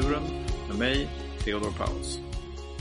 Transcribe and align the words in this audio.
naturen 0.00 0.22
med 0.68 0.78
mig, 0.78 1.08
Theodor 1.44 1.70
Paus. 1.78 2.20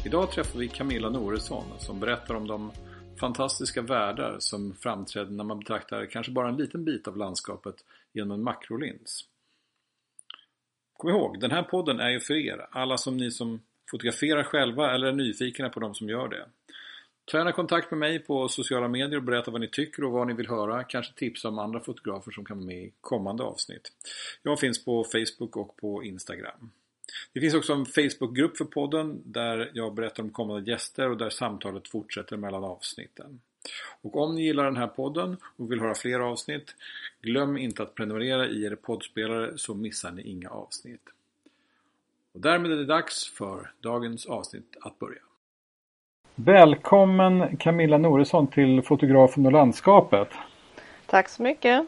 Idag 0.05 0.31
träffar 0.31 0.59
vi 0.59 0.67
Camilla 0.67 1.09
Noresson 1.09 1.63
som 1.79 1.99
berättar 1.99 2.35
om 2.35 2.47
de 2.47 2.71
fantastiska 3.19 3.81
världar 3.81 4.35
som 4.39 4.73
framträder 4.73 5.31
när 5.31 5.43
man 5.43 5.59
betraktar 5.59 6.05
kanske 6.05 6.31
bara 6.31 6.49
en 6.49 6.57
liten 6.57 6.85
bit 6.85 7.07
av 7.07 7.17
landskapet 7.17 7.75
genom 8.13 8.31
en 8.31 8.43
makrolins. 8.43 9.25
Kom 10.93 11.09
ihåg, 11.09 11.39
den 11.39 11.51
här 11.51 11.63
podden 11.63 11.99
är 11.99 12.09
ju 12.09 12.19
för 12.19 12.33
er, 12.33 12.67
alla 12.71 12.97
som 12.97 13.17
ni 13.17 13.31
som 13.31 13.61
fotograferar 13.91 14.43
själva 14.43 14.93
eller 14.93 15.07
är 15.07 15.13
nyfikna 15.13 15.69
på 15.69 15.79
de 15.79 15.95
som 15.95 16.09
gör 16.09 16.27
det. 16.27 16.45
Ta 17.25 17.37
gärna 17.37 17.51
kontakt 17.51 17.91
med 17.91 17.97
mig 17.97 18.19
på 18.19 18.47
sociala 18.47 18.87
medier 18.87 19.17
och 19.17 19.23
berätta 19.23 19.51
vad 19.51 19.61
ni 19.61 19.67
tycker 19.67 20.03
och 20.03 20.11
vad 20.11 20.27
ni 20.27 20.33
vill 20.33 20.49
höra. 20.49 20.83
Kanske 20.83 21.13
tipsa 21.13 21.47
om 21.47 21.59
andra 21.59 21.79
fotografer 21.79 22.31
som 22.31 22.45
kan 22.45 22.57
vara 22.57 22.65
med 22.65 22.83
i 22.83 22.93
kommande 23.01 23.43
avsnitt. 23.43 23.91
Jag 24.43 24.59
finns 24.59 24.85
på 24.85 25.03
Facebook 25.03 25.57
och 25.57 25.77
på 25.77 26.03
Instagram. 26.03 26.71
Det 27.33 27.39
finns 27.39 27.53
också 27.53 27.73
en 27.73 27.85
Facebookgrupp 27.85 28.57
för 28.57 28.65
podden 28.65 29.21
där 29.25 29.71
jag 29.73 29.93
berättar 29.93 30.23
om 30.23 30.29
kommande 30.29 30.71
gäster 30.71 31.09
och 31.09 31.17
där 31.17 31.29
samtalet 31.29 31.87
fortsätter 31.87 32.37
mellan 32.37 32.63
avsnitten. 32.63 33.39
Och 34.01 34.17
om 34.17 34.35
ni 34.35 34.43
gillar 34.43 34.65
den 34.65 34.77
här 34.77 34.87
podden 34.87 35.37
och 35.57 35.71
vill 35.71 35.79
höra 35.79 35.95
fler 35.95 36.19
avsnitt, 36.19 36.75
glöm 37.21 37.57
inte 37.57 37.83
att 37.83 37.95
prenumerera 37.95 38.47
i 38.47 38.63
er 38.63 38.75
poddspelare 38.75 39.57
så 39.57 39.73
missar 39.73 40.11
ni 40.11 40.21
inga 40.21 40.49
avsnitt. 40.49 41.01
Och 42.33 42.41
därmed 42.41 42.71
är 42.71 42.75
det 42.75 42.85
dags 42.85 43.29
för 43.29 43.71
dagens 43.81 44.25
avsnitt 44.25 44.77
att 44.81 44.99
börja. 44.99 45.21
Välkommen 46.35 47.57
Camilla 47.57 47.97
Noresson 47.97 48.47
till 48.47 48.81
Fotografen 48.81 49.45
och 49.45 49.51
landskapet. 49.51 50.27
Tack 51.05 51.29
så 51.29 51.43
mycket. 51.43 51.87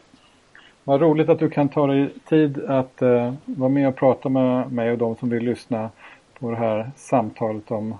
Vad 0.83 1.01
roligt 1.01 1.29
att 1.29 1.39
du 1.39 1.49
kan 1.49 1.69
ta 1.69 1.87
dig 1.87 2.09
tid 2.29 2.65
att 2.65 3.01
uh, 3.01 3.33
vara 3.45 3.69
med 3.69 3.87
och 3.87 3.95
prata 3.95 4.29
med 4.29 4.71
mig 4.71 4.91
och 4.91 4.97
de 4.97 5.15
som 5.15 5.29
vill 5.29 5.43
lyssna 5.43 5.89
på 6.39 6.51
det 6.51 6.57
här 6.57 6.91
samtalet 6.95 7.71
om 7.71 7.95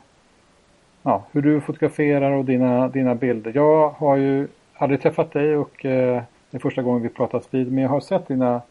ja, 1.03 1.23
hur 1.31 1.41
du 1.41 1.61
fotograferar 1.61 2.31
och 2.31 2.45
dina, 2.45 2.87
dina 2.87 3.15
bilder. 3.15 3.51
Jag 3.55 3.89
har 3.89 4.15
ju 4.15 4.47
aldrig 4.73 5.01
träffat 5.01 5.31
dig 5.31 5.57
och 5.57 5.85
uh, 5.85 6.21
det 6.51 6.57
är 6.57 6.59
första 6.59 6.81
gången 6.81 7.01
vi 7.01 7.09
pratas 7.09 7.47
vid 7.49 7.71
men 7.71 7.83
jag 7.83 7.89
har 7.89 7.99
sett 7.99 8.27
dina 8.27 8.61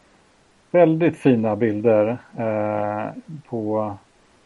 väldigt 0.71 1.17
fina 1.17 1.55
bilder 1.55 2.17
uh, 2.39 3.21
på 3.49 3.93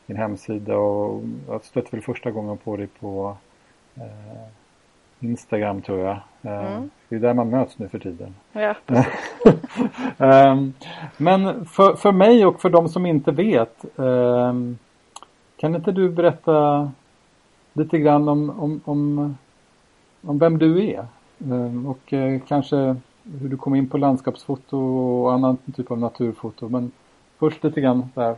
din 0.05 0.17
hemsida 0.17 0.77
och 0.77 1.23
jag 1.47 1.63
stötte 1.63 1.89
väl 1.91 2.01
första 2.01 2.31
gången 2.31 2.57
på 2.57 2.77
dig 2.77 2.87
på 2.99 3.37
eh, 3.95 4.47
Instagram 5.19 5.81
tror 5.81 5.99
jag. 5.99 6.17
Eh, 6.41 6.75
mm. 6.75 6.89
Det 7.09 7.15
är 7.15 7.19
där 7.19 7.33
man 7.33 7.49
möts 7.49 7.79
nu 7.79 7.89
för 7.89 7.99
tiden. 7.99 8.35
Ja, 8.51 8.75
um, 10.51 10.73
men 11.17 11.65
för, 11.65 11.95
för 11.95 12.11
mig 12.11 12.45
och 12.45 12.61
för 12.61 12.69
de 12.69 12.89
som 12.89 13.05
inte 13.05 13.31
vet 13.31 13.85
um, 13.95 14.77
kan 15.57 15.75
inte 15.75 15.91
du 15.91 16.09
berätta 16.09 16.91
lite 17.73 17.97
grann 17.97 18.29
om, 18.29 18.49
om, 18.49 18.81
om, 18.85 19.37
om 20.21 20.37
vem 20.37 20.57
du 20.57 20.87
är? 20.87 21.05
Um, 21.37 21.85
och 21.85 22.13
uh, 22.13 22.39
kanske 22.47 22.95
hur 23.41 23.49
du 23.49 23.57
kom 23.57 23.75
in 23.75 23.89
på 23.89 23.97
landskapsfoto 23.97 24.77
och 24.77 25.33
annan 25.33 25.57
typ 25.75 25.91
av 25.91 25.99
naturfoto. 25.99 26.69
Men 26.69 26.91
först 27.39 27.63
lite 27.63 27.81
grann 27.81 28.11
där. 28.13 28.35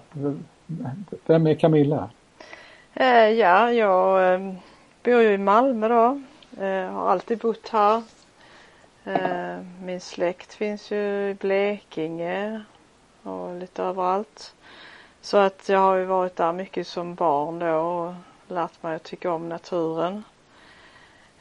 Vem 1.25 1.47
är 1.47 1.53
Camilla? 1.53 2.09
Eh, 2.94 3.30
ja, 3.30 3.72
jag 3.72 4.34
eh, 4.34 4.53
bor 5.03 5.22
ju 5.22 5.31
i 5.34 5.38
Malmö 5.38 5.88
då. 5.88 6.22
Eh, 6.59 6.91
har 6.91 7.09
alltid 7.09 7.38
bott 7.38 7.69
här. 7.69 8.03
Eh, 9.06 9.57
min 9.81 10.01
släkt 10.01 10.53
finns 10.53 10.91
ju 10.91 11.29
i 11.29 11.34
Blekinge 11.34 12.63
och 13.23 13.56
lite 13.56 13.84
överallt. 13.84 14.56
Så 15.22 15.38
att 15.38 15.69
jag 15.69 15.79
har 15.79 15.95
ju 15.95 16.06
varit 16.06 16.35
där 16.35 16.53
mycket 16.53 16.88
som 16.88 17.16
barn 17.16 17.59
då 17.59 17.75
och 17.75 18.13
lärt 18.47 18.84
mig 18.84 18.95
att 18.95 19.03
tycka 19.03 19.31
om 19.31 19.50
naturen. 19.50 20.23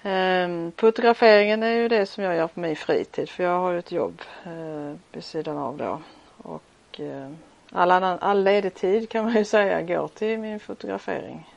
Eh, 0.02 0.70
fotograferingen 0.76 1.62
är 1.62 1.74
ju 1.74 1.88
det 1.88 2.06
som 2.06 2.24
jag 2.24 2.36
gör 2.36 2.46
på 2.46 2.60
min 2.60 2.76
fritid 2.76 3.28
för 3.28 3.44
jag 3.44 3.60
har 3.60 3.70
ju 3.70 3.78
ett 3.78 3.92
jobb 3.92 4.22
eh, 4.44 4.96
vid 5.12 5.24
sidan 5.24 5.58
av 5.58 5.76
då. 5.76 6.00
Och 6.36 7.00
eh, 7.00 7.30
all, 7.72 7.90
annan, 7.90 8.18
all 8.18 8.42
ledig 8.42 8.74
tid 8.74 9.08
kan 9.08 9.24
man 9.24 9.34
ju 9.34 9.44
säga 9.44 9.82
går 9.82 10.08
till 10.08 10.38
min 10.38 10.60
fotografering. 10.60 11.55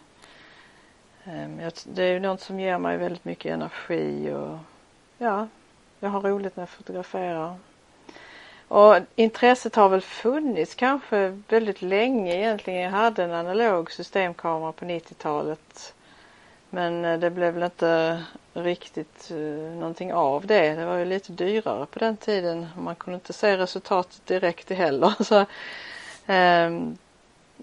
Ehm, 1.23 1.61
det 1.83 2.03
är 2.03 2.13
ju 2.13 2.19
något 2.19 2.41
som 2.41 2.59
ger 2.59 2.77
mig 2.77 2.97
väldigt 2.97 3.25
mycket 3.25 3.53
energi 3.53 4.31
och 4.33 4.57
ja, 5.17 5.47
jag 5.99 6.09
har 6.09 6.21
roligt 6.21 6.55
när 6.55 6.61
jag 6.61 6.69
fotograferar. 6.69 7.55
Och 8.67 8.95
intresset 9.15 9.75
har 9.75 9.89
väl 9.89 10.01
funnits 10.01 10.75
kanske 10.75 11.41
väldigt 11.47 11.81
länge 11.81 12.35
egentligen. 12.35 12.81
Jag 12.81 12.91
hade 12.91 13.23
en 13.23 13.31
analog 13.31 13.91
systemkamera 13.91 14.71
på 14.71 14.85
90-talet. 14.85 15.93
Men 16.69 17.05
eh, 17.05 17.19
det 17.19 17.29
blev 17.29 17.53
väl 17.53 17.63
inte 17.63 18.23
riktigt 18.53 19.31
eh, 19.31 19.77
någonting 19.77 20.13
av 20.13 20.45
det. 20.45 20.75
Det 20.75 20.85
var 20.85 20.95
ju 20.95 21.05
lite 21.05 21.31
dyrare 21.31 21.85
på 21.85 21.99
den 21.99 22.17
tiden. 22.17 22.67
Man 22.77 22.95
kunde 22.95 23.15
inte 23.15 23.33
se 23.33 23.57
resultatet 23.57 24.25
direkt 24.25 24.69
heller. 24.69 25.13
Så 25.23 25.39
eh, 26.31 26.81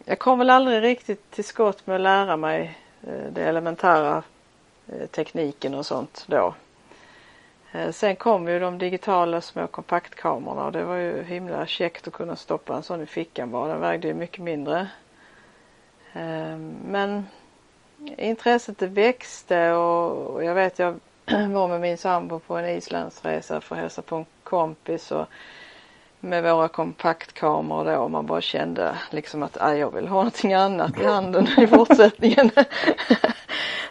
jag 0.05 0.19
kom 0.19 0.39
väl 0.39 0.50
aldrig 0.50 0.83
riktigt 0.83 1.31
till 1.31 1.45
skott 1.45 1.87
med 1.87 1.97
att 1.97 2.03
lära 2.03 2.37
mig 2.37 2.78
Eh, 3.06 3.33
det 3.33 3.43
elementära 3.43 4.22
eh, 4.89 5.06
tekniken 5.06 5.75
och 5.75 5.87
sånt 5.87 6.25
då. 6.27 6.55
Eh, 7.72 7.91
sen 7.91 8.17
kom 8.17 8.49
ju 8.49 8.61
de 8.61 8.78
digitala 8.78 9.41
små 9.41 9.67
kompaktkamerorna 9.67 10.65
och 10.65 10.72
det 10.72 10.84
var 10.84 10.97
ju 10.97 11.22
himla 11.22 11.66
käckt 11.66 12.09
att 12.09 12.12
kunna 12.12 12.37
stoppa 12.37 12.77
en 12.77 12.83
sån 12.83 13.03
i 13.03 13.06
fickan 13.06 13.50
bara. 13.50 13.69
Den 13.69 13.81
vägde 13.81 14.09
ju 14.09 14.15
mycket 14.15 14.43
mindre. 14.45 14.89
Men 16.84 17.27
intresset 18.16 18.78
det 18.78 18.87
växte 18.87 19.72
och 19.72 20.45
jag 20.45 20.55
vet 20.55 20.78
jag 20.78 20.95
var 21.53 21.69
med 21.69 21.81
min 21.81 21.99
sambo 21.99 22.39
på 22.39 22.56
en 22.56 22.69
islandsresa 22.69 23.61
för 23.61 23.75
att 23.75 23.81
hälsa 23.81 24.03
på 24.03 24.16
en 24.16 24.27
kompis 24.43 25.12
och 25.12 25.27
med 26.21 26.43
våra 26.43 26.69
kompaktkameror 26.69 27.84
då 27.84 27.97
och 27.97 28.10
man 28.10 28.27
bara 28.27 28.41
kände 28.41 28.99
liksom 29.10 29.43
att 29.43 29.56
jag 29.60 29.94
vill 29.94 30.09
ha 30.09 30.16
någonting 30.16 30.54
annat 30.54 30.99
i 31.00 31.04
handen 31.04 31.49
i 31.59 31.66
fortsättningen. 31.66 32.50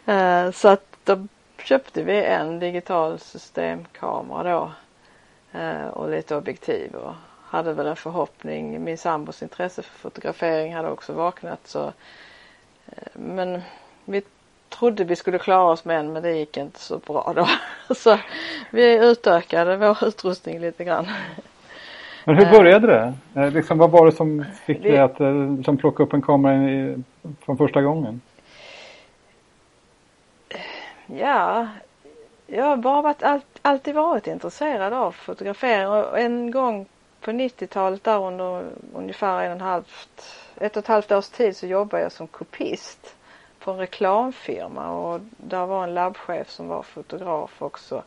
Eh, 0.07 0.51
så 0.51 0.67
att 0.67 0.85
då 1.03 1.27
köpte 1.63 2.03
vi 2.03 2.23
en 2.23 2.59
digital 2.59 3.19
systemkamera 3.19 4.43
då 4.43 4.71
eh, 5.59 5.87
och 5.87 6.09
lite 6.09 6.35
objektiv 6.35 6.95
och 6.95 7.13
hade 7.43 7.73
väl 7.73 7.87
en 7.87 7.95
förhoppning. 7.95 8.83
Min 8.83 8.97
sambos 8.97 9.41
intresse 9.41 9.81
för 9.81 9.99
fotografering 9.99 10.75
hade 10.75 10.89
också 10.89 11.13
vaknat 11.13 11.59
så 11.67 11.85
eh, 12.85 13.07
men 13.13 13.61
vi 14.05 14.21
trodde 14.69 15.03
vi 15.03 15.15
skulle 15.15 15.39
klara 15.39 15.71
oss 15.71 15.85
med 15.85 15.99
en 15.99 16.13
men 16.13 16.23
det 16.23 16.31
gick 16.31 16.57
inte 16.57 16.79
så 16.79 16.97
bra 16.97 17.33
då. 17.35 17.47
Så 17.95 18.19
vi 18.69 18.93
utökade 18.95 19.77
vår 19.77 20.07
utrustning 20.07 20.59
lite 20.59 20.83
grann. 20.83 21.07
Men 22.27 22.35
hur 22.37 22.51
började 22.51 22.87
det? 22.87 23.13
Eh, 23.41 23.51
liksom, 23.51 23.77
vad 23.77 23.91
var 23.91 24.05
det 24.05 24.11
som 24.11 24.45
fick 24.65 24.83
dig 24.83 24.97
att 24.97 25.19
eh, 25.19 25.61
som 25.65 25.77
plocka 25.77 26.03
upp 26.03 26.13
en 26.13 26.21
kamera 26.21 26.69
i, 26.69 27.03
från 27.41 27.57
första 27.57 27.81
gången? 27.81 28.21
Ja, 31.05 31.67
jag 32.47 32.65
har 32.65 32.77
bara 32.77 33.01
varit, 33.01 33.23
allt, 33.23 33.45
alltid 33.61 33.95
varit 33.95 34.27
intresserad 34.27 34.93
av 34.93 35.11
fotografering 35.11 35.87
och 35.87 36.19
en 36.19 36.51
gång 36.51 36.85
på 37.21 37.31
90-talet 37.31 38.03
där 38.03 38.19
under 38.19 38.63
ungefär 38.93 39.43
en 39.43 39.51
och 39.51 39.55
en 39.55 39.61
halvt, 39.61 40.45
ett 40.55 40.77
och 40.77 40.83
ett 40.83 40.87
halvt 40.87 41.11
års 41.11 41.29
tid 41.29 41.57
så 41.57 41.67
jobbade 41.67 42.03
jag 42.03 42.11
som 42.11 42.27
kopist 42.27 43.15
på 43.59 43.71
en 43.71 43.77
reklamfirma 43.77 44.91
och 44.91 45.19
där 45.37 45.65
var 45.65 45.83
en 45.83 45.93
labbchef 45.93 46.49
som 46.49 46.67
var 46.67 46.81
fotograf 46.81 47.61
också. 47.61 48.03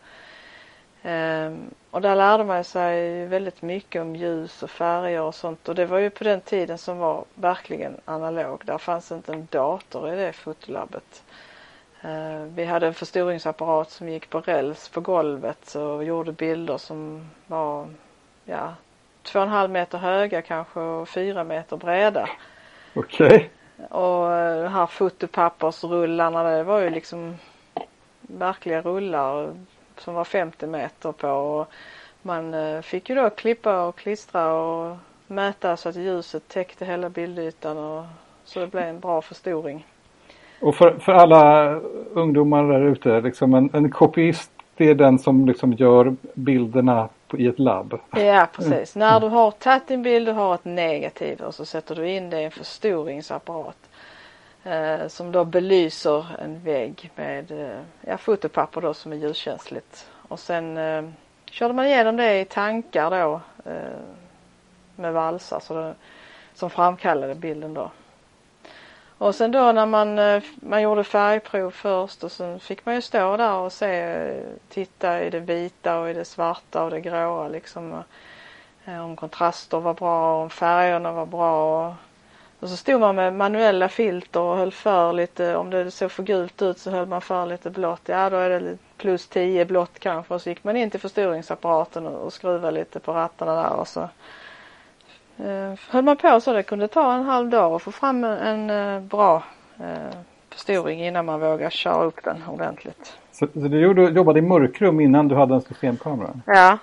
Um, 1.08 1.70
och 1.90 2.00
där 2.00 2.16
lärde 2.16 2.44
man 2.44 2.64
sig 2.64 3.26
väldigt 3.26 3.62
mycket 3.62 4.02
om 4.02 4.16
ljus 4.16 4.62
och 4.62 4.70
färger 4.70 5.22
och 5.22 5.34
sånt 5.34 5.68
och 5.68 5.74
det 5.74 5.86
var 5.86 5.98
ju 5.98 6.10
på 6.10 6.24
den 6.24 6.40
tiden 6.40 6.78
som 6.78 6.98
var 6.98 7.24
verkligen 7.34 7.96
analog. 8.04 8.62
Där 8.64 8.78
fanns 8.78 9.12
inte 9.12 9.32
en 9.32 9.48
dator 9.50 10.12
i 10.12 10.16
det 10.16 10.32
fotolabbet. 10.32 11.22
Uh, 12.04 12.42
vi 12.42 12.64
hade 12.64 12.86
en 12.86 12.94
förstoringsapparat 12.94 13.90
som 13.90 14.08
gick 14.08 14.30
på 14.30 14.40
räls 14.40 14.88
på 14.88 15.00
golvet 15.00 15.74
och 15.74 16.04
gjorde 16.04 16.32
bilder 16.32 16.78
som 16.78 17.30
var 17.46 17.88
ja, 18.44 18.74
två 19.22 19.38
och 19.38 19.44
en 19.44 19.50
halv 19.50 19.70
meter 19.70 19.98
höga 19.98 20.42
kanske 20.42 20.80
och 20.80 21.08
fyra 21.08 21.44
meter 21.44 21.76
breda. 21.76 22.28
Okej. 22.94 23.26
Okay. 23.26 23.48
Och 23.88 24.32
eh, 24.32 24.62
de 24.62 24.68
här 24.68 24.86
fotopappersrullarna 24.86 26.42
det 26.42 26.62
var 26.62 26.80
ju 26.80 26.90
liksom 26.90 27.38
verkliga 28.20 28.80
rullar 28.80 29.54
som 30.00 30.14
var 30.14 30.24
50 30.24 30.66
meter 30.66 31.12
på 31.12 31.28
och 31.28 31.68
man 32.22 32.54
eh, 32.54 32.80
fick 32.80 33.08
ju 33.08 33.14
då 33.14 33.30
klippa 33.30 33.86
och 33.86 33.96
klistra 33.96 34.52
och 34.52 34.96
mäta 35.26 35.76
så 35.76 35.88
att 35.88 35.96
ljuset 35.96 36.48
täckte 36.48 36.84
hela 36.84 37.08
bildytan 37.08 37.78
och 37.78 38.04
så 38.44 38.60
det 38.60 38.66
blev 38.66 38.84
en 38.84 39.00
bra 39.00 39.22
förstoring. 39.22 39.86
Och 40.60 40.74
för, 40.74 40.98
för 40.98 41.12
alla 41.12 41.74
ungdomar 42.12 42.64
där 42.64 42.86
ute, 42.86 43.20
liksom 43.20 43.54
en, 43.54 43.70
en 43.72 43.90
kopiist 43.90 44.50
det 44.78 44.90
är 44.90 44.94
den 44.94 45.18
som 45.18 45.46
liksom 45.46 45.72
gör 45.72 46.16
bilderna 46.34 47.08
i 47.32 47.46
ett 47.46 47.58
labb. 47.58 47.98
Ja 48.16 48.46
precis. 48.52 48.96
Mm. 48.96 49.08
När 49.08 49.20
du 49.20 49.26
har 49.26 49.50
tagit 49.50 49.88
din 49.88 50.02
bild, 50.02 50.28
du 50.28 50.32
har 50.32 50.54
ett 50.54 50.64
negativ 50.64 51.40
och 51.40 51.54
så 51.54 51.64
sätter 51.64 51.94
du 51.94 52.10
in 52.10 52.30
det 52.30 52.40
i 52.40 52.44
en 52.44 52.50
förstoringsapparat. 52.50 53.87
Eh, 54.64 55.08
som 55.08 55.32
då 55.32 55.44
belyser 55.44 56.26
en 56.38 56.60
vägg 56.60 57.10
med 57.14 57.50
eh, 57.50 57.80
ja, 58.00 58.18
fotopapper 58.18 58.80
då 58.80 58.94
som 58.94 59.12
är 59.12 59.16
ljuskänsligt. 59.16 60.10
Och 60.28 60.40
sen 60.40 60.76
eh, 60.76 61.04
körde 61.50 61.74
man 61.74 61.86
igenom 61.86 62.16
det 62.16 62.40
i 62.40 62.44
tankar 62.44 63.10
då 63.10 63.40
eh, 63.70 63.98
med 64.96 65.12
valsar 65.12 65.60
så 65.60 65.74
det, 65.74 65.94
som 66.54 66.70
framkallade 66.70 67.34
bilden 67.34 67.74
då. 67.74 67.90
Och 69.18 69.34
sen 69.34 69.50
då 69.50 69.72
när 69.72 69.86
man, 69.86 70.18
eh, 70.18 70.42
man 70.54 70.82
gjorde 70.82 71.04
färgprov 71.04 71.70
först 71.70 72.24
och 72.24 72.32
sen 72.32 72.60
fick 72.60 72.86
man 72.86 72.94
ju 72.94 73.02
stå 73.02 73.36
där 73.36 73.54
och 73.54 73.72
se, 73.72 74.00
eh, 74.00 74.44
titta 74.68 75.22
i 75.22 75.30
det 75.30 75.40
vita 75.40 75.98
och 75.98 76.10
i 76.10 76.12
det 76.12 76.24
svarta 76.24 76.84
och 76.84 76.90
det 76.90 77.00
gråa 77.00 77.48
liksom. 77.48 78.02
Eh, 78.84 79.04
om 79.04 79.16
kontraster 79.16 79.80
var 79.80 79.94
bra, 79.94 80.42
om 80.42 80.50
färgerna 80.50 81.12
var 81.12 81.26
bra. 81.26 81.96
Och, 82.60 82.68
så 82.68 82.76
stod 82.76 83.00
man 83.00 83.16
med 83.16 83.34
manuella 83.34 83.88
filter 83.88 84.40
och 84.40 84.56
höll 84.56 84.72
för 84.72 85.12
lite, 85.12 85.56
om 85.56 85.70
det 85.70 85.90
såg 85.90 86.10
för 86.10 86.22
gult 86.22 86.62
ut 86.62 86.78
så 86.78 86.90
höll 86.90 87.06
man 87.06 87.20
för 87.20 87.46
lite 87.46 87.70
blått. 87.70 88.02
Ja 88.04 88.30
då 88.30 88.36
är 88.36 88.50
det 88.50 88.78
plus 88.96 89.26
10 89.26 89.64
blått 89.64 89.98
kanske 89.98 90.34
och 90.34 90.42
så 90.42 90.48
gick 90.48 90.64
man 90.64 90.76
in 90.76 90.90
till 90.90 91.00
förstoringsapparaten 91.00 92.06
och, 92.06 92.26
och 92.26 92.32
skruvade 92.32 92.70
lite 92.70 93.00
på 93.00 93.12
rattarna 93.12 93.54
där 93.54 93.72
och 93.72 93.88
så 93.88 94.00
eh, 95.38 95.74
höll 95.88 96.04
man 96.04 96.16
på 96.16 96.40
så 96.40 96.52
det 96.52 96.62
kunde 96.62 96.88
ta 96.88 97.14
en 97.14 97.24
halv 97.24 97.50
dag 97.50 97.72
att 97.72 97.82
få 97.82 97.92
fram 97.92 98.24
en, 98.24 98.38
en 98.38 98.70
eh, 98.70 99.00
bra 99.02 99.42
eh, 99.80 100.18
förstoring 100.50 101.06
innan 101.06 101.24
man 101.24 101.40
vågar 101.40 101.70
köra 101.70 102.04
upp 102.04 102.24
den 102.24 102.44
ordentligt. 102.48 103.18
Så, 103.32 103.46
så 103.46 103.60
du 103.60 104.08
jobbade 104.08 104.38
i 104.38 104.42
mörkrum 104.42 105.00
innan 105.00 105.28
du 105.28 105.34
hade 105.34 105.54
en 105.54 105.60
systemkamera? 105.60 106.30
Ja. 106.46 106.78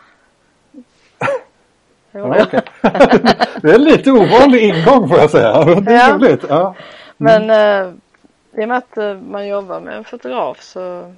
ja 2.12 2.44
okay. 2.44 2.62
det 3.66 3.72
är 3.72 3.76
en 3.76 3.84
lite 3.84 4.12
ovanlig 4.12 4.64
ingång 4.64 5.10
får 5.10 5.18
jag 5.18 5.30
säga. 5.32 5.64
Det 5.64 5.94
är 5.94 6.10
ja. 6.10 6.16
roligt. 6.16 6.46
Ja. 6.50 6.76
Mm. 7.20 7.48
Men 7.48 7.50
eh, 7.50 7.94
i 8.62 8.64
och 8.64 8.68
med 8.68 8.78
att 8.78 8.98
eh, 8.98 9.14
man 9.14 9.48
jobbar 9.48 9.80
med 9.80 9.98
en 9.98 10.04
fotograf 10.04 10.62
så 10.62 11.14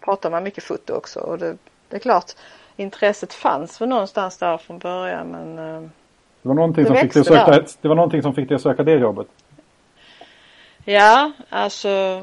pratar 0.00 0.30
man 0.30 0.42
mycket 0.42 0.64
foto 0.64 0.94
också 0.94 1.20
och 1.20 1.38
det, 1.38 1.56
det 1.88 1.96
är 1.96 2.00
klart 2.00 2.32
intresset 2.76 3.34
fanns 3.34 3.80
väl 3.80 3.88
någonstans 3.88 4.38
där 4.38 4.56
från 4.56 4.78
början 4.78 5.26
men 5.26 5.58
eh, 5.58 5.88
det 6.42 6.48
var 6.48 6.54
någonting, 6.54 6.86
som 6.86 6.96
fick, 6.96 7.14
dig 7.14 7.24
söka, 7.24 7.64
det 7.80 7.88
var 7.88 7.94
någonting 7.94 8.22
som 8.22 8.34
fick 8.34 8.48
dig 8.48 8.54
att 8.54 8.62
söka 8.62 8.82
det 8.82 8.92
jobbet? 8.92 9.26
Ja, 10.84 11.32
alltså 11.48 12.22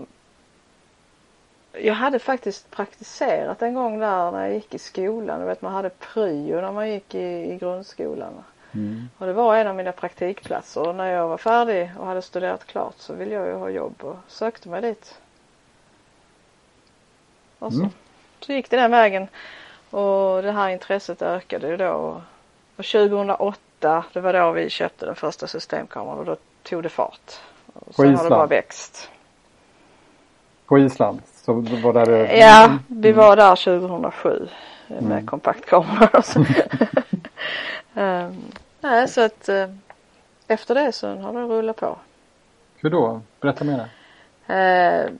jag 1.81 1.93
hade 1.93 2.19
faktiskt 2.19 2.71
praktiserat 2.71 3.61
en 3.61 3.73
gång 3.73 3.99
där 3.99 4.31
när 4.31 4.45
jag 4.45 4.53
gick 4.53 4.73
i 4.73 4.79
skolan. 4.79 5.39
Du 5.39 5.45
vet 5.45 5.61
man 5.61 5.73
hade 5.73 5.89
pryo 5.89 6.61
när 6.61 6.71
man 6.71 6.89
gick 6.89 7.15
i, 7.15 7.51
i 7.53 7.57
grundskolan. 7.57 8.33
Mm. 8.71 9.09
Och 9.17 9.27
det 9.27 9.33
var 9.33 9.55
en 9.55 9.67
av 9.67 9.75
mina 9.75 9.91
praktikplatser 9.91 10.87
och 10.87 10.95
när 10.95 11.11
jag 11.11 11.27
var 11.27 11.37
färdig 11.37 11.91
och 11.97 12.05
hade 12.05 12.21
studerat 12.21 12.67
klart 12.67 12.95
så 12.97 13.13
ville 13.13 13.33
jag 13.33 13.47
ju 13.47 13.53
ha 13.53 13.69
jobb 13.69 13.95
och 13.99 14.15
sökte 14.27 14.69
mig 14.69 14.81
dit. 14.81 15.17
Och 17.59 17.73
så, 17.73 17.79
mm. 17.79 17.91
så 18.39 18.53
gick 18.53 18.69
det 18.69 18.77
den 18.77 18.91
vägen 18.91 19.27
och 19.89 20.43
det 20.43 20.51
här 20.51 20.69
intresset 20.69 21.21
ökade 21.21 21.67
ju 21.67 21.77
då. 21.77 22.21
Och 22.75 22.85
2008 22.85 23.59
2008, 23.79 24.03
det 24.13 24.21
var 24.21 24.33
då 24.33 24.51
vi 24.51 24.69
köpte 24.69 25.05
den 25.05 25.15
första 25.15 25.47
systemkameran 25.47 26.17
och 26.17 26.25
då 26.25 26.37
tog 26.63 26.83
det 26.83 26.89
fart. 26.89 27.31
Och 27.73 27.95
sen 27.95 28.15
har 28.15 28.23
det 28.23 28.29
bara 28.29 28.47
växt. 28.47 29.09
På 30.65 30.79
Island? 30.79 31.21
Så 31.45 31.53
var 31.53 31.93
där 31.93 32.05
det... 32.05 32.37
Ja, 32.37 32.77
vi 32.87 33.11
var 33.11 33.35
där 33.35 33.55
2007 33.55 34.47
med 34.87 35.01
mm. 35.01 35.25
kompaktkameror. 35.25 36.23
um, 37.99 38.51
nej, 38.81 39.07
så 39.07 39.21
att 39.21 39.49
uh, 39.49 39.65
efter 40.47 40.75
det 40.75 40.91
så 40.91 41.15
har 41.15 41.33
det 41.33 41.39
rullat 41.39 41.75
på. 41.75 41.97
Hur 42.75 42.89
då? 42.89 43.21
Berätta 43.39 43.63
mer. 43.63 43.89
Uh, 44.49 45.13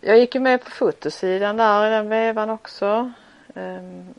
jag 0.00 0.18
gick 0.18 0.34
ju 0.34 0.40
med 0.40 0.64
på 0.64 0.70
fotosidan 0.70 1.56
där 1.56 1.86
i 1.86 1.90
den 1.90 2.08
vevan 2.08 2.50
också. 2.50 3.12
Um, 3.54 4.14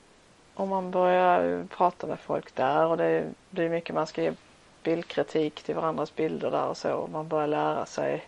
om 0.53 0.69
man 0.69 0.91
börjar 0.91 1.65
prata 1.77 2.07
med 2.07 2.19
folk 2.19 2.55
där 2.55 2.85
och 2.85 2.97
det 2.97 3.23
blir 3.49 3.69
mycket 3.69 3.95
man 3.95 4.07
ska 4.07 4.23
ge 4.23 4.33
bildkritik 4.83 5.63
till 5.63 5.75
varandras 5.75 6.15
bilder 6.15 6.51
där 6.51 6.65
och 6.65 6.77
så. 6.77 7.09
Man 7.11 7.27
börjar 7.27 7.47
lära 7.47 7.85
sig 7.85 8.25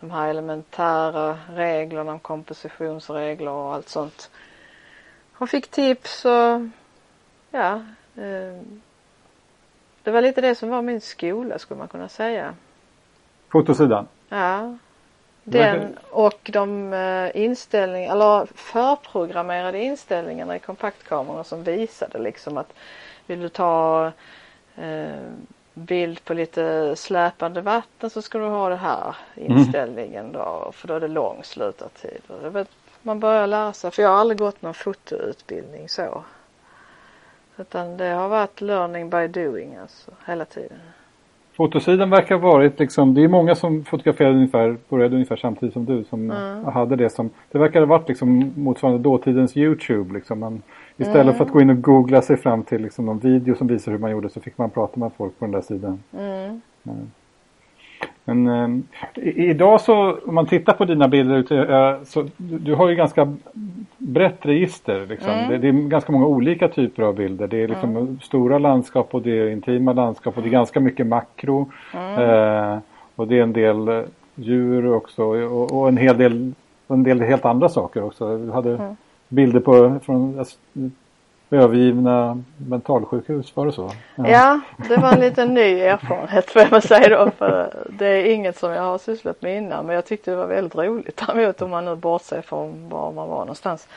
de 0.00 0.10
här 0.10 0.28
elementära 0.28 1.38
reglerna 1.54 2.12
om 2.12 2.18
kompositionsregler 2.18 3.50
och 3.50 3.74
allt 3.74 3.88
sånt. 3.88 4.30
Och 5.36 5.50
fick 5.50 5.68
tips 5.68 6.24
och 6.24 6.68
ja. 7.50 7.82
Eh, 8.16 8.62
det 10.04 10.10
var 10.10 10.22
lite 10.22 10.40
det 10.40 10.54
som 10.54 10.68
var 10.68 10.82
min 10.82 11.00
skola 11.00 11.58
skulle 11.58 11.78
man 11.78 11.88
kunna 11.88 12.08
säga. 12.08 12.54
Fotosidan? 13.52 14.08
Ja. 14.28 14.76
Den 15.44 15.98
och 16.10 16.50
de 16.52 16.92
eh, 16.92 17.42
inställningar, 17.42 18.12
eller 18.12 18.46
förprogrammerade 18.54 19.78
inställningarna 19.82 20.56
i 20.56 20.58
kompaktkamerorna 20.58 21.44
som 21.44 21.62
visade 21.62 22.18
liksom 22.18 22.58
att 22.58 22.72
vill 23.26 23.40
du 23.40 23.48
ta 23.48 24.12
eh, 24.76 25.06
bild 25.74 26.24
på 26.24 26.34
lite 26.34 26.96
släpande 26.96 27.60
vatten 27.60 28.10
så 28.10 28.22
ska 28.22 28.38
du 28.38 28.44
ha 28.44 28.68
det 28.68 28.76
här 28.76 29.16
mm. 29.36 29.58
inställningen 29.58 30.32
då 30.32 30.70
för 30.74 30.88
då 30.88 30.94
är 30.94 31.00
det 31.00 31.08
lång 31.08 31.44
slutartid. 31.44 32.20
Man 33.02 33.20
börjar 33.20 33.46
lära 33.46 33.72
sig, 33.72 33.90
för 33.90 34.02
jag 34.02 34.10
har 34.10 34.16
aldrig 34.16 34.38
gått 34.38 34.62
någon 34.62 34.74
fotoutbildning 34.74 35.88
så. 35.88 36.24
Utan 37.58 37.96
det 37.96 38.08
har 38.08 38.28
varit 38.28 38.60
learning 38.60 39.10
by 39.10 39.28
doing 39.28 39.76
alltså 39.76 40.10
hela 40.26 40.44
tiden. 40.44 40.78
Fotosidan 41.56 42.10
verkar 42.10 42.34
ha 42.34 42.50
varit 42.52 42.78
liksom, 42.78 43.14
det 43.14 43.24
är 43.24 43.28
många 43.28 43.54
som 43.54 43.84
fotograferade 43.84 44.34
ungefär, 44.34 44.76
började 44.88 45.14
ungefär 45.14 45.36
samtidigt 45.36 45.72
som 45.72 45.84
du 45.84 46.04
som 46.04 46.30
mm. 46.30 46.64
hade 46.64 46.96
det 46.96 47.10
som, 47.10 47.30
det 47.50 47.58
verkar 47.58 47.80
ha 47.80 47.86
varit 47.86 48.08
liksom 48.08 48.52
motsvarande 48.56 49.02
dåtidens 49.02 49.56
Youtube 49.56 50.14
liksom. 50.14 50.40
Man, 50.40 50.62
istället 50.96 51.22
mm. 51.22 51.34
för 51.34 51.44
att 51.44 51.50
gå 51.50 51.60
in 51.60 51.70
och 51.70 51.82
googla 51.82 52.22
sig 52.22 52.36
fram 52.36 52.62
till 52.62 52.82
liksom 52.82 53.06
någon 53.06 53.18
video 53.18 53.54
som 53.54 53.66
visar 53.66 53.92
hur 53.92 53.98
man 53.98 54.10
gjorde 54.10 54.28
så 54.28 54.40
fick 54.40 54.58
man 54.58 54.70
prata 54.70 55.00
med 55.00 55.10
folk 55.16 55.38
på 55.38 55.44
den 55.44 55.52
där 55.52 55.60
sidan. 55.60 56.02
Mm. 56.12 56.60
Men 58.24 58.46
eh, 58.46 59.28
idag 59.36 59.80
så 59.80 60.18
om 60.26 60.34
man 60.34 60.46
tittar 60.46 60.72
på 60.72 60.84
dina 60.84 61.08
bilder 61.08 61.70
eh, 61.70 62.04
så 62.04 62.26
du 62.36 62.74
har 62.74 62.88
ju 62.88 62.94
ganska 62.94 63.36
brett 63.98 64.46
register. 64.46 65.06
Liksom. 65.06 65.30
Mm. 65.30 65.50
Det, 65.50 65.58
det, 65.58 65.68
är 65.68 65.88
ganska 65.88 66.12
många 66.12 66.26
olika 66.26 66.68
typer 66.68 67.02
av 67.02 67.14
bilder. 67.14 67.46
Det 67.46 67.62
är 67.62 67.68
liksom 67.68 67.96
mm. 67.96 68.20
stora 68.22 68.58
landskap 68.58 69.14
och 69.14 69.22
det 69.22 69.38
är 69.38 69.50
intima 69.50 69.92
landskap 69.92 70.36
och 70.36 70.42
det 70.42 70.48
är 70.48 70.50
ganska 70.50 70.80
mycket 70.80 71.06
makro. 71.06 71.70
Mm. 71.94 72.30
Eh, 72.30 72.78
och 73.16 73.28
det 73.28 73.38
är 73.38 73.42
en 73.42 73.52
del 73.52 73.88
eh, 73.88 74.02
djur 74.34 74.92
också 74.92 75.22
och, 75.24 75.80
och, 75.80 75.88
en 75.88 75.96
hel 75.96 76.18
del 76.18 76.52
en 76.88 77.02
del 77.02 77.20
helt 77.20 77.44
andra 77.44 77.68
saker 77.68 78.02
också. 78.02 78.38
Du 78.38 78.52
hade 78.52 78.74
mm. 78.74 78.96
bilder 79.28 79.60
på 79.60 79.98
från 80.02 80.44
övergivna 81.50 82.42
mentalsjukhus, 82.56 83.56
var 83.56 83.66
det 83.66 83.72
så? 83.72 83.90
Ja. 84.14 84.28
ja, 84.28 84.60
det 84.88 84.96
var 84.96 85.12
en 85.12 85.20
liten 85.20 85.54
ny 85.54 85.80
erfarenhet 85.80 86.50
får 86.50 86.62
jag 86.62 86.82
säga 86.82 87.08
då. 87.08 87.30
För 87.30 87.86
det 87.88 88.06
är 88.06 88.34
inget 88.34 88.58
som 88.58 88.72
jag 88.72 88.82
har 88.82 88.98
sysslat 88.98 89.42
med 89.42 89.56
innan 89.56 89.86
men 89.86 89.94
jag 89.94 90.04
tyckte 90.04 90.30
det 90.30 90.36
var 90.36 90.46
väldigt 90.46 90.74
roligt 90.74 91.22
däremot 91.26 91.62
om 91.62 91.70
man 91.70 91.84
nu 91.84 91.96
bortser 91.96 92.42
från 92.42 92.88
var 92.88 93.12
man 93.12 93.28
var 93.28 93.38
någonstans. 93.38 93.88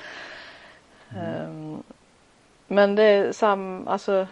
Mm. 1.16 1.46
Um, 1.46 1.84
men 2.68 2.96
det 2.96 3.04
är 3.04 3.32
sam, 3.32 3.88
alltså 3.88 4.28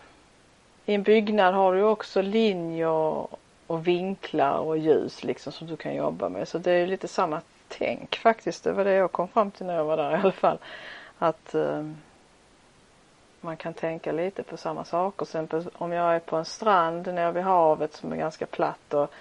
i 0.85 0.93
en 0.93 1.03
byggnad 1.03 1.53
har 1.53 1.75
du 1.75 1.83
också 1.83 2.21
linjer 2.21 3.27
och 3.67 3.87
vinklar 3.87 4.57
och 4.57 4.77
ljus 4.77 5.23
liksom 5.23 5.51
som 5.51 5.67
du 5.67 5.75
kan 5.75 5.95
jobba 5.95 6.29
med. 6.29 6.47
Så 6.47 6.57
det 6.57 6.71
är 6.71 6.87
lite 6.87 7.07
samma 7.07 7.41
tänk 7.67 8.15
faktiskt. 8.15 8.63
Det 8.63 8.71
var 8.71 8.83
det 8.83 8.93
jag 8.93 9.11
kom 9.11 9.27
fram 9.27 9.51
till 9.51 9.65
när 9.65 9.75
jag 9.75 9.85
var 9.85 9.97
där 9.97 10.11
i 10.11 10.15
alla 10.15 10.31
fall. 10.31 10.57
Att 11.19 11.55
um, 11.55 11.97
man 13.45 13.57
kan 13.57 13.73
tänka 13.73 14.11
lite 14.11 14.43
på 14.43 14.57
samma 14.57 14.85
saker. 14.85 15.25
Sen 15.25 15.47
om 15.73 15.91
jag 15.91 16.15
är 16.15 16.19
på 16.19 16.35
en 16.35 16.45
strand 16.45 17.07
nere 17.07 17.31
vid 17.31 17.43
havet 17.43 17.93
som 17.93 18.11
är 18.11 18.17
ganska 18.17 18.45
platt 18.45 18.93
och 18.93 19.11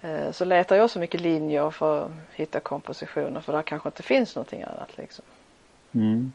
eh, 0.00 0.30
så 0.30 0.44
letar 0.44 0.76
jag 0.76 0.90
så 0.90 0.98
mycket 0.98 1.20
linjer 1.20 1.70
för 1.70 2.04
att 2.04 2.10
hitta 2.34 2.60
kompositioner 2.60 3.40
för 3.40 3.52
där 3.52 3.62
kanske 3.62 3.88
inte 3.88 4.02
finns 4.02 4.36
någonting 4.36 4.62
annat 4.62 4.96
liksom. 4.96 5.24
Mm. 5.92 6.32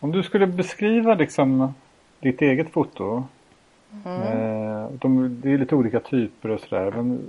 Om 0.00 0.12
du 0.12 0.22
skulle 0.22 0.46
beskriva 0.46 1.14
liksom 1.14 1.74
ditt 2.20 2.42
eget 2.42 2.70
foto. 2.70 3.24
Mm. 4.04 4.22
Eh, 4.22 4.90
de, 4.90 5.40
det 5.40 5.50
är 5.52 5.58
lite 5.58 5.74
olika 5.74 6.00
typer 6.00 6.48
och 6.48 6.60
sådär. 6.60 6.90
Men 6.90 7.26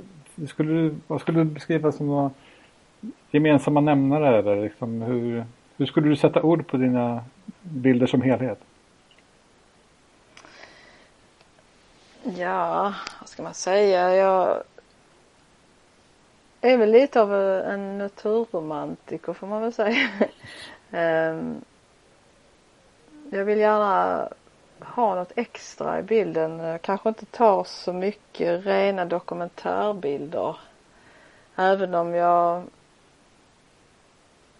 skulle 0.47 0.73
du, 0.73 0.95
vad 1.07 1.21
skulle 1.21 1.39
du 1.39 1.45
beskriva 1.45 1.91
som 1.91 2.07
några 2.07 2.31
gemensamma 3.31 3.81
nämnare 3.81 4.39
eller 4.39 4.63
liksom 4.63 5.01
hur, 5.01 5.45
hur 5.77 5.85
skulle 5.85 6.09
du 6.09 6.15
sätta 6.15 6.41
ord 6.41 6.67
på 6.67 6.77
dina 6.77 7.23
bilder 7.61 8.07
som 8.07 8.21
helhet? 8.21 8.59
Ja, 12.23 12.93
vad 13.19 13.29
ska 13.29 13.43
man 13.43 13.53
säga? 13.53 14.15
Jag 14.15 14.63
är 16.61 16.77
väl 16.77 16.91
lite 16.91 17.21
av 17.21 17.33
en 17.33 17.97
naturromantiker 17.97 19.33
får 19.33 19.47
man 19.47 19.61
väl 19.61 19.73
säga. 19.73 20.09
Ehm, 20.91 21.61
jag 23.29 23.45
vill 23.45 23.59
gärna 23.59 24.29
ha 24.79 25.15
något 25.15 25.31
extra 25.35 25.99
i 25.99 26.03
bilden. 26.03 26.59
Jag 26.59 26.81
kanske 26.81 27.09
inte 27.09 27.25
tar 27.25 27.63
så 27.63 27.93
mycket 27.93 28.65
rena 28.65 29.05
dokumentärbilder. 29.05 30.57
Även 31.55 31.95
om 31.95 32.13
jag 32.13 32.63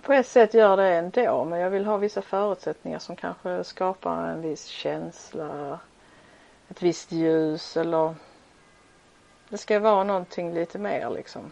på 0.02 0.14
ett 0.14 0.28
sätt 0.28 0.54
gör 0.54 0.78
det 0.78 0.96
ändå 0.96 1.46
men 1.46 1.60
jag 1.60 1.70
vill 1.70 1.86
ha 1.86 1.98
vissa 1.98 2.22
förutsättningar 2.22 3.00
som 3.00 3.16
kanske 3.16 3.64
skapar 3.64 4.28
en 4.28 4.42
viss 4.42 4.66
känsla, 4.66 5.80
ett 6.70 6.82
visst 6.82 7.12
ljus 7.12 7.78
eller 7.78 8.16
det 9.50 9.58
ska 9.58 9.80
vara 9.80 10.04
någonting 10.04 10.54
lite 10.54 10.80
mer 10.80 11.10
liksom. 11.10 11.52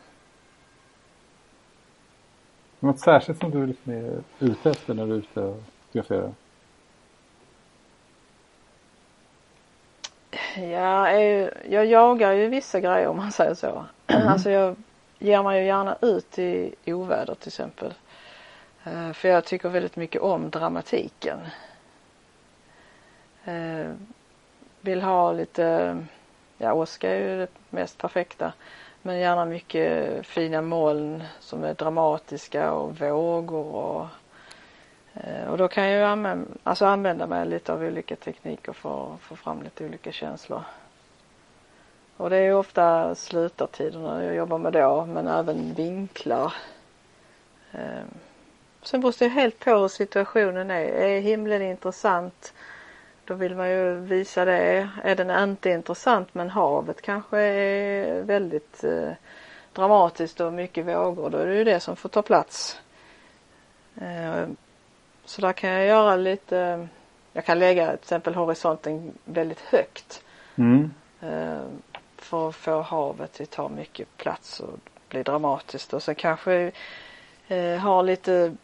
Något 2.79 2.99
särskilt 2.99 3.39
som 3.39 3.51
du 3.51 3.65
liksom 3.65 3.93
är 3.93 4.23
ute 4.39 4.69
efter 4.69 4.93
när 4.93 5.05
du 5.05 5.13
är 5.13 5.17
ute 5.17 5.39
och 5.39 5.61
fotograferar? 5.85 6.33
Ja, 10.55 11.11
jag 11.69 11.85
jagar 11.85 12.31
ju 12.31 12.47
vissa 12.47 12.79
grejer 12.79 13.07
om 13.07 13.17
man 13.17 13.31
säger 13.31 13.53
så. 13.53 13.85
Mm. 14.09 14.27
Alltså 14.27 14.49
jag 14.49 14.75
ger 15.19 15.43
mig 15.43 15.59
ju 15.59 15.65
gärna 15.65 15.97
ut 16.01 16.39
i 16.39 16.75
oväder 16.85 17.35
till 17.35 17.47
exempel. 17.47 17.93
Eh, 18.93 19.13
för 19.13 19.29
jag 19.29 19.45
tycker 19.45 19.69
väldigt 19.69 19.95
mycket 19.95 20.21
om 20.21 20.49
dramatiken. 20.49 21.39
Eh, 23.45 23.91
vill 24.81 25.01
ha 25.01 25.31
lite, 25.31 25.97
ja 26.57 26.73
åska 26.73 27.09
är 27.09 27.29
ju 27.29 27.37
det 27.37 27.47
mest 27.69 27.97
perfekta. 27.97 28.53
Men 29.01 29.19
gärna 29.19 29.45
mycket 29.45 30.25
fina 30.27 30.61
moln 30.61 31.23
som 31.39 31.63
är 31.63 31.73
dramatiska 31.73 32.71
och 32.71 32.99
vågor 32.99 33.75
och 33.75 34.07
eh, 35.13 35.47
och 35.49 35.57
då 35.57 35.67
kan 35.67 35.83
jag 35.83 35.99
ju 35.99 36.05
använda, 36.05 36.51
alltså 36.63 36.85
använda 36.85 37.27
mig 37.27 37.45
lite 37.45 37.73
av 37.73 37.83
olika 37.83 38.15
tekniker 38.15 38.73
för 38.73 39.13
att 39.13 39.21
få 39.21 39.35
fram 39.35 39.63
lite 39.63 39.85
olika 39.85 40.11
känslor. 40.11 40.61
Och 42.17 42.29
det 42.29 42.37
är 42.37 42.43
ju 42.43 42.53
ofta 42.53 43.15
slutartiderna 43.15 44.23
jag 44.23 44.35
jobbar 44.35 44.57
med 44.57 44.73
då 44.73 45.05
men 45.05 45.27
även 45.27 45.73
vinklar. 45.73 46.53
Sen 48.81 49.01
beror 49.01 49.15
det 49.19 49.27
helt 49.27 49.59
på 49.59 49.71
hur 49.71 49.87
situationen 49.87 50.71
är. 50.71 50.81
Är 50.81 51.19
himlen 51.19 51.61
intressant 51.61 52.53
då 53.29 53.35
vill 53.35 53.55
man 53.55 53.69
ju 53.69 53.99
visa 53.99 54.45
det. 54.45 54.89
Är 55.03 55.15
den 55.15 55.49
inte 55.49 55.69
intressant 55.69 56.33
men 56.33 56.49
havet 56.49 57.01
kanske 57.01 57.39
är 57.39 58.21
väldigt 58.21 58.83
eh, 58.83 59.11
dramatiskt 59.73 60.39
och 60.39 60.53
mycket 60.53 60.85
vågor 60.85 61.29
då 61.29 61.37
är 61.37 61.45
det 61.45 61.55
ju 61.55 61.63
det 61.63 61.79
som 61.79 61.95
får 61.95 62.09
ta 62.09 62.21
plats. 62.21 62.81
Eh, 64.01 64.47
så 65.25 65.41
där 65.41 65.53
kan 65.53 65.69
jag 65.69 65.85
göra 65.85 66.15
lite, 66.15 66.87
jag 67.33 67.45
kan 67.45 67.59
lägga 67.59 67.85
till 67.87 67.95
exempel 67.95 68.35
horisonten 68.35 69.13
väldigt 69.25 69.61
högt. 69.61 70.23
Mm. 70.55 70.93
Eh, 71.21 71.61
för 72.17 72.49
att 72.49 72.55
få 72.55 72.81
havet 72.81 73.41
att 73.41 73.49
ta 73.49 73.69
mycket 73.69 74.17
plats 74.17 74.59
och 74.59 74.79
bli 75.09 75.23
dramatiskt 75.23 75.93
och 75.93 76.03
sen 76.03 76.15
kanske 76.15 76.71
eh, 77.47 77.77
ha 77.77 78.01
lite 78.01 78.55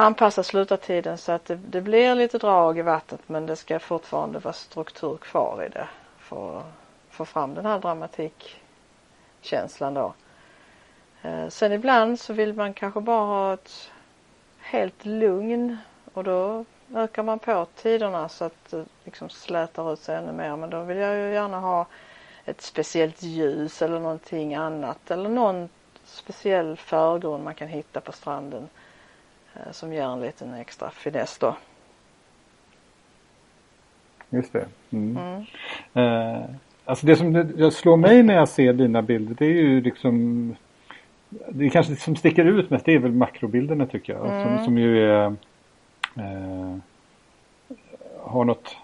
anpassa 0.00 0.42
slutartiden 0.42 1.18
så 1.18 1.32
att 1.32 1.44
det, 1.44 1.54
det, 1.54 1.80
blir 1.80 2.14
lite 2.14 2.38
drag 2.38 2.78
i 2.78 2.82
vattnet 2.82 3.20
men 3.26 3.46
det 3.46 3.56
ska 3.56 3.78
fortfarande 3.78 4.38
vara 4.38 4.54
struktur 4.54 5.16
kvar 5.16 5.64
i 5.64 5.68
det 5.68 5.88
för 6.18 6.58
att 6.58 6.64
få 7.10 7.24
fram 7.24 7.54
den 7.54 7.66
här 7.66 7.78
dramatikkänslan 7.78 9.94
då. 9.94 10.14
Eh, 11.22 11.48
sen 11.48 11.72
ibland 11.72 12.20
så 12.20 12.32
vill 12.32 12.54
man 12.54 12.74
kanske 12.74 13.00
bara 13.00 13.26
ha 13.26 13.54
ett 13.54 13.90
helt 14.58 15.04
lugn 15.04 15.78
och 16.14 16.24
då 16.24 16.64
ökar 16.94 17.22
man 17.22 17.38
på 17.38 17.66
tiderna 17.76 18.28
så 18.28 18.44
att 18.44 18.70
det 18.70 18.84
liksom 19.04 19.28
slätar 19.28 19.92
ut 19.92 19.98
sig 19.98 20.16
ännu 20.16 20.32
mer 20.32 20.56
men 20.56 20.70
då 20.70 20.82
vill 20.82 20.96
jag 20.96 21.16
ju 21.16 21.32
gärna 21.32 21.60
ha 21.60 21.86
ett 22.44 22.60
speciellt 22.60 23.22
ljus 23.22 23.82
eller 23.82 24.00
någonting 24.00 24.54
annat 24.54 25.10
eller 25.10 25.28
någon 25.28 25.68
speciell 26.04 26.76
förgrund 26.76 27.44
man 27.44 27.54
kan 27.54 27.68
hitta 27.68 28.00
på 28.00 28.12
stranden 28.12 28.68
som 29.70 29.92
ger 29.92 30.02
en 30.02 30.20
liten 30.20 30.54
extra 30.54 30.90
finess 30.90 31.38
då. 31.38 31.56
Just 34.30 34.52
det. 34.52 34.66
Mm. 34.90 35.16
Mm. 35.16 35.44
Eh, 35.94 36.44
alltså 36.84 37.06
det 37.06 37.16
som 37.16 37.70
slår 37.72 37.96
mig 37.96 38.22
när 38.22 38.34
jag 38.34 38.48
ser 38.48 38.72
dina 38.72 39.02
bilder 39.02 39.34
det 39.38 39.44
är 39.44 39.62
ju 39.62 39.80
liksom 39.80 40.54
det 41.48 41.70
kanske 41.70 41.96
som 41.96 42.16
sticker 42.16 42.44
ut 42.44 42.70
mest 42.70 42.84
det 42.84 42.94
är 42.94 42.98
väl 42.98 43.12
makrobilderna 43.12 43.86
tycker 43.86 44.12
jag. 44.12 44.26
Mm. 44.26 44.56
Som, 44.56 44.64
som 44.64 44.78
ju 44.78 45.10
är 45.10 45.26
eh, 46.16 46.76
har 48.22 48.44
något 48.44 48.76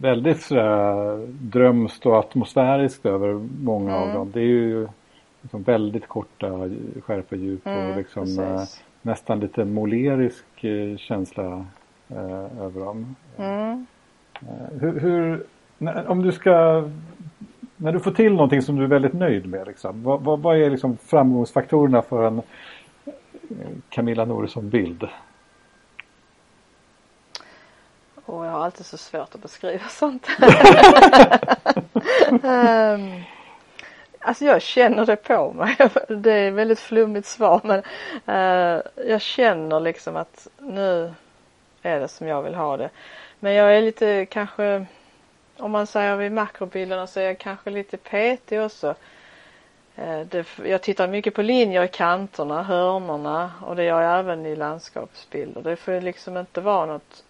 väldigt 0.00 0.42
sådär 0.42 1.26
drömskt 1.26 2.06
och 2.06 2.18
atmosfäriskt 2.18 3.06
över 3.06 3.32
många 3.62 3.96
av 3.96 4.02
mm. 4.02 4.14
dem. 4.14 4.30
Det 4.32 4.40
är 4.40 4.44
ju 4.44 4.88
liksom 5.42 5.62
väldigt 5.62 6.08
korta 6.08 6.70
skärpa 7.00 7.36
djup 7.36 7.66
och 7.66 7.72
mm, 7.72 7.98
liksom 7.98 8.38
eh, 8.38 8.62
nästan 9.02 9.40
lite 9.40 9.64
målerisk 9.64 10.64
eh, 10.64 10.96
känsla 10.96 11.66
eh, 12.08 12.62
över 12.62 12.80
dem. 12.80 13.16
Mm. 13.36 13.86
Eh, 14.40 14.80
hur, 14.80 15.00
hur 15.00 15.46
när, 15.78 16.08
om 16.08 16.22
du 16.22 16.32
ska, 16.32 16.84
när 17.76 17.92
du 17.92 18.00
får 18.00 18.10
till 18.10 18.32
någonting 18.32 18.62
som 18.62 18.76
du 18.76 18.84
är 18.84 18.88
väldigt 18.88 19.12
nöjd 19.12 19.46
med, 19.46 19.66
liksom, 19.66 20.02
vad, 20.02 20.20
vad, 20.20 20.40
vad 20.40 20.56
är 20.56 20.70
liksom 20.70 20.96
framgångsfaktorerna 20.96 22.02
för 22.02 22.26
en 22.26 22.42
Camilla 23.88 24.24
Noresson-bild? 24.24 25.08
Och 28.24 28.46
jag 28.46 28.50
har 28.50 28.64
alltid 28.64 28.86
så 28.86 28.96
svårt 28.96 29.34
att 29.34 29.42
beskriva 29.42 29.84
sånt. 29.88 30.28
um, 32.30 33.22
Alltså 34.28 34.44
jag 34.44 34.62
känner 34.62 35.06
det 35.06 35.16
på 35.16 35.52
mig. 35.52 35.76
Det 36.08 36.32
är 36.32 36.48
ett 36.48 36.54
väldigt 36.54 36.80
flummigt 36.80 37.26
svar 37.26 37.60
men 37.64 37.82
eh 38.26 38.82
jag 39.08 39.20
känner 39.20 39.80
liksom 39.80 40.16
att 40.16 40.48
nu 40.58 41.14
är 41.82 42.00
det 42.00 42.08
som 42.08 42.26
jag 42.28 42.42
vill 42.42 42.54
ha 42.54 42.76
det. 42.76 42.90
Men 43.40 43.52
jag 43.52 43.76
är 43.76 43.82
lite 43.82 44.26
kanske, 44.26 44.86
om 45.56 45.70
man 45.70 45.86
säger 45.86 46.16
vid 46.16 46.32
makrobilderna 46.32 47.06
så 47.06 47.20
är 47.20 47.24
jag 47.24 47.38
kanske 47.38 47.70
lite 47.70 47.96
petig 47.96 48.60
också. 48.62 48.94
eh 49.96 50.20
det, 50.20 50.46
jag 50.64 50.82
tittar 50.82 51.08
mycket 51.08 51.34
på 51.34 51.42
linjer 51.42 51.82
i 51.82 51.88
kanterna, 51.88 52.62
hörnorna 52.62 53.52
och 53.62 53.76
det 53.76 53.84
gör 53.84 54.02
jag 54.02 54.18
även 54.18 54.46
i 54.46 54.56
landskapsbilder. 54.56 55.62
Det 55.62 55.76
får 55.76 56.00
liksom 56.00 56.36
inte 56.36 56.60
vara 56.60 56.86
något 56.86 57.24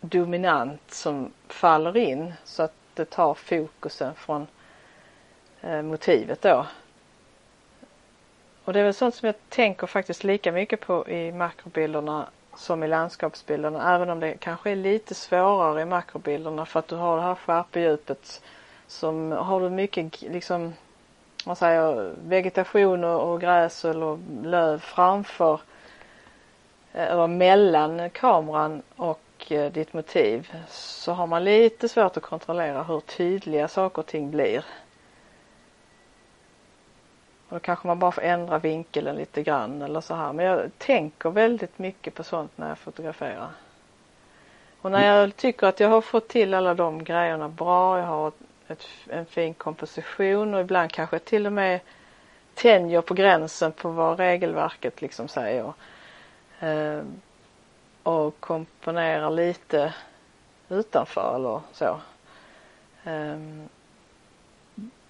dominant 0.00 0.90
som 0.90 1.32
faller 1.48 1.96
in 1.96 2.32
så 2.44 2.62
att 2.62 2.74
det 2.94 3.04
tar 3.10 3.34
fokusen 3.34 4.14
från 4.14 4.46
Eh, 4.46 4.59
Eh, 5.62 5.82
motivet 5.82 6.42
då. 6.42 6.66
Och 8.64 8.72
det 8.72 8.80
är 8.80 8.84
väl 8.84 8.94
sånt 8.94 9.14
som 9.14 9.26
jag 9.26 9.34
tänker 9.48 9.86
faktiskt 9.86 10.24
lika 10.24 10.52
mycket 10.52 10.80
på 10.80 11.08
i 11.08 11.32
makrobilderna 11.32 12.28
som 12.56 12.82
i 12.82 12.88
landskapsbilderna 12.88 13.94
även 13.94 14.10
om 14.10 14.20
det 14.20 14.34
kanske 14.40 14.70
är 14.70 14.76
lite 14.76 15.14
svårare 15.14 15.82
i 15.82 15.84
makrobilderna 15.84 16.66
för 16.66 16.78
att 16.78 16.88
du 16.88 16.96
har 16.96 17.16
det 17.16 17.22
här 17.22 17.34
skärpedjupet 17.34 18.42
som 18.86 19.32
har 19.32 19.60
du 19.60 19.70
mycket 19.70 20.22
liksom 20.22 20.72
man 21.46 21.56
säger 21.56 22.14
vegetation 22.24 23.04
och 23.04 23.40
gräs 23.40 23.84
eller 23.84 24.18
löv 24.44 24.78
framför 24.78 25.60
eh, 26.92 27.10
eller 27.10 27.26
mellan 27.26 28.10
kameran 28.10 28.82
och 28.96 29.20
eh, 29.48 29.72
ditt 29.72 29.92
motiv 29.92 30.52
så 30.68 31.12
har 31.12 31.26
man 31.26 31.44
lite 31.44 31.88
svårt 31.88 32.16
att 32.16 32.22
kontrollera 32.22 32.82
hur 32.82 33.00
tydliga 33.00 33.68
saker 33.68 34.02
och 34.02 34.06
ting 34.06 34.30
blir. 34.30 34.64
Och 37.50 37.56
då 37.56 37.60
kanske 37.60 37.86
man 37.86 37.98
bara 37.98 38.12
får 38.12 38.22
ändra 38.22 38.58
vinkeln 38.58 39.16
lite 39.16 39.42
grann 39.42 39.82
eller 39.82 40.00
så 40.00 40.14
här. 40.14 40.32
Men 40.32 40.44
jag 40.44 40.70
tänker 40.78 41.30
väldigt 41.30 41.78
mycket 41.78 42.14
på 42.14 42.24
sånt 42.24 42.58
när 42.58 42.68
jag 42.68 42.78
fotograferar. 42.78 43.48
Och 44.80 44.90
när 44.90 45.06
jag 45.06 45.36
tycker 45.36 45.66
att 45.66 45.80
jag 45.80 45.88
har 45.88 46.00
fått 46.00 46.28
till 46.28 46.54
alla 46.54 46.74
de 46.74 47.04
grejerna 47.04 47.48
bra, 47.48 47.98
jag 47.98 48.06
har 48.06 48.32
ett, 48.68 48.86
en 49.08 49.26
fin 49.26 49.54
komposition 49.54 50.54
och 50.54 50.60
ibland 50.60 50.92
kanske 50.92 51.18
till 51.18 51.46
och 51.46 51.52
med 51.52 51.80
tänjer 52.54 53.00
på 53.00 53.14
gränsen 53.14 53.72
på 53.72 53.90
vad 53.90 54.18
regelverket 54.18 55.02
liksom 55.02 55.28
säger. 55.28 55.72
Eh, 56.60 57.00
och 58.02 58.40
komponerar 58.40 59.30
lite 59.30 59.94
utanför 60.68 61.36
eller 61.36 61.60
så. 61.72 62.00
Eh, 63.04 63.36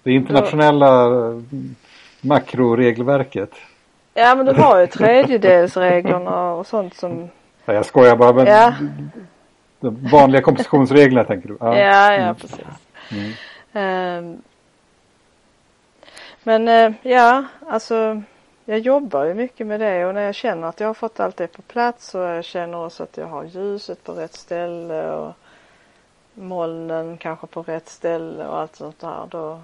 det 0.03 0.11
internationella 0.11 1.09
då, 1.09 1.43
makroregelverket. 2.21 3.51
Ja 4.13 4.35
men 4.35 4.45
du 4.45 4.53
har 4.53 4.79
ju 4.79 4.87
tredjedelsreglerna 4.87 6.51
och 6.51 6.67
sånt 6.67 6.95
som 6.95 7.29
ja, 7.65 7.73
Jag 7.73 7.85
skojar 7.85 8.15
bara 8.15 8.33
men 8.33 8.47
ja. 8.47 8.73
de 9.79 10.07
vanliga 10.11 10.41
kompositionsreglerna 10.41 11.23
tänker 11.23 11.47
du? 11.47 11.57
Ja, 11.59 11.77
ja, 11.77 12.13
ja 12.13 12.21
mm. 12.21 12.35
precis. 12.35 12.65
Mm. 13.11 14.25
Um, 14.25 14.41
men 16.43 16.67
uh, 16.67 16.93
ja, 17.01 17.43
alltså 17.67 18.21
jag 18.65 18.79
jobbar 18.79 19.25
ju 19.25 19.33
mycket 19.33 19.67
med 19.67 19.79
det 19.79 20.05
och 20.05 20.13
när 20.13 20.21
jag 20.21 20.35
känner 20.35 20.67
att 20.67 20.79
jag 20.79 20.87
har 20.87 20.93
fått 20.93 21.19
allt 21.19 21.37
det 21.37 21.47
på 21.47 21.61
plats 21.61 22.15
och 22.15 22.21
jag 22.21 22.45
känner 22.45 22.85
också 22.85 23.03
att 23.03 23.17
jag 23.17 23.27
har 23.27 23.43
ljuset 23.43 24.03
på 24.03 24.13
rätt 24.13 24.33
ställe 24.33 25.11
och 25.11 25.33
molnen 26.33 27.17
kanske 27.17 27.47
på 27.47 27.61
rätt 27.61 27.89
ställe 27.89 28.47
och 28.47 28.59
allt 28.59 28.75
sånt 28.75 28.99
där. 28.99 29.27
Då, 29.29 29.59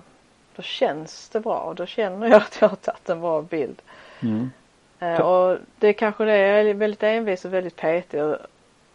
då 0.57 0.63
känns 0.63 1.29
det 1.29 1.39
bra. 1.39 1.73
Då 1.77 1.85
känner 1.85 2.27
jag 2.27 2.37
att 2.41 2.57
jag 2.61 2.69
har 2.69 2.75
tagit 2.75 3.09
en 3.09 3.21
bra 3.21 3.41
bild. 3.41 3.81
Mm. 4.19 4.51
Eh, 4.99 5.19
och 5.19 5.57
det 5.79 5.87
är 5.87 5.93
kanske 5.93 6.25
det, 6.25 6.37
jag 6.37 6.69
är 6.69 6.73
väldigt 6.73 7.03
envis 7.03 7.45
och 7.45 7.53
väldigt 7.53 7.75
petig. 7.75 8.23
Och 8.23 8.37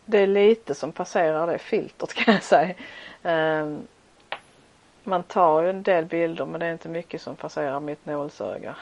det 0.04 0.18
är 0.18 0.26
lite 0.26 0.74
som 0.74 0.92
passerar 0.92 1.46
det 1.46 1.58
filtret 1.58 2.14
kan 2.14 2.34
jag 2.34 2.42
säga. 2.42 2.74
Eh, 3.22 3.76
man 5.04 5.22
tar 5.22 5.62
ju 5.62 5.70
en 5.70 5.82
del 5.82 6.04
bilder 6.04 6.46
men 6.46 6.60
det 6.60 6.66
är 6.66 6.72
inte 6.72 6.88
mycket 6.88 7.22
som 7.22 7.36
passerar 7.36 7.80
mitt 7.80 8.06
nålsöga. 8.06 8.74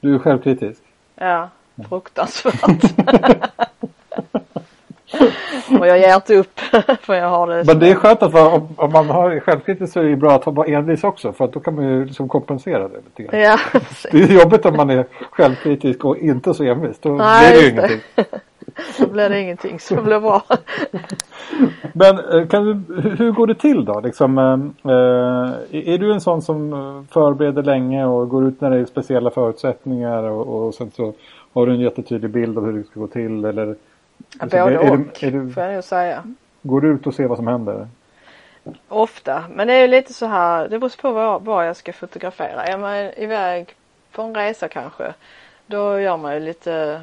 Du 0.00 0.14
är 0.14 0.18
självkritisk? 0.18 0.82
Ja, 1.14 1.50
fruktansvärt. 1.88 2.94
och 5.80 5.86
jag 5.86 5.98
ger 5.98 6.14
inte 6.14 6.34
upp 6.34 6.60
för 7.00 7.14
jag 7.14 7.28
har 7.28 7.46
det. 7.46 7.64
Men 7.66 7.78
det 7.78 7.90
är 7.90 7.94
skönt 7.94 8.22
att 8.22 8.32
vara, 8.32 8.48
om, 8.54 8.68
om 8.76 8.92
man 8.92 9.10
har 9.10 9.40
självkritik 9.40 9.88
så 9.90 10.00
är 10.00 10.04
det 10.04 10.16
bra 10.16 10.32
att 10.32 10.46
vara 10.46 10.66
envis 10.66 11.04
också 11.04 11.32
för 11.32 11.44
att 11.44 11.52
då 11.52 11.60
kan 11.60 11.74
man 11.74 11.84
ju 11.88 12.04
liksom 12.04 12.28
kompensera 12.28 12.88
det 12.88 12.96
lite 12.96 13.22
grann. 13.22 13.40
Ja, 13.40 13.58
Det 14.12 14.22
är 14.22 14.40
jobbigt 14.40 14.66
om 14.66 14.76
man 14.76 14.90
är 14.90 15.06
självkritisk 15.30 16.04
och 16.04 16.16
inte 16.16 16.54
så 16.54 16.64
envis. 16.64 16.98
Då 16.98 17.10
Nej, 17.12 17.52
blir 17.52 17.60
det 17.60 17.66
ju 17.66 17.70
ingenting. 17.70 18.00
Då 18.98 19.06
blir 19.06 19.28
det 19.28 19.40
ingenting 19.40 19.80
som 19.80 20.04
blir 20.04 20.20
bra. 20.20 20.42
Men 21.92 22.18
eh, 22.18 22.46
kan 22.48 22.64
du, 22.64 23.00
hur- 23.18 23.32
går 23.32 23.46
det 23.46 23.54
till 23.54 23.84
då? 23.84 24.00
Liksom, 24.00 24.38
eh, 24.38 24.92
eh, 24.92 25.88
är 25.94 25.98
du 25.98 26.12
en 26.12 26.20
sån 26.20 26.42
som 26.42 27.06
förbereder 27.10 27.62
länge 27.62 28.06
och 28.06 28.28
går 28.28 28.48
ut 28.48 28.60
när 28.60 28.70
det 28.70 28.76
är 28.76 28.84
speciella 28.84 29.30
förutsättningar 29.30 30.22
och, 30.22 30.66
och 30.66 30.74
sen 30.74 30.90
så 30.90 31.12
har 31.52 31.66
du 31.66 31.72
en 31.72 31.80
jättetydlig 31.80 32.30
bild 32.30 32.58
av 32.58 32.64
hur 32.66 32.72
det 32.72 32.84
ska 32.84 33.00
gå 33.00 33.06
till? 33.06 33.44
Eller 33.44 33.76
Både 34.40 34.58
är, 34.58 34.70
är, 34.70 34.92
och 34.92 35.22
är 35.22 35.30
du, 35.30 35.50
får 35.50 35.62
jag 35.62 35.74
nog 35.74 35.84
säga. 35.84 36.24
går 36.62 36.80
du 36.80 36.88
ut 36.88 37.06
och 37.06 37.14
ser 37.14 37.26
vad 37.26 37.38
som 37.38 37.46
händer? 37.46 37.88
Ofta. 38.88 39.44
Men 39.50 39.66
det 39.66 39.74
är 39.74 39.80
ju 39.80 39.86
lite 39.86 40.12
så 40.12 40.26
här, 40.26 40.68
det 40.68 40.78
beror 40.78 41.02
på 41.02 41.12
vad, 41.12 41.42
vad 41.42 41.68
jag 41.68 41.76
ska 41.76 41.92
fotografera. 41.92 42.64
Är 42.64 42.78
man 42.78 42.94
iväg 42.96 43.74
på 44.12 44.22
en 44.22 44.34
resa 44.34 44.68
kanske, 44.68 45.14
då 45.66 46.00
gör 46.00 46.16
man 46.16 46.34
ju 46.34 46.40
lite, 46.40 47.02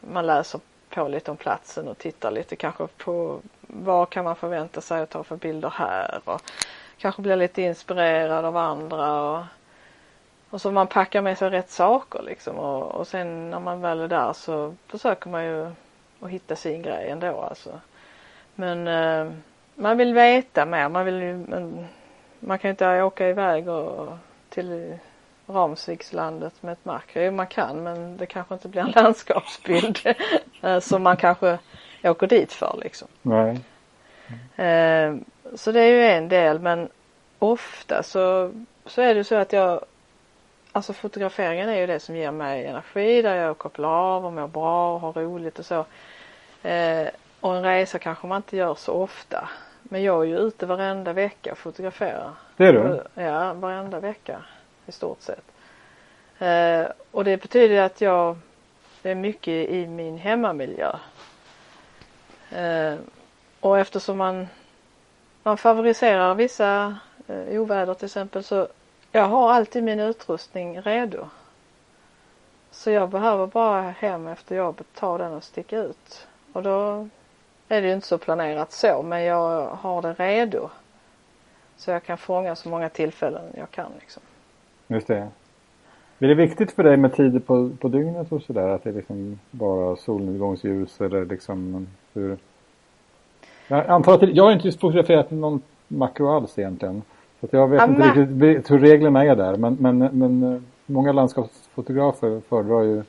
man 0.00 0.26
läser 0.26 0.60
på 0.94 1.08
lite 1.08 1.30
om 1.30 1.36
platsen 1.36 1.88
och 1.88 1.98
tittar 1.98 2.30
lite 2.30 2.56
kanske 2.56 2.86
på 2.86 3.40
vad 3.60 4.10
kan 4.10 4.24
man 4.24 4.36
förvänta 4.36 4.80
sig 4.80 5.02
att 5.02 5.10
ta 5.10 5.24
för 5.24 5.36
bilder 5.36 5.72
här 5.76 6.20
och 6.24 6.42
kanske 6.98 7.22
blir 7.22 7.36
lite 7.36 7.62
inspirerad 7.62 8.44
av 8.44 8.56
andra 8.56 9.22
och, 9.22 9.44
och 10.50 10.60
så 10.60 10.70
man 10.70 10.86
packar 10.86 11.22
med 11.22 11.38
sig 11.38 11.50
rätt 11.50 11.70
saker 11.70 12.22
liksom 12.22 12.56
och, 12.56 12.82
och 12.82 13.06
sen 13.06 13.50
när 13.50 13.60
man 13.60 13.80
väl 13.80 14.00
är 14.00 14.08
där 14.08 14.32
så 14.32 14.74
försöker 14.86 15.30
man 15.30 15.44
ju 15.44 15.70
att 16.22 16.30
hitta 16.30 16.56
sin 16.56 16.82
grej 16.82 17.08
ändå 17.10 17.40
alltså. 17.40 17.80
Men 18.54 18.88
eh, 18.88 19.32
man 19.74 19.98
vill 19.98 20.14
veta 20.14 20.66
mer. 20.66 20.88
Man 20.88 21.04
vill 21.04 21.22
ju, 21.22 21.36
men 21.36 21.86
man 22.40 22.58
kan 22.58 22.68
ju 22.68 22.70
inte 22.70 23.02
åka 23.02 23.28
iväg 23.28 23.68
och, 23.68 24.08
till 24.48 24.98
Ramsvikslandet 25.46 26.62
med 26.62 26.72
ett 26.72 26.84
makro. 26.84 27.22
Jo, 27.22 27.30
man 27.30 27.46
kan 27.46 27.82
men 27.82 28.16
det 28.16 28.26
kanske 28.26 28.54
inte 28.54 28.68
blir 28.68 28.82
en 28.82 28.90
landskapsbild 29.02 29.98
eh, 30.62 30.78
som 30.78 31.02
man 31.02 31.16
kanske 31.16 31.58
åker 32.04 32.26
dit 32.26 32.52
för 32.52 32.78
liksom. 32.82 33.08
Nej. 33.22 33.60
Eh, 34.66 35.14
så 35.54 35.72
det 35.72 35.80
är 35.80 35.88
ju 35.88 36.06
en 36.06 36.28
del 36.28 36.58
men 36.58 36.88
ofta 37.38 38.02
så, 38.02 38.52
så 38.86 39.02
är 39.02 39.14
det 39.14 39.24
så 39.24 39.34
att 39.34 39.52
jag 39.52 39.84
Alltså 40.74 40.92
fotograferingen 40.92 41.68
är 41.68 41.76
ju 41.76 41.86
det 41.86 42.00
som 42.00 42.16
ger 42.16 42.30
mig 42.30 42.66
energi 42.66 43.22
där 43.22 43.34
jag 43.34 43.58
kopplar 43.58 43.88
av 43.88 44.26
och 44.26 44.32
mår 44.32 44.48
bra 44.48 44.94
och 44.94 45.00
har 45.00 45.12
roligt 45.12 45.58
och 45.58 45.66
så. 45.66 45.84
Eh, 46.62 47.08
och 47.40 47.56
en 47.56 47.62
resa 47.62 47.98
kanske 47.98 48.26
man 48.26 48.36
inte 48.36 48.56
gör 48.56 48.74
så 48.74 48.92
ofta. 48.92 49.48
Men 49.82 50.02
jag 50.02 50.22
är 50.22 50.26
ju 50.26 50.38
ute 50.38 50.66
varenda 50.66 51.12
vecka 51.12 51.52
och 51.52 51.58
fotograferar. 51.58 52.30
Det 52.56 52.66
är 52.66 52.72
du? 52.72 53.02
Ja, 53.22 53.52
varenda 53.52 54.00
vecka 54.00 54.42
i 54.86 54.92
stort 54.92 55.20
sett. 55.20 55.44
Eh, 56.38 56.92
och 57.10 57.24
det 57.24 57.42
betyder 57.42 57.82
att 57.82 58.00
jag 58.00 58.36
det 59.02 59.10
är 59.10 59.14
mycket 59.14 59.68
i 59.70 59.86
min 59.86 60.18
hemmamiljö. 60.18 60.92
Eh, 62.50 62.94
och 63.60 63.78
eftersom 63.78 64.18
man, 64.18 64.48
man 65.42 65.56
favoriserar 65.56 66.34
vissa 66.34 66.96
eh, 67.26 67.60
oväder 67.60 67.94
till 67.94 68.06
exempel 68.06 68.44
så 68.44 68.68
jag 69.12 69.24
har 69.24 69.52
alltid 69.52 69.82
min 69.82 70.00
utrustning 70.00 70.80
redo. 70.80 71.28
Så 72.70 72.90
jag 72.90 73.08
behöver 73.08 73.46
bara 73.46 73.82
hem 73.82 74.26
efter 74.26 74.56
jobbet 74.56 74.86
ta 74.94 75.18
den 75.18 75.32
och 75.32 75.44
sticka 75.44 75.78
ut. 75.78 76.26
Och 76.52 76.62
då 76.62 77.08
är 77.68 77.82
det 77.82 77.88
ju 77.88 77.94
inte 77.94 78.06
så 78.06 78.18
planerat 78.18 78.72
så 78.72 79.02
men 79.02 79.22
jag 79.22 79.66
har 79.68 80.02
det 80.02 80.12
redo. 80.12 80.68
Så 81.76 81.90
jag 81.90 82.02
kan 82.02 82.18
fånga 82.18 82.54
så 82.56 82.68
många 82.68 82.88
tillfällen 82.88 83.42
jag 83.58 83.70
kan 83.70 83.90
liksom. 84.00 84.22
Just 84.88 85.06
det. 85.06 85.28
Är 86.18 86.28
det 86.28 86.34
viktigt 86.34 86.72
för 86.72 86.82
dig 86.82 86.96
med 86.96 87.14
tider 87.14 87.40
på, 87.40 87.70
på 87.80 87.88
dygnet 87.88 88.32
och 88.32 88.42
sådär? 88.42 88.68
Att 88.68 88.84
det 88.84 88.90
är 88.90 88.94
liksom 88.94 89.38
bara 89.50 89.96
solnedgångsljus 89.96 91.00
eller 91.00 91.24
liksom 91.24 91.86
hur? 92.12 92.38
Jag 93.68 93.86
antar 93.86 94.14
att 94.14 94.20
det, 94.20 94.26
jag 94.26 94.44
har 94.44 94.52
inte 94.52 94.72
fotograferat 94.72 95.30
någon 95.30 95.62
makro 95.88 96.28
alls 96.28 96.58
egentligen. 96.58 97.02
Så 97.40 97.48
jag 97.50 97.68
vet 97.68 97.80
Ja, 97.80 97.86
inte 97.86 97.98
men- 97.98 98.38
riktigt 98.38 98.70
hur 98.70 98.78
reglerna 98.78 99.24
är 99.24 99.36
där. 99.36 99.56
Men, 99.56 99.76
men, 99.80 99.98
men 99.98 100.54
eh, 100.54 100.60
många 100.86 101.12
landskapsfotografer 101.12 102.40
föredrar 102.48 102.82
ju 102.82 103.02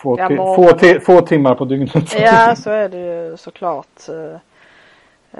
få, 0.00 0.18
Ja, 0.18 0.28
få, 0.28 1.00
få 1.00 1.20
timmar 1.20 1.54
på 1.54 1.64
dygnet. 1.64 2.20
Ja 2.20 2.56
så 2.56 2.70
är 2.70 2.88
det 2.88 2.98
ju 2.98 3.36
såklart. 3.36 4.08
Eh, 4.08 4.36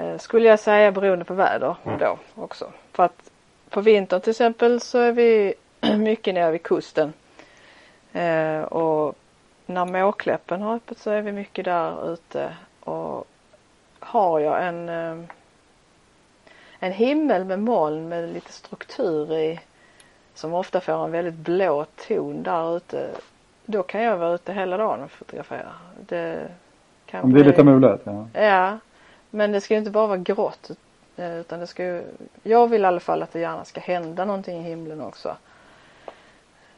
eh, 0.03 0.17
Skulle 0.17 0.49
jag 0.49 0.59
säga 0.59 0.91
beroende 0.91 1.25
på 1.25 1.33
väder 1.33 1.75
då 1.99 2.17
också. 2.35 2.71
För 2.91 3.03
att 3.03 3.31
på 3.69 3.81
vintern 3.81 4.21
till 4.21 4.31
exempel 4.31 4.81
så 4.81 4.97
är 4.97 5.11
vi 5.11 5.53
mycket 5.97 6.33
nere 6.33 6.51
vid 6.51 6.63
kusten. 6.63 7.13
Eh, 8.13 8.61
och 8.61 9.15
när 9.65 9.85
Måkläppen 9.85 10.61
har 10.61 10.75
öppet 10.75 10.99
så 10.99 11.11
är 11.11 11.21
vi 11.21 11.31
mycket 11.31 11.65
där 11.65 12.13
ute. 12.13 12.55
Och 12.79 13.27
har 13.99 14.39
jag 14.39 14.67
en, 14.67 14.89
en 16.79 16.91
himmel 16.91 17.45
med 17.45 17.59
moln 17.59 18.09
med 18.09 18.33
lite 18.33 18.51
struktur 18.51 19.37
i 19.37 19.59
som 20.33 20.53
ofta 20.53 20.81
får 20.81 21.05
en 21.05 21.11
väldigt 21.11 21.33
blå 21.33 21.85
ton 22.07 22.43
där 22.43 22.77
ute. 22.77 23.09
Då 23.71 23.83
kan 23.83 24.01
jag 24.03 24.17
vara 24.17 24.33
ute 24.33 24.53
hela 24.53 24.77
dagen 24.77 25.03
och 25.03 25.11
fotografera. 25.11 25.71
Det, 26.07 26.47
kan 27.05 27.23
Om 27.23 27.33
det 27.33 27.39
är 27.39 27.43
bli- 27.43 27.51
lite 27.51 27.63
mulet. 27.63 28.01
Ja. 28.03 28.27
Ja, 28.33 28.77
men 29.29 29.51
det 29.51 29.61
ska 29.61 29.73
ju 29.73 29.77
inte 29.77 29.91
bara 29.91 30.07
vara 30.07 30.17
grått. 30.17 30.71
eh, 31.17 31.35
Utan 31.39 31.59
det 31.59 31.67
ska 31.67 31.83
ju, 31.83 32.03
jag 32.43 32.67
vill 32.67 32.81
i 32.81 32.85
alla 32.85 32.99
fall 32.99 33.23
att 33.23 33.31
det 33.33 33.39
gärna 33.39 33.65
ska 33.65 33.81
hända 33.81 34.25
någonting 34.25 34.59
i 34.59 34.63
himlen 34.63 35.01
också. 35.01 35.37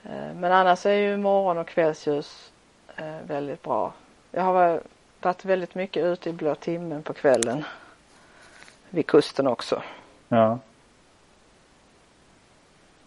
Eh, 0.04 0.34
Men 0.36 0.52
annars 0.52 0.86
är 0.86 0.92
ju 0.94 1.18
morgon 1.18 1.58
och 1.58 1.68
kvällsljus 1.68 2.52
eh, 2.96 3.16
väldigt 3.28 3.62
bra. 3.64 3.94
Jag 4.32 4.44
har 4.44 4.54
va- 4.54 4.80
varit 5.22 5.46
väldigt 5.46 5.76
mycket 5.76 6.06
ute 6.06 6.30
i 6.30 6.34
blå 6.34 6.56
timmen 6.56 7.04
på 7.04 7.14
kvällen. 7.14 7.64
Vid 8.90 9.08
kusten 9.08 9.48
också. 9.48 9.82
ja. 10.28 10.60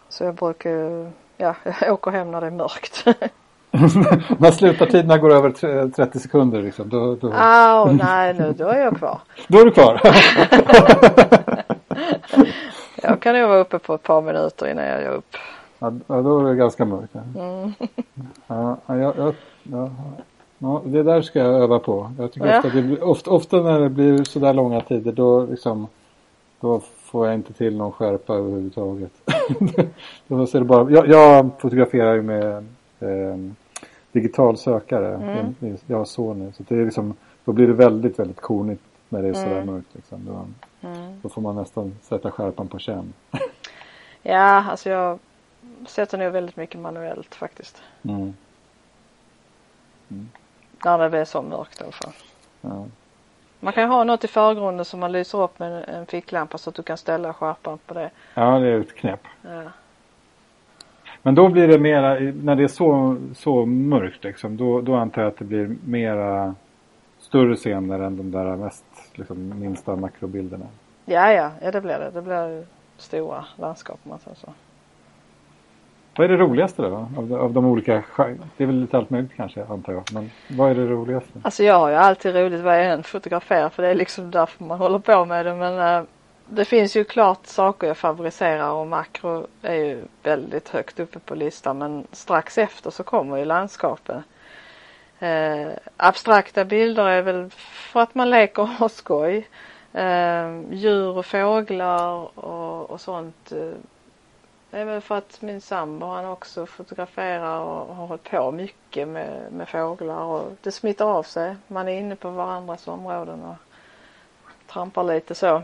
Så 0.09 0.23
jag 0.23 0.33
brukar 0.35 0.69
ju, 0.69 1.09
ja, 1.37 1.55
jag 1.81 1.93
åker 1.93 2.11
hem 2.11 2.31
när 2.31 2.41
det 2.41 2.47
är 2.47 2.51
mörkt. 2.51 3.05
När 4.37 4.51
slutartiderna 4.51 5.17
går 5.17 5.33
över 5.33 5.49
tre- 5.49 5.87
30 5.89 6.19
sekunder 6.19 6.61
liksom, 6.61 6.89
då, 6.89 7.15
då, 7.15 7.33
Au, 7.33 7.91
nej 7.93 8.33
nu, 8.33 8.53
då 8.57 8.67
är 8.67 8.79
jag 8.79 8.97
kvar. 8.97 9.19
då 9.47 9.59
är 9.59 9.65
du 9.65 9.71
kvar. 9.71 10.01
Jag 13.03 13.19
kan 13.19 13.35
nog 13.35 13.49
vara 13.49 13.59
uppe 13.59 13.79
på 13.79 13.93
ett 13.93 14.03
par 14.03 14.21
minuter 14.21 14.67
innan 14.71 14.85
jag 14.85 15.01
är 15.01 15.09
upp. 15.09 15.35
Ja, 15.79 15.89
då 16.07 16.39
är 16.39 16.49
det 16.49 16.55
ganska 16.55 16.85
mörkt. 16.85 17.15
Mm. 17.15 17.73
Ja, 18.47 18.77
ja, 18.85 18.95
ja, 19.17 19.33
ja, 19.63 19.89
ja, 20.57 20.81
det 20.85 21.03
där 21.03 21.21
ska 21.21 21.39
jag 21.39 21.53
öva 21.61 21.79
på. 21.79 22.11
Jag 22.19 22.31
tycker 22.33 22.47
Ja. 22.47 22.57
ofta, 22.59 22.69
det 22.69 23.01
ofta, 23.01 23.31
ofta 23.31 23.57
när 23.61 23.79
det 23.79 23.89
blir 23.89 24.23
sådär 24.23 24.53
långa 24.53 24.81
tider 24.81 25.11
då 25.11 25.45
liksom 25.45 25.87
då 26.59 26.81
får 27.03 27.25
jag 27.27 27.35
inte 27.35 27.53
till 27.53 27.77
någon 27.77 27.91
skärpa 27.91 28.33
överhuvudtaget. 28.33 29.11
då 30.27 30.47
ser 30.47 30.59
det 30.59 30.65
bara, 30.65 30.91
jag, 30.91 31.07
jag 31.07 31.49
fotograferar 31.59 32.13
ju 32.13 32.21
med 32.21 32.55
eh, 32.99 33.37
digital 34.11 34.57
sökare. 34.57 35.15
Mm. 35.15 35.55
Jag, 35.59 35.77
jag 35.87 35.97
har 35.97 36.05
Sony. 36.05 36.51
Så 36.51 36.63
det 36.67 36.75
är 36.75 36.85
liksom, 36.85 37.13
då 37.45 37.51
blir 37.51 37.67
det 37.67 37.73
väldigt, 37.73 38.19
väldigt 38.19 38.41
konigt 38.41 38.81
när 39.09 39.21
det 39.21 39.27
är 39.29 39.33
sådär 39.33 39.51
Mm. 39.61 39.65
mörkt. 39.73 39.87
Liksom. 39.95 40.25
Då, 40.25 40.45
Mm. 40.89 41.19
då 41.21 41.29
får 41.29 41.41
man 41.41 41.55
nästan 41.55 41.95
sätta 42.01 42.31
skärpan 42.31 42.67
på 42.67 42.79
känn. 42.79 43.13
Ja, 44.21 44.63
alltså 44.71 44.89
jag 44.89 45.19
sätter 45.87 46.17
nog 46.17 46.31
väldigt 46.31 46.55
mycket 46.57 46.79
manuellt 46.81 47.35
faktiskt. 47.35 47.81
Mm. 48.03 48.33
När 50.85 50.97
det 50.97 51.09
blir 51.09 51.25
så 51.25 51.41
mörkt 51.41 51.81
i 51.81 51.83
alla 51.83 51.91
fall. 51.91 52.13
Ja. 52.61 52.85
Man 53.59 53.73
kan 53.73 53.83
ju 53.83 53.89
ha 53.89 54.03
något 54.03 54.23
i 54.23 54.27
förgrunden 54.27 54.85
som 54.85 54.99
man 54.99 55.11
lyser 55.11 55.41
upp 55.43 55.59
med 55.59 55.71
en- 55.71 55.95
en 55.95 56.05
ficklampa 56.05 56.57
så 56.57 56.69
att 56.69 56.75
du 56.75 56.83
kan 56.83 56.97
ställa 56.97 57.33
skärpan 57.33 57.77
på 57.85 57.93
det. 57.93 58.09
ja, 58.33 58.59
det 58.59 58.67
är 58.67 58.79
ett 58.79 58.95
knep. 58.95 59.19
Ja. 59.41 59.63
Men 61.27 61.35
då 61.35 61.49
blir 61.49 61.67
det 61.67 61.79
mera, 61.79 62.19
när 62.19 62.55
det 62.55 62.63
är 62.63 62.67
så, 62.67 63.17
så 63.35 63.65
mörkt 63.65 64.23
liksom, 64.23 64.57
då, 64.57 64.81
då 64.81 64.95
antar 64.95 65.21
jag 65.21 65.29
att 65.29 65.37
det 65.37 65.45
blir 65.45 65.75
mera 65.85 66.55
större 67.19 67.55
scener 67.55 67.99
än 67.99 68.17
de 68.17 68.31
där 68.31 68.55
mest 68.55 68.85
liksom, 69.15 69.59
minsta 69.59 69.95
makrobilderna. 69.95 70.65
Ja, 71.05 71.33
ja, 71.33 71.51
ja 71.61 71.71
det 71.71 71.81
blir 71.81 71.99
det. 71.99 72.11
Det 72.13 72.21
blir 72.21 72.65
stora 72.97 73.45
landskap 73.55 73.99
om 74.03 74.09
man 74.09 74.19
säger 74.19 74.37
så. 74.37 74.53
Vad 76.17 76.25
är 76.25 76.29
det 76.29 76.43
roligaste 76.43 76.81
då? 76.81 77.07
Av, 77.17 77.33
av 77.33 77.53
de 77.53 77.65
olika, 77.65 78.03
det 78.57 78.63
är 78.63 78.67
väl 78.67 78.81
lite 78.81 78.97
allt 78.97 79.09
möjligt 79.09 79.35
kanske 79.35 79.65
antar 79.65 79.93
jag. 79.93 80.03
Men 80.13 80.31
vad 80.57 80.71
är 80.71 80.75
det 80.75 80.85
roligaste? 80.85 81.39
Alltså 81.41 81.63
jag 81.63 81.79
har 81.79 81.89
ju 81.89 81.95
alltid 81.95 82.35
roligt 82.35 82.61
vad 82.61 82.79
jag 82.79 82.85
än 82.85 83.03
fotograferar 83.03 83.69
för 83.69 83.83
det 83.83 83.89
är 83.89 83.95
liksom 83.95 84.31
därför 84.31 84.63
man 84.63 84.77
håller 84.77 84.99
på 84.99 85.25
med 85.25 85.45
det. 85.45 85.55
Men 85.55 85.97
äh, 85.97 86.03
det 86.49 86.65
finns 86.65 86.95
ju 86.95 87.03
klart 87.03 87.47
saker 87.47 87.87
jag 87.87 87.97
favoriserar 87.97 88.71
och 88.71 88.87
makro 88.87 89.47
är 89.61 89.73
ju 89.73 90.03
väldigt 90.23 90.69
högt 90.69 90.99
uppe 90.99 91.19
på 91.19 91.35
listan. 91.35 91.77
Men 91.77 92.07
strax 92.11 92.57
efter 92.57 92.89
så 92.89 93.03
kommer 93.03 93.37
ju 93.37 93.45
landskapen. 93.45 94.23
Eh, 95.19 95.67
abstrakta 95.97 96.65
bilder 96.65 97.07
är 97.07 97.21
väl 97.21 97.49
för 97.55 97.99
att 97.99 98.15
man 98.15 98.29
leker 98.29 98.61
och 98.61 98.67
har 98.67 98.89
skoj. 98.89 99.47
Eh, 99.93 100.61
djur 100.71 101.17
och 101.17 101.25
fåglar 101.25 102.39
och, 102.39 102.89
och 102.89 103.01
sånt 103.01 103.51
eh, 103.51 103.71
är 104.71 104.85
väl 104.85 105.01
för 105.01 105.17
att 105.17 105.41
min 105.41 105.61
sambo 105.61 106.05
han 106.05 106.25
också 106.25 106.65
fotograferar 106.65 107.59
och 107.59 107.95
har 107.95 108.07
hållit 108.07 108.31
på 108.31 108.51
mycket 108.51 109.07
med, 109.07 109.51
med 109.51 109.69
fåglar 109.69 110.23
och 110.23 110.51
det 110.61 110.71
smittar 110.71 111.05
av 111.05 111.23
sig. 111.23 111.55
Man 111.67 111.87
är 111.87 111.99
inne 111.99 112.15
på 112.15 112.29
varandras 112.29 112.87
områden 112.87 113.43
och 113.43 113.55
trampar 114.67 115.03
lite 115.03 115.35
så. 115.35 115.61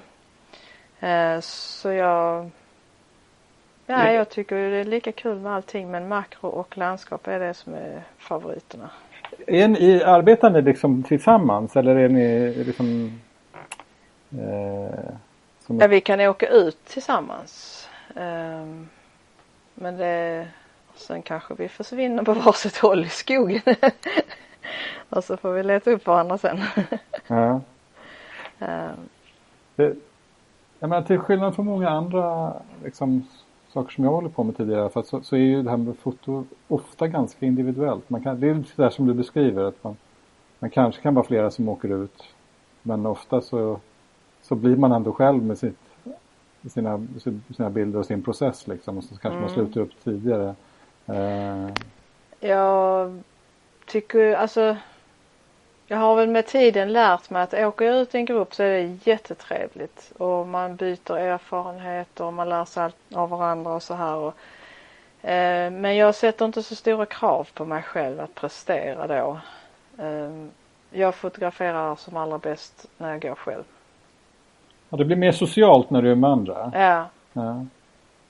Eh, 1.04 1.40
så 1.40 1.92
jag 1.92 2.50
Ja, 3.86 4.12
jag 4.12 4.30
tycker 4.30 4.56
det 4.56 4.78
är 4.78 4.84
lika 4.84 5.12
kul 5.12 5.40
med 5.40 5.54
allting 5.54 5.92
men 5.92 6.08
makro 6.08 6.48
och 6.48 6.78
landskap 6.78 7.28
är 7.28 7.40
det 7.40 7.54
som 7.54 7.74
är 7.74 8.04
favoriterna. 8.18 8.90
Är 9.48 9.68
ni, 9.68 10.04
arbetar 10.04 10.50
ni 10.50 10.62
liksom 10.62 11.04
tillsammans 11.04 11.76
eller 11.76 11.96
är 11.96 12.10
ni 12.10 12.54
liksom 12.64 13.20
eh, 14.32 15.16
Ja, 15.68 15.88
vi 15.88 16.02
kan 16.02 16.22
åka 16.22 16.48
ut 16.48 16.86
tillsammans. 16.86 17.88
Um, 18.16 18.90
men 19.74 19.98
det, 19.98 20.48
sen 20.96 21.22
kanske 21.22 21.54
vi 21.54 21.70
försvinner 21.70 22.24
på 22.24 22.34
varsitt 22.34 22.78
håll 22.78 23.06
i 23.06 23.10
skogen. 23.10 23.62
och 25.10 25.24
så 25.24 25.38
får 25.38 25.54
vi 25.54 25.64
leta 25.64 25.92
upp 25.92 26.08
varandra 26.08 26.38
sen. 26.38 26.62
ja. 27.28 27.62
Um, 28.60 29.10
jag 30.84 30.90
menar 30.90 31.04
till 31.04 31.20
skillnad 31.20 31.56
från 31.56 31.66
många 31.66 31.90
andra 31.90 32.54
liksom, 32.84 33.28
saker 33.74 33.92
som 33.94 34.04
jag 34.04 34.12
håller 34.12 34.30
på 34.30 34.44
med 34.44 34.58
tidigare 34.58 34.90
för 34.90 35.02
så, 35.02 35.22
så 35.22 35.36
är 35.36 35.40
ju 35.40 35.64
det 35.64 35.70
här 35.70 35.78
med 35.78 35.98
foto 35.98 36.46
ofta 36.68 37.08
ganska 37.08 37.46
individuellt. 37.46 38.10
Man 38.10 38.24
kan, 38.24 38.40
det 38.40 38.50
är 38.50 38.54
det 38.54 38.64
där 38.76 38.90
som 38.90 39.08
du 39.08 39.14
beskriver 39.14 39.64
att 39.64 39.84
man, 39.84 39.98
man 40.60 40.70
kanske 40.70 41.02
kan 41.02 41.14
vara 41.14 41.26
flera 41.26 41.52
som 41.52 41.70
åker 41.70 42.04
ut 42.04 42.24
men 42.82 43.06
ofta 43.06 43.42
så, 43.42 43.80
så 44.42 44.56
blir 44.56 44.76
man 44.76 44.92
ändå 44.92 45.14
själv 45.14 45.44
med 45.44 45.58
sitt 45.58 45.80
sina, 46.70 47.08
sina 47.56 47.70
bilder 47.70 48.00
och 48.00 48.06
sin 48.06 48.24
process 48.24 48.68
liksom 48.68 48.98
och 48.98 49.04
så 49.04 49.10
kanske 49.10 49.30
mm. 49.30 49.42
man 49.42 49.50
slutar 49.50 49.82
upp 49.82 50.04
tidigare. 50.04 50.56
Eh. 51.06 51.70
Jag 52.40 53.22
tycker 53.86 54.36
alltså 54.36 54.78
jag 55.94 56.00
har 56.00 56.16
väl 56.16 56.30
med 56.30 56.46
tiden 56.46 56.94
lärt 56.94 57.30
mig 57.30 57.42
att 57.42 57.54
åka 57.54 57.86
ut 57.86 58.16
i 58.16 58.18
en 58.18 58.26
grupp 58.26 58.56
så 58.56 58.64
är 58.64 58.70
det 58.70 59.12
jättetrevligt 59.12 60.12
och 60.18 60.48
man 60.48 60.76
byter 60.76 61.18
erfarenheter 61.18 62.26
och 62.26 62.34
man 62.34 62.50
lär 62.50 62.66
sig 62.66 62.90
av 63.16 63.30
varandra 63.30 63.74
och 63.74 63.84
så 63.84 63.94
här. 63.94 64.16
Och, 64.16 64.34
eh, 65.30 65.72
men 65.72 65.96
jag 65.96 66.16
sätter 66.16 66.46
inte 66.46 66.64
så 66.64 66.76
stora 66.76 67.06
krav 67.06 67.48
på 67.54 67.66
mig 67.66 67.84
själv 67.84 68.20
att 68.20 68.36
prestera 68.36 69.08
då. 69.08 69.40
Eh, 70.04 70.32
jag 70.92 71.16
fotograferar 71.16 71.96
som 71.96 72.18
allra 72.18 72.38
bäst 72.38 72.86
när 72.98 73.12
jag 73.12 73.22
går 73.22 73.36
själv. 73.36 73.64
Ja, 74.90 74.98
det 74.98 75.06
blir 75.06 75.18
mer 75.18 75.32
socialt 75.32 75.90
när 75.90 76.02
du 76.02 76.12
är 76.12 76.16
med 76.16 76.30
andra. 76.30 76.72
Ja. 76.74 77.06
ja. 77.34 77.66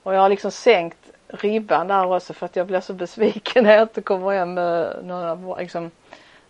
Och 0.04 0.16
jag 0.16 0.22
har 0.22 0.30
liksom 0.30 0.52
sänkt 0.52 1.12
ribban 1.28 1.88
där 1.88 2.16
också 2.16 2.34
för 2.34 2.46
att 2.46 2.56
jag 2.56 2.68
blir 2.68 2.80
så 2.80 2.94
besviken 2.94 3.64
när 3.64 3.74
jag 3.74 3.82
inte 3.82 4.02
kommer 4.02 4.32
hem 4.32 4.54
med 4.54 4.96
någon, 5.04 5.58
liksom, 5.58 5.92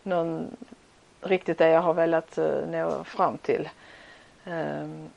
någon 0.04 0.48
riktigt 1.26 1.58
det 1.58 1.70
jag 1.70 1.82
har 1.82 1.94
velat 1.94 2.38
eh, 2.38 2.68
nå 2.72 3.04
fram 3.04 3.38
till. 3.38 3.70
Ehm, 4.46 5.10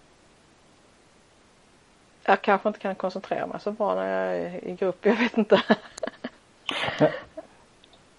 jag 2.25 2.43
kanske 2.43 2.69
inte 2.69 2.81
kan 2.81 2.95
koncentrera 2.95 3.47
mig 3.47 3.61
så 3.61 3.73
bra 3.73 3.95
när 3.95 4.09
jag 4.09 4.37
är 4.37 4.65
i 4.65 4.75
grupp, 4.75 4.99
jag 5.07 5.17
vet 5.17 5.39
inte. 5.39 5.63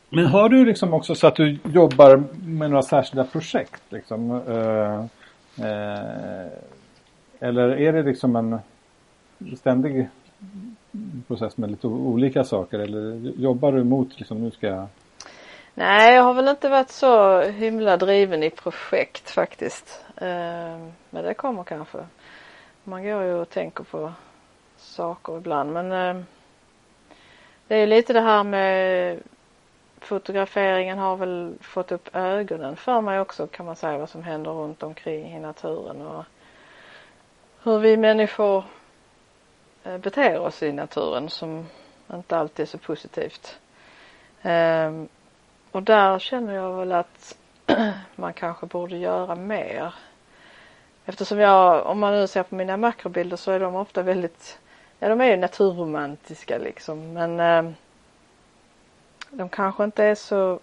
Men 0.09 0.25
har 0.25 0.49
du 0.49 0.65
liksom 0.65 0.93
också 0.93 1.15
så 1.15 1.27
att 1.27 1.35
du 1.35 1.59
jobbar 1.63 2.23
med 2.45 2.69
några 2.69 2.83
särskilda 2.83 3.23
projekt 3.23 3.83
liksom? 3.89 4.31
Eh, 4.31 4.99
eh, 5.65 6.47
eller 7.39 7.69
är 7.69 7.93
det 7.93 8.03
liksom 8.03 8.35
en 8.35 8.59
ständig 9.57 10.09
process 11.27 11.57
med 11.57 11.71
lite 11.71 11.87
olika 11.87 12.43
saker 12.43 12.79
eller 12.79 13.31
jobbar 13.37 13.71
du 13.71 13.83
mot 13.83 14.19
liksom 14.19 14.43
nu 14.43 14.51
ska 14.51 14.67
jag 14.67 14.87
Nej, 15.79 16.15
jag 16.15 16.23
har 16.23 16.33
väl 16.33 16.47
inte 16.47 16.69
varit 16.69 16.89
så 16.89 17.41
himla 17.41 17.97
driven 17.97 18.43
i 18.43 18.49
projekt 18.49 19.29
faktiskt. 19.29 20.05
Eh, 20.15 20.77
men 21.09 21.23
det 21.23 21.33
kommer 21.33 21.63
kanske. 21.63 21.97
Man 22.83 23.03
går 23.03 23.23
ju 23.23 23.33
och 23.33 23.49
tänker 23.49 23.83
på 23.83 24.13
saker 24.77 25.37
ibland 25.37 25.73
men 25.73 25.91
eh, 25.91 26.23
det 27.67 27.75
är 27.75 27.79
ju 27.79 27.85
lite 27.85 28.13
det 28.13 28.21
här 28.21 28.43
med 28.43 29.19
fotograferingen 29.99 30.97
har 30.97 31.15
väl 31.15 31.53
fått 31.61 31.91
upp 31.91 32.15
ögonen 32.15 32.75
för 32.75 33.01
mig 33.01 33.19
också 33.19 33.47
kan 33.47 33.65
man 33.65 33.75
säga 33.75 33.97
vad 33.97 34.09
som 34.09 34.23
händer 34.23 34.51
runt 34.51 34.83
omkring 34.83 35.35
i 35.35 35.39
naturen 35.39 36.01
och 36.01 36.23
hur 37.63 37.79
vi 37.79 37.97
människor 37.97 38.63
eh, 39.83 39.97
beter 39.97 40.39
oss 40.39 40.63
i 40.63 40.71
naturen 40.71 41.29
som 41.29 41.65
inte 42.13 42.37
alltid 42.37 42.63
är 42.63 42.67
så 42.67 42.77
positivt. 42.77 43.59
Ehm, 44.41 45.07
och 45.77 45.83
där 45.83 46.19
känner 46.19 46.53
jag 46.53 46.73
väl 46.73 46.91
att 46.91 47.37
man 48.15 48.33
kanske 48.33 48.65
borde 48.65 48.97
göra 48.97 49.35
mer. 49.35 49.93
Eftersom 51.05 51.39
jag, 51.39 51.85
om 51.85 51.99
man 51.99 52.13
nu 52.13 52.27
ser 52.27 52.43
på 52.43 52.55
mina 52.55 52.77
makrobilder 52.77 53.37
så 53.37 53.51
är 53.51 53.59
de 53.59 53.75
ofta 53.75 54.03
väldigt, 54.03 54.59
ja 54.99 55.09
de 55.09 55.21
är 55.21 55.25
ju 55.25 55.37
naturromantiska 55.37 56.57
liksom 56.57 57.13
men 57.13 57.39
eh 57.39 57.71
de 59.29 59.49
kanske 59.49 59.83
inte 59.83 60.03
är 60.03 60.15
så 60.15 60.59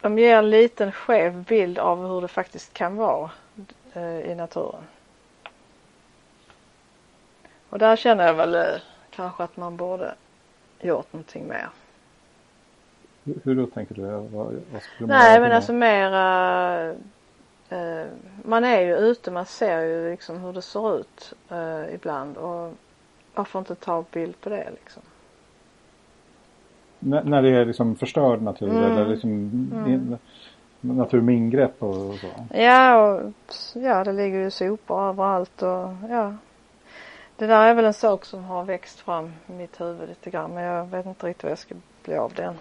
de 0.00 0.18
ger 0.18 0.36
en 0.36 0.50
liten 0.50 0.92
skev 0.92 1.44
bild 1.44 1.78
av 1.78 2.06
hur 2.06 2.20
det 2.20 2.28
faktiskt 2.28 2.74
kan 2.74 2.96
vara 2.96 3.30
eh, 3.92 4.20
i 4.20 4.34
naturen. 4.34 4.84
Och 7.68 7.78
där 7.78 7.96
känner 7.96 8.26
jag 8.26 8.34
väl 8.34 8.54
eh, 8.54 8.80
kanske 9.10 9.44
att 9.44 9.56
man 9.56 9.76
borde 9.76 10.14
gjort 10.80 11.12
någonting 11.12 11.48
mer. 11.48 11.68
Hur 13.24 13.54
då 13.54 13.66
tänker 13.66 13.94
du? 13.94 14.02
Vad, 14.02 14.30
vad 14.72 14.82
skulle 14.82 15.08
man 15.08 15.08
Nej 15.08 15.40
men 15.40 15.52
alltså 15.52 15.72
mera 15.72 16.90
eh, 17.68 18.06
man 18.44 18.64
är 18.64 18.80
ju 18.80 18.96
ute, 18.96 19.30
man 19.30 19.46
ser 19.46 19.80
ju 19.80 20.10
liksom 20.10 20.40
hur 20.40 20.52
det 20.52 20.62
ser 20.62 21.00
ut 21.00 21.34
eh, 21.50 21.94
ibland 21.94 22.36
och 22.36 22.72
varför 23.34 23.58
inte 23.58 23.74
ta 23.74 24.04
bild 24.12 24.40
på 24.40 24.48
det 24.48 24.70
liksom? 24.70 25.02
när 27.04 27.42
det 27.42 27.50
är 27.50 27.64
liksom 27.64 27.96
förstörd 27.96 28.42
natur 28.42 28.68
mm. 28.68 28.82
eller 28.82 29.06
liksom 29.06 29.30
mm. 29.74 30.18
natur 30.80 31.20
med 31.20 31.34
ingrepp 31.34 31.82
och, 31.82 32.14
så? 32.14 32.26
Ja, 32.54 33.12
och, 33.12 33.32
ja 33.74 34.04
det 34.04 34.12
ligger 34.12 34.38
ju 34.38 34.50
sopor 34.50 35.02
överallt 35.02 35.62
och 35.62 35.88
ja. 36.10 36.34
Det 37.36 37.46
där 37.46 37.66
är 37.66 37.74
väl 37.74 37.84
en 37.84 37.94
sak 37.94 38.24
som 38.24 38.44
har 38.44 38.64
växt 38.64 39.00
fram 39.00 39.32
i 39.46 39.52
mitt 39.52 39.80
huvud 39.80 40.08
lite 40.08 40.30
grann 40.30 40.54
men 40.54 40.64
jag 40.64 40.86
vet 40.86 41.06
inte 41.06 41.26
riktigt 41.26 41.42
vad 41.42 41.50
jag 41.50 41.58
ska 41.58 41.74
bli 42.04 42.14
av 42.14 42.32
den. 42.34 42.54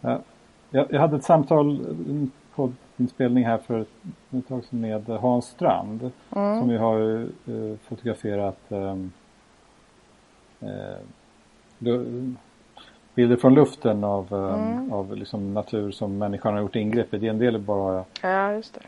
Ja. 0.00 0.18
Jag, 0.70 1.00
hade 1.00 1.16
ett 1.16 1.24
samtal 1.24 1.78
på 2.54 2.72
inspelning 2.96 3.44
här 3.44 3.58
för 3.58 3.80
ett 4.30 4.48
tag 4.48 4.64
sedan 4.64 4.80
med 4.80 5.08
Hans 5.08 5.46
Strand 5.46 6.10
mm. 6.36 6.60
som 6.60 6.70
ju 6.70 6.78
har 6.78 7.00
uh, 7.48 7.76
fotograferat 7.88 8.58
um, 8.68 9.12
uh, 10.62 12.34
bilder 13.14 13.36
från 13.36 13.54
luften 13.54 14.04
av, 14.04 14.26
eh, 14.32 14.62
mm. 14.62 14.92
av 14.92 15.16
liksom 15.16 15.54
natur 15.54 15.90
som 15.90 16.18
människan 16.18 16.54
har 16.54 16.60
gjort 16.60 16.76
ingrepp 16.76 17.14
i. 17.14 17.28
En 17.28 17.38
del 17.38 17.54
är 17.54 17.58
bara... 17.58 18.04
Ja, 18.22 18.52
just 18.52 18.74
det. 18.74 18.80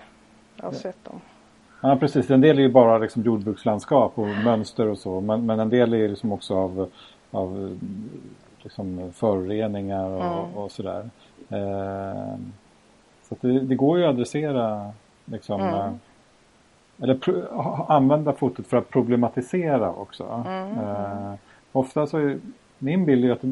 Jag 0.56 0.64
har 0.64 0.72
sett 0.72 1.04
dem. 1.04 1.20
Ja, 1.80 1.96
precis. 1.96 2.30
En 2.30 2.40
del 2.40 2.58
är 2.58 2.62
ju 2.62 2.68
bara 2.68 2.98
liksom 2.98 3.22
jordbrukslandskap 3.22 4.18
och 4.18 4.28
mönster 4.44 4.86
och 4.86 4.98
så. 4.98 5.20
Men, 5.20 5.46
men 5.46 5.60
en 5.60 5.68
del 5.68 5.94
är 5.94 6.08
liksom 6.08 6.32
också 6.32 6.56
av, 6.56 6.90
av 7.30 7.78
liksom 8.62 9.12
föroreningar 9.12 10.04
och, 10.04 10.24
mm. 10.24 10.56
och 10.56 10.72
sådär. 10.72 11.10
Eh, 11.48 12.36
så 13.22 13.36
det, 13.40 13.60
det, 13.60 13.74
går 13.74 13.98
ju 13.98 14.04
att 14.04 14.10
adressera 14.10 14.92
liksom 15.24 15.60
mm. 15.60 15.74
Eh, 15.74 15.92
eller 17.02 17.14
pro, 17.14 17.46
använda 17.88 18.32
fotot 18.32 18.66
för 18.66 18.76
att 18.76 18.90
problematisera 18.90 19.92
också. 19.92 20.44
Mm. 20.46 20.78
Eh, 20.78 21.34
ofta 21.72 22.06
så 22.06 22.18
är 22.18 22.38
min 22.78 23.04
bild 23.04 23.24
är 23.24 23.30
att, 23.30 23.44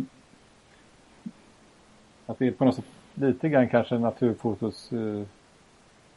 att 2.27 2.39
det 2.39 2.47
är 2.47 2.53
på 2.53 2.65
något 2.65 2.75
sätt 2.75 2.85
lite 3.15 3.49
grann 3.49 3.69
kanske 3.69 3.99
naturfotos 3.99 4.93
uh, 4.93 5.23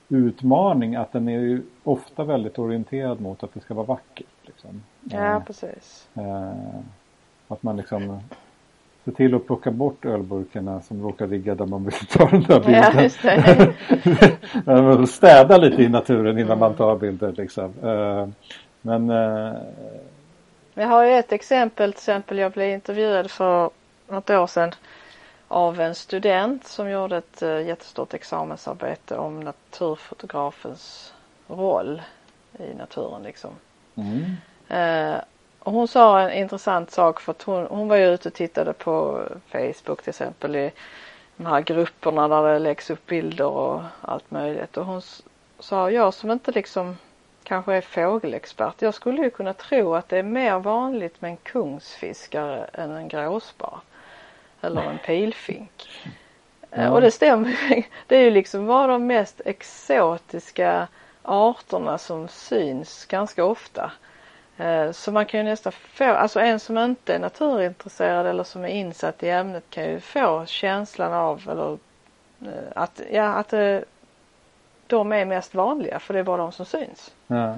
utmaning 0.09 0.95
att 0.95 1.11
den 1.11 1.27
är 1.27 1.39
ju 1.39 1.61
ofta 1.83 2.23
väldigt 2.23 2.59
orienterad 2.59 3.21
mot 3.21 3.43
att 3.43 3.53
det 3.53 3.59
ska 3.59 3.73
vara 3.73 3.85
vackert. 3.85 4.27
Liksom. 4.41 4.83
Ja, 5.03 5.35
uh, 5.35 5.43
precis. 5.43 6.09
Uh, 6.17 6.79
att 7.47 7.63
man 7.63 7.77
liksom 7.77 8.19
Se 9.05 9.11
till 9.11 9.35
att 9.35 9.47
plocka 9.47 9.71
bort 9.71 10.05
ölburkarna 10.05 10.81
som 10.81 11.03
råkar 11.03 11.27
ligga 11.27 11.55
där 11.55 11.65
man 11.65 11.83
vill 11.83 11.93
ta 11.93 12.25
den 12.29 12.43
där 12.43 12.59
bilden. 12.59 13.09
Ja. 14.65 15.05
Städa 15.07 15.57
lite 15.57 15.83
i 15.83 15.89
naturen 15.89 16.39
innan 16.39 16.59
man 16.59 16.73
tar 16.73 16.95
bilder 16.95 17.33
liksom. 17.37 17.73
Men 18.81 19.09
jag 20.73 20.87
har 20.87 21.05
ju 21.05 21.11
ett 21.11 21.31
exempel, 21.31 21.93
till 21.93 21.99
exempel 21.99 22.37
jag 22.37 22.51
blev 22.51 22.69
intervjuad 22.69 23.31
för 23.31 23.69
något 24.07 24.29
år 24.29 24.47
sedan 24.47 24.71
av 25.47 25.79
en 25.79 25.95
student 25.95 26.67
som 26.67 26.89
gjorde 26.89 27.17
ett 27.17 27.43
uh, 27.43 27.61
jättestort 27.61 28.13
examensarbete 28.13 29.17
om 29.17 29.39
naturfotografens 29.39 31.13
roll 31.47 32.01
i 32.59 32.73
naturen 32.73 33.23
liksom. 33.23 33.51
Mm. 33.95 34.35
Och 35.63 35.73
hon 35.73 35.87
sa 35.87 36.19
en 36.19 36.31
intressant 36.31 36.91
sak 36.91 37.19
för 37.19 37.31
att 37.31 37.41
hon, 37.41 37.67
hon 37.69 37.87
var 37.87 37.95
ju 37.95 38.13
ute 38.13 38.29
och 38.29 38.35
tittade 38.35 38.73
på 38.73 39.23
Facebook 39.47 40.01
till 40.01 40.09
exempel 40.09 40.55
i 40.55 40.71
de 41.35 41.45
här 41.45 41.61
grupperna 41.61 42.27
där 42.27 42.53
det 42.53 42.59
läggs 42.59 42.89
upp 42.89 43.05
bilder 43.05 43.45
och 43.47 43.81
allt 44.01 44.31
möjligt 44.31 44.77
och 44.77 44.85
hon 44.85 45.01
sa 45.59 45.91
jag 45.91 46.13
som 46.13 46.31
inte 46.31 46.51
liksom 46.51 46.97
kanske 47.43 47.73
är 47.73 47.81
fågelexpert. 47.81 48.81
Jag 48.81 48.93
skulle 48.93 49.21
ju 49.21 49.29
kunna 49.29 49.53
tro 49.53 49.95
att 49.95 50.09
det 50.09 50.17
är 50.17 50.23
mer 50.23 50.59
vanligt 50.59 51.21
med 51.21 51.31
en 51.31 51.37
kungsfiskare 51.37 52.65
än 52.73 52.91
en 52.91 53.07
gråsparv. 53.07 53.79
Eller 54.61 54.81
en 54.81 54.97
pilfink. 54.97 55.89
Ja. 56.75 56.91
Och 56.91 57.01
det 57.01 57.11
stämmer 57.11 57.55
Det 58.07 58.15
är 58.15 58.21
ju 58.21 58.31
liksom 58.31 58.67
bara 58.67 58.87
de 58.87 59.07
mest 59.07 59.41
exotiska 59.45 60.87
arterna 61.21 61.97
som 61.97 62.27
syns 62.27 63.05
ganska 63.05 63.45
ofta. 63.45 63.91
Eh, 64.57 64.91
så 64.91 65.11
man 65.11 65.25
kan 65.25 65.39
ju 65.39 65.43
nästan 65.43 65.71
få, 65.71 66.03
alltså 66.03 66.39
en 66.39 66.59
som 66.59 66.77
inte 66.77 67.15
är 67.15 67.19
naturintresserad 67.19 68.25
eller 68.25 68.43
som 68.43 68.63
är 68.63 68.67
insatt 68.67 69.23
i 69.23 69.29
ämnet 69.29 69.63
kan 69.69 69.83
ju 69.83 69.99
få 69.99 70.45
känslan 70.45 71.13
av 71.13 71.41
eller 71.49 71.77
eh, 72.41 72.71
att, 72.75 73.01
ja, 73.11 73.33
att 73.33 73.53
de 74.87 75.11
är 75.11 75.25
mest 75.25 75.55
vanliga 75.55 75.99
för 75.99 76.13
det 76.13 76.19
är 76.19 76.23
bara 76.23 76.37
de 76.37 76.51
som 76.51 76.65
syns. 76.65 77.13
Ja. 77.27 77.55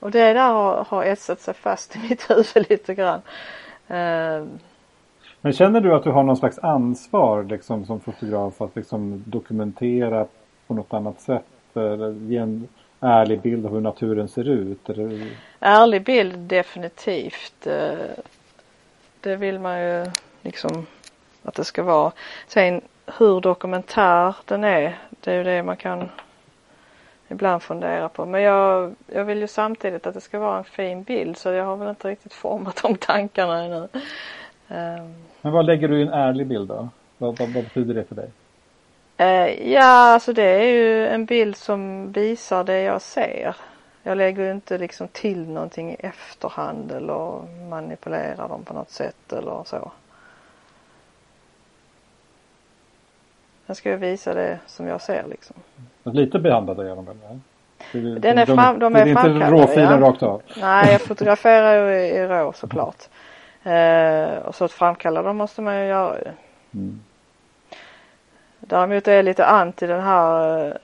Och 0.00 0.10
det 0.10 0.32
där 0.32 0.52
har, 0.52 0.84
har 0.84 1.04
etsat 1.04 1.40
sig 1.40 1.54
fast 1.54 1.96
i 1.96 1.98
mitt 1.98 2.30
huvud 2.30 2.70
lite 2.70 2.94
grann. 2.94 3.20
Men 5.40 5.52
känner 5.52 5.80
du 5.80 5.94
att 5.94 6.04
du 6.04 6.10
har 6.10 6.22
någon 6.22 6.36
slags 6.36 6.58
ansvar 6.58 7.42
liksom, 7.42 7.86
som 7.86 8.00
fotograf 8.00 8.60
att 8.60 8.76
liksom, 8.76 9.24
dokumentera 9.26 10.26
på 10.66 10.74
något 10.74 10.92
annat 10.92 11.20
sätt? 11.20 11.44
Eller 11.74 12.12
ge 12.12 12.36
en 12.36 12.68
ärlig 13.00 13.40
bild 13.40 13.66
av 13.66 13.72
hur 13.72 13.80
naturen 13.80 14.28
ser 14.28 14.48
ut? 14.48 14.90
Eller? 14.90 15.26
Ärlig 15.60 16.04
bild 16.04 16.38
definitivt. 16.38 17.66
Eh, 17.66 17.92
det 19.20 19.36
vill 19.36 19.58
man 19.58 19.80
ju 19.80 20.06
liksom 20.42 20.86
att 21.42 21.54
det 21.54 21.64
ska 21.64 21.82
vara. 21.82 22.12
Sen 22.46 22.80
hur 23.18 23.40
dokumentär 23.40 24.36
den 24.44 24.64
är, 24.64 24.98
det 25.20 25.32
är 25.32 25.36
ju 25.36 25.44
det 25.44 25.62
man 25.62 25.76
kan 25.76 26.08
ibland 27.28 27.62
fundera 27.62 28.08
på. 28.08 28.26
Men 28.26 28.42
jag, 28.42 28.94
jag 29.06 29.24
vill 29.24 29.38
ju 29.38 29.46
samtidigt 29.46 30.06
att 30.06 30.14
det 30.14 30.20
ska 30.20 30.38
vara 30.38 30.58
en 30.58 30.64
fin 30.64 31.02
bild 31.02 31.36
så 31.36 31.48
jag 31.48 31.64
har 31.64 31.76
väl 31.76 31.88
inte 31.88 32.08
riktigt 32.08 32.32
format 32.32 32.80
de 32.82 32.96
tankarna 32.96 33.64
ännu. 33.64 33.88
Um. 34.68 35.14
Men 35.40 35.52
vad 35.52 35.66
lägger 35.66 35.88
du 35.88 35.98
i 35.98 36.02
en 36.02 36.12
ärlig 36.12 36.46
bild 36.46 36.68
då? 36.68 36.88
Vad, 37.18 37.38
vad, 37.38 37.48
vad 37.48 37.64
betyder 37.64 37.94
det 37.94 38.04
för 38.04 38.14
dig? 38.14 38.30
Uh, 39.20 39.72
ja, 39.72 40.12
alltså 40.12 40.32
det 40.32 40.42
är 40.42 40.64
ju 40.64 41.06
en 41.06 41.24
bild 41.24 41.56
som 41.56 42.12
visar 42.12 42.64
det 42.64 42.82
jag 42.82 43.02
ser. 43.02 43.56
Jag 44.02 44.18
lägger 44.18 44.52
inte 44.52 44.78
liksom 44.78 45.08
till 45.08 45.48
någonting 45.48 45.90
i 45.90 45.96
efterhand 45.98 46.92
eller 46.92 47.42
manipulerar 47.68 48.48
dem 48.48 48.64
på 48.64 48.74
något 48.74 48.90
sätt 48.90 49.32
eller 49.32 49.64
så. 49.64 49.92
Jag 53.66 53.76
ska 53.76 53.96
visa 53.96 54.34
det 54.34 54.58
som 54.66 54.86
jag 54.86 55.00
ser 55.00 55.24
liksom. 55.30 55.56
Lite 56.02 56.38
behandlade 56.38 56.90
är 56.90 56.96
de 56.96 57.04
väl? 57.04 58.20
Den 58.20 58.38
är 58.38 58.46
fram, 58.46 58.78
de, 58.78 58.92
de 58.92 59.00
är 59.00 59.04
Det 59.04 59.10
är 59.10 59.30
inte 59.30 59.50
råfilen 59.50 60.00
ja. 60.00 60.08
rakt 60.08 60.22
av? 60.22 60.42
Nej, 60.60 60.92
jag 60.92 61.00
fotograferar 61.08 61.88
ju 61.88 62.00
i, 62.00 62.08
i 62.08 62.26
rå 62.26 62.52
såklart. 62.52 63.08
Eh, 63.62 64.38
och 64.38 64.54
så 64.54 64.64
att 64.64 64.72
framkalla 64.72 65.22
dem 65.22 65.36
måste 65.36 65.62
man 65.62 65.80
ju 65.80 65.86
göra 65.86 66.18
ju. 66.18 66.30
Mm. 66.74 67.00
Däremot 68.68 69.08
är 69.08 69.12
jag 69.12 69.24
lite 69.24 69.46
anti 69.46 69.86
den 69.86 70.00
här 70.00 70.78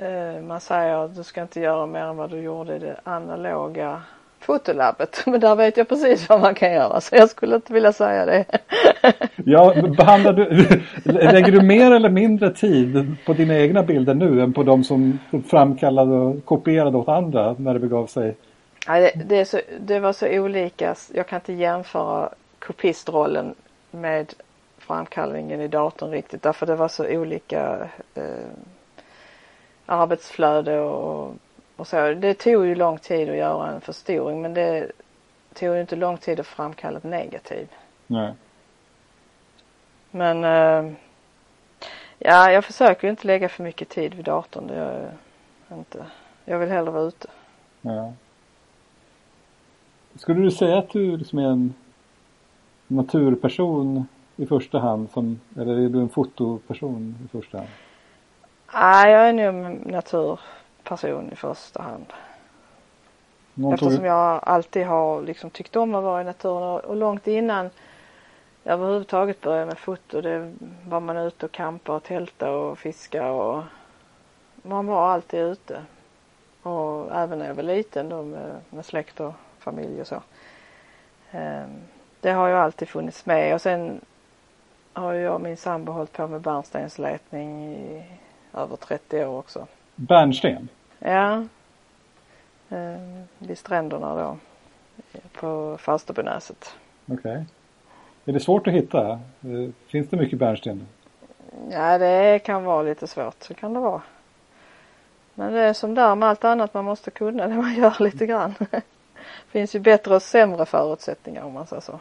eh, 0.00 0.42
man 0.42 0.60
säger 0.60 1.04
att 1.04 1.16
du 1.16 1.22
ska 1.22 1.42
inte 1.42 1.60
göra 1.60 1.86
mer 1.86 2.00
än 2.00 2.16
vad 2.16 2.30
du 2.30 2.40
gjorde 2.40 2.76
i 2.76 2.78
det 2.78 2.96
analoga 3.04 4.02
fotolabbet. 4.40 5.22
Men 5.26 5.40
där 5.40 5.56
vet 5.56 5.76
jag 5.76 5.88
precis 5.88 6.28
vad 6.28 6.40
man 6.40 6.54
kan 6.54 6.72
göra 6.72 7.00
så 7.00 7.16
jag 7.16 7.30
skulle 7.30 7.56
inte 7.56 7.72
vilja 7.72 7.92
säga 7.92 8.26
det. 8.26 8.44
ja, 9.44 9.74
behandlar 9.96 10.32
du, 10.32 10.44
lägger 11.12 11.52
du 11.52 11.62
mer 11.62 11.90
eller 11.90 12.10
mindre 12.10 12.50
tid 12.50 13.16
på 13.26 13.32
dina 13.32 13.58
egna 13.58 13.82
bilder 13.82 14.14
nu 14.14 14.42
än 14.42 14.52
på 14.52 14.62
de 14.62 14.84
som 14.84 15.18
framkallade 15.50 16.14
och 16.14 16.44
kopierade 16.44 16.96
åt 16.96 17.08
andra 17.08 17.54
när 17.58 17.74
det 17.74 17.80
begav 17.80 18.06
sig? 18.06 18.36
Ja, 18.86 19.00
det, 19.00 19.12
det, 19.28 19.44
så, 19.44 19.60
det 19.80 20.00
var 20.00 20.12
så 20.12 20.28
olika. 20.28 20.94
Jag 21.14 21.26
kan 21.26 21.36
inte 21.36 21.52
jämföra 21.52 22.28
kopistrollen 22.58 23.54
med 23.90 24.34
framkallningen 24.90 25.60
i 25.60 25.68
datorn 25.68 26.10
riktigt 26.10 26.42
därför 26.42 26.66
det 26.66 26.76
var 26.76 26.88
så 26.88 27.08
olika 27.08 27.88
eh, 28.14 28.50
arbetsflöde 29.86 30.80
och 30.80 31.34
och 31.80 31.86
så. 31.86 32.14
Det 32.14 32.34
tog 32.34 32.66
ju 32.66 32.74
lång 32.74 32.98
tid 32.98 33.30
att 33.30 33.36
göra 33.36 33.70
en 33.70 33.80
förstoring 33.80 34.42
men 34.42 34.54
det 34.54 34.92
tog 35.54 35.74
ju 35.74 35.80
inte 35.80 35.96
lång 35.96 36.16
tid 36.18 36.40
att 36.40 36.46
framkalla 36.46 36.98
ett 36.98 37.04
negativ. 37.04 37.68
Nej. 38.06 38.34
Men 40.10 40.44
äh, 40.44 40.92
ja, 42.18 42.52
jag 42.52 42.64
försöker 42.64 43.06
ju 43.06 43.10
inte 43.10 43.26
lägga 43.26 43.48
för 43.48 43.62
mycket 43.62 43.88
tid 43.88 44.14
vid 44.14 44.24
datorn. 44.24 44.66
Det 44.66 44.76
gör 44.76 45.12
jag 45.68 45.78
inte. 45.78 46.04
Jag 46.44 46.58
vill 46.58 46.68
hellre 46.68 46.90
vara 46.90 47.02
ute. 47.02 47.28
Ja. 47.80 48.12
Skulle 50.14 50.40
du 50.40 50.50
säga 50.50 50.78
att 50.78 50.90
du 50.90 51.16
liksom 51.16 51.38
är 51.38 51.46
en 51.46 51.74
naturperson 52.86 54.08
i 54.40 54.46
första 54.46 54.78
hand 54.78 55.10
som, 55.10 55.40
eller 55.56 55.78
är 55.78 55.88
du 55.88 56.00
en 56.00 56.08
fotoperson 56.08 57.18
i 57.24 57.28
första 57.28 57.58
hand? 57.58 57.70
Nej, 58.74 59.12
jag 59.12 59.28
är 59.28 59.32
nog 59.32 59.86
natur 59.86 60.40
person 60.82 61.32
i 61.32 61.36
första 61.36 61.82
hand. 61.82 62.06
Någon 63.54 63.74
Eftersom 63.74 64.04
jag 64.04 64.40
alltid 64.42 64.86
har 64.86 65.22
liksom 65.22 65.50
tyckt 65.50 65.76
om 65.76 65.94
att 65.94 66.04
vara 66.04 66.20
i 66.20 66.24
naturen 66.24 66.80
och 66.80 66.96
långt 66.96 67.26
innan 67.26 67.70
jag 68.62 68.72
överhuvudtaget 68.72 69.40
började 69.40 69.66
med 69.66 69.78
foto 69.78 70.20
det 70.20 70.52
var 70.88 71.00
man 71.00 71.16
ute 71.16 71.46
och 71.46 71.52
campa 71.52 71.96
och 71.96 72.02
tälta 72.02 72.50
och 72.50 72.78
fiska 72.78 73.30
och 73.32 73.62
man 74.62 74.86
var 74.86 75.08
alltid 75.08 75.40
ute. 75.40 75.82
Och 76.62 77.16
även 77.16 77.38
när 77.38 77.46
jag 77.46 77.54
var 77.54 77.62
liten 77.62 78.08
då 78.08 78.22
med, 78.22 78.60
med 78.70 78.84
släkt 78.84 79.20
och 79.20 79.32
familj 79.58 80.00
och 80.00 80.06
så. 80.06 80.22
Ehm, 81.30 81.70
det 82.20 82.30
har 82.30 82.48
ju 82.48 82.54
alltid 82.54 82.88
funnits 82.88 83.26
med 83.26 83.54
och 83.54 83.60
sen 83.60 84.00
har 84.92 85.12
jag 85.12 85.34
och 85.34 85.40
min 85.40 85.56
sambo 85.56 85.92
hållit 85.92 86.12
på 86.12 86.26
med 86.26 86.40
bärnstensletning 86.40 87.74
i 87.74 88.04
över 88.54 88.76
30 88.76 89.24
år 89.24 89.38
också. 89.38 89.66
Bärnsten? 89.94 90.68
Ja. 90.98 91.44
Eh, 92.68 93.22
vid 93.38 93.58
stränderna 93.58 94.14
då. 94.14 94.36
På 95.32 95.76
Falsterbonäset. 95.80 96.74
Okej. 97.06 97.18
Okay. 97.18 97.44
Är 98.24 98.32
det 98.32 98.40
svårt 98.40 98.66
att 98.66 98.74
hitta? 98.74 99.10
Eh, 99.10 99.70
finns 99.86 100.08
det 100.08 100.16
mycket 100.16 100.38
bärnsten? 100.38 100.86
Ja 101.70 101.98
det 101.98 102.38
kan 102.38 102.64
vara 102.64 102.82
lite 102.82 103.06
svårt, 103.06 103.42
så 103.42 103.54
kan 103.54 103.74
det 103.74 103.80
vara. 103.80 104.02
Men 105.34 105.52
det 105.52 105.60
är 105.60 105.72
som 105.72 105.94
där 105.94 106.14
med 106.14 106.28
allt 106.28 106.44
annat 106.44 106.74
man 106.74 106.84
måste 106.84 107.10
kunna 107.10 107.46
det 107.46 107.54
man 107.54 107.74
gör 107.74 108.02
lite 108.02 108.26
grann. 108.26 108.54
Det 108.58 108.82
finns 109.48 109.74
ju 109.74 109.80
bättre 109.80 110.14
och 110.14 110.22
sämre 110.22 110.66
förutsättningar 110.66 111.42
om 111.42 111.52
man 111.52 111.66
säger 111.66 111.82
så. 111.82 112.00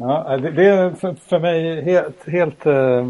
Ja, 0.00 0.36
det, 0.36 0.66
är 0.66 0.90
för, 0.90 1.14
för 1.14 1.38
mig 1.38 1.82
helt, 1.82 2.28
helt 2.28 2.66
uh, 2.66 3.04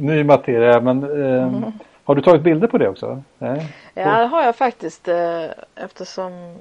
ny 0.00 0.24
materia 0.24 0.80
men 0.80 1.04
uh, 1.04 1.42
mm. 1.42 1.72
Har 2.04 2.14
du 2.14 2.22
tagit 2.22 2.42
bilder 2.42 2.68
på 2.68 2.78
det 2.78 2.88
också? 2.88 3.22
Nej. 3.38 3.72
Ja 3.94 4.18
det 4.18 4.26
har 4.26 4.42
jag 4.42 4.56
faktiskt 4.56 5.08
eh, 5.08 5.44
eftersom 5.74 6.58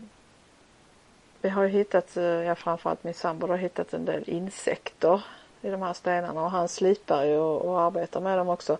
vi 1.41 1.49
har 1.49 1.65
hittat, 1.65 2.17
ja 2.45 2.55
framförallt 2.55 3.03
min 3.03 3.13
sambo 3.13 3.47
har 3.47 3.57
hittat 3.57 3.93
en 3.93 4.05
del 4.05 4.23
insekter 4.29 5.21
i 5.61 5.69
de 5.69 5.81
här 5.81 5.93
stenarna 5.93 6.43
och 6.43 6.51
han 6.51 6.67
slipar 6.67 7.23
ju 7.23 7.37
och, 7.37 7.61
och 7.61 7.81
arbetar 7.81 8.21
med 8.21 8.37
dem 8.37 8.49
också. 8.49 8.77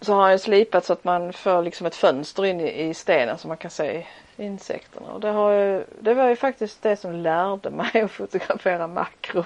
Så 0.00 0.12
har 0.12 0.22
han 0.22 0.32
ju 0.32 0.38
slipat 0.38 0.84
så 0.84 0.92
att 0.92 1.04
man 1.04 1.32
får 1.32 1.62
liksom 1.62 1.86
ett 1.86 1.94
fönster 1.94 2.44
in 2.44 2.60
i, 2.60 2.88
i 2.88 2.94
stenen 2.94 3.38
så 3.38 3.48
man 3.48 3.56
kan 3.56 3.70
se 3.70 4.04
insekterna. 4.38 5.12
Och 5.12 5.20
det, 5.20 5.28
har 5.28 5.52
ju, 5.52 5.84
det 6.00 6.14
var 6.14 6.28
ju 6.28 6.36
faktiskt 6.36 6.82
det 6.82 6.96
som 6.96 7.12
lärde 7.12 7.70
mig 7.70 8.00
att 8.00 8.10
fotografera 8.10 8.86
makro. 8.86 9.44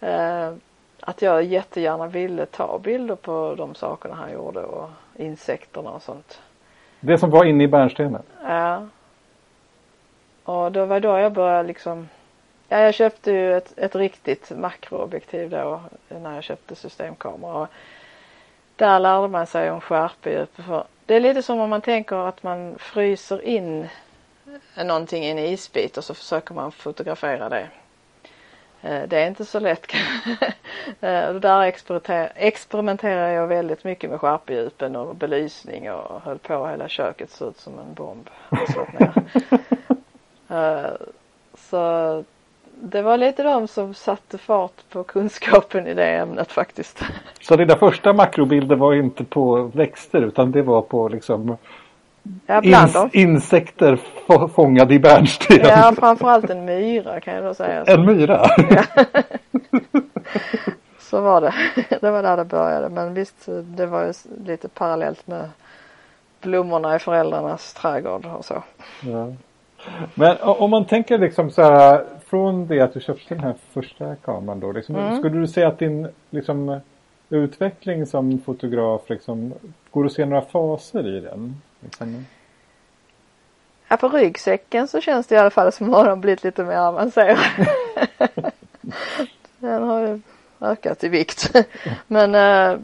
Eh, 0.00 0.52
att 1.00 1.22
jag 1.22 1.42
jättegärna 1.42 2.06
ville 2.06 2.46
ta 2.46 2.78
bilder 2.78 3.14
på 3.14 3.54
de 3.58 3.74
sakerna 3.74 4.14
han 4.14 4.32
gjorde 4.32 4.60
och 4.60 4.90
insekterna 5.16 5.90
och 5.90 6.02
sånt. 6.02 6.42
Det 7.00 7.18
som 7.18 7.30
var 7.30 7.44
inne 7.44 7.64
i 7.64 7.68
bärnstenen? 7.68 8.22
Ja. 8.42 8.86
Och 10.44 10.72
då 10.72 10.84
var 10.84 11.00
då 11.00 11.18
jag 11.18 11.32
började 11.32 11.68
liksom 11.68 12.08
Ja, 12.68 12.78
jag 12.78 12.94
köpte 12.94 13.32
ju 13.32 13.56
ett, 13.56 13.78
ett 13.78 13.94
riktigt 13.94 14.50
makroobjektiv 14.50 15.50
då 15.50 15.80
när 16.08 16.34
jag 16.34 16.44
köpte 16.44 16.74
systemkamera. 16.74 17.68
Där 18.76 18.98
lärde 18.98 19.28
man 19.28 19.46
sig 19.46 19.70
om 19.70 19.80
skärpedjup. 19.80 20.50
Det 21.06 21.14
är 21.14 21.20
lite 21.20 21.42
som 21.42 21.60
om 21.60 21.70
man 21.70 21.80
tänker 21.80 22.16
att 22.28 22.42
man 22.42 22.74
fryser 22.78 23.44
in 23.44 23.88
någonting 24.76 25.24
i 25.24 25.30
en 25.30 25.38
isbit 25.38 25.96
och 25.96 26.04
så 26.04 26.14
försöker 26.14 26.54
man 26.54 26.72
fotografera 26.72 27.48
det. 27.48 27.68
Eh, 28.84 29.02
det 29.08 29.18
är 29.18 29.26
inte 29.26 29.44
så 29.44 29.60
lätt. 29.60 29.86
Eh, 31.00 31.34
där 31.34 31.62
experimenterar 32.36 33.28
jag 33.28 33.46
väldigt 33.46 33.84
mycket 33.84 34.10
med 34.10 34.20
skärpedjupen 34.20 34.96
och 34.96 35.16
belysning 35.16 35.92
och 35.92 36.20
höll 36.20 36.38
på 36.38 36.66
hela 36.66 36.88
köket 36.88 37.30
såg 37.30 37.48
ut 37.48 37.58
som 37.58 37.78
en 37.78 37.94
bomb. 37.94 38.30
Eh, 40.48 40.92
så 41.58 42.24
det 42.80 43.02
var 43.02 43.16
lite 43.16 43.42
de 43.42 43.68
som 43.68 43.94
satte 43.94 44.38
fart 44.38 44.88
på 44.90 45.04
kunskapen 45.04 45.86
i 45.86 45.94
det 45.94 46.06
ämnet 46.06 46.52
faktiskt. 46.52 47.04
Så 47.40 47.56
dina 47.56 47.76
första 47.76 48.12
makrobilder 48.12 48.76
var 48.76 48.94
inte 48.94 49.24
på 49.24 49.62
växter 49.62 50.22
utan 50.22 50.52
det 50.52 50.62
var 50.62 50.82
på 50.82 51.08
liksom 51.08 51.56
ja, 52.46 52.62
ins 52.62 53.14
insekter 53.14 53.98
fångade 54.48 54.94
i 54.94 54.98
bärnsten? 54.98 55.58
Ja, 55.62 55.92
framförallt 55.98 56.50
en 56.50 56.64
myra 56.64 57.20
kan 57.20 57.34
jag 57.34 57.44
då 57.44 57.54
säga. 57.54 57.84
En 57.84 58.04
myra? 58.04 58.46
Ja. 58.70 59.02
Så 60.98 61.20
var 61.20 61.40
det. 61.40 61.54
Det 62.00 62.10
var 62.10 62.22
där 62.22 62.36
det 62.36 62.44
började. 62.44 62.88
Men 62.88 63.14
visst, 63.14 63.48
det 63.62 63.86
var 63.86 64.04
ju 64.04 64.12
lite 64.46 64.68
parallellt 64.68 65.26
med 65.26 65.50
blommorna 66.40 66.96
i 66.96 66.98
föräldrarnas 66.98 67.74
trädgård 67.74 68.26
och 68.26 68.44
så. 68.44 68.62
Ja. 69.02 69.32
Men 70.14 70.36
om 70.40 70.70
man 70.70 70.84
tänker 70.84 71.18
liksom 71.18 71.50
så 71.50 71.62
här 71.62 72.04
från 72.26 72.66
det 72.66 72.80
att 72.80 72.94
du 72.94 73.00
köpte 73.00 73.34
den 73.34 73.44
här 73.44 73.54
första 73.72 74.16
kameran 74.16 74.60
då. 74.60 74.72
Liksom, 74.72 74.96
mm. 74.96 75.18
Skulle 75.18 75.40
du 75.40 75.46
säga 75.46 75.68
att 75.68 75.78
din 75.78 76.08
liksom, 76.30 76.80
utveckling 77.28 78.06
som 78.06 78.38
fotograf 78.38 79.10
liksom, 79.10 79.54
går 79.90 80.06
att 80.06 80.12
se 80.12 80.24
några 80.24 80.42
faser 80.42 81.16
i 81.16 81.20
den? 81.20 81.62
Liksom? 81.84 82.26
Ja, 83.88 83.96
på 83.96 84.08
ryggsäcken 84.08 84.88
så 84.88 85.00
känns 85.00 85.26
det 85.26 85.34
i 85.34 85.38
alla 85.38 85.50
fall 85.50 85.72
som 85.72 85.94
att 85.94 86.04
den 86.04 86.20
blivit 86.20 86.44
lite 86.44 86.64
mer 86.64 86.76
avancerad. 86.76 87.38
den 89.58 89.82
har 89.82 90.00
ju 90.00 90.20
ökat 90.60 91.04
i 91.04 91.08
vikt. 91.08 91.56
Men 92.06 92.34
äh, 92.34 92.78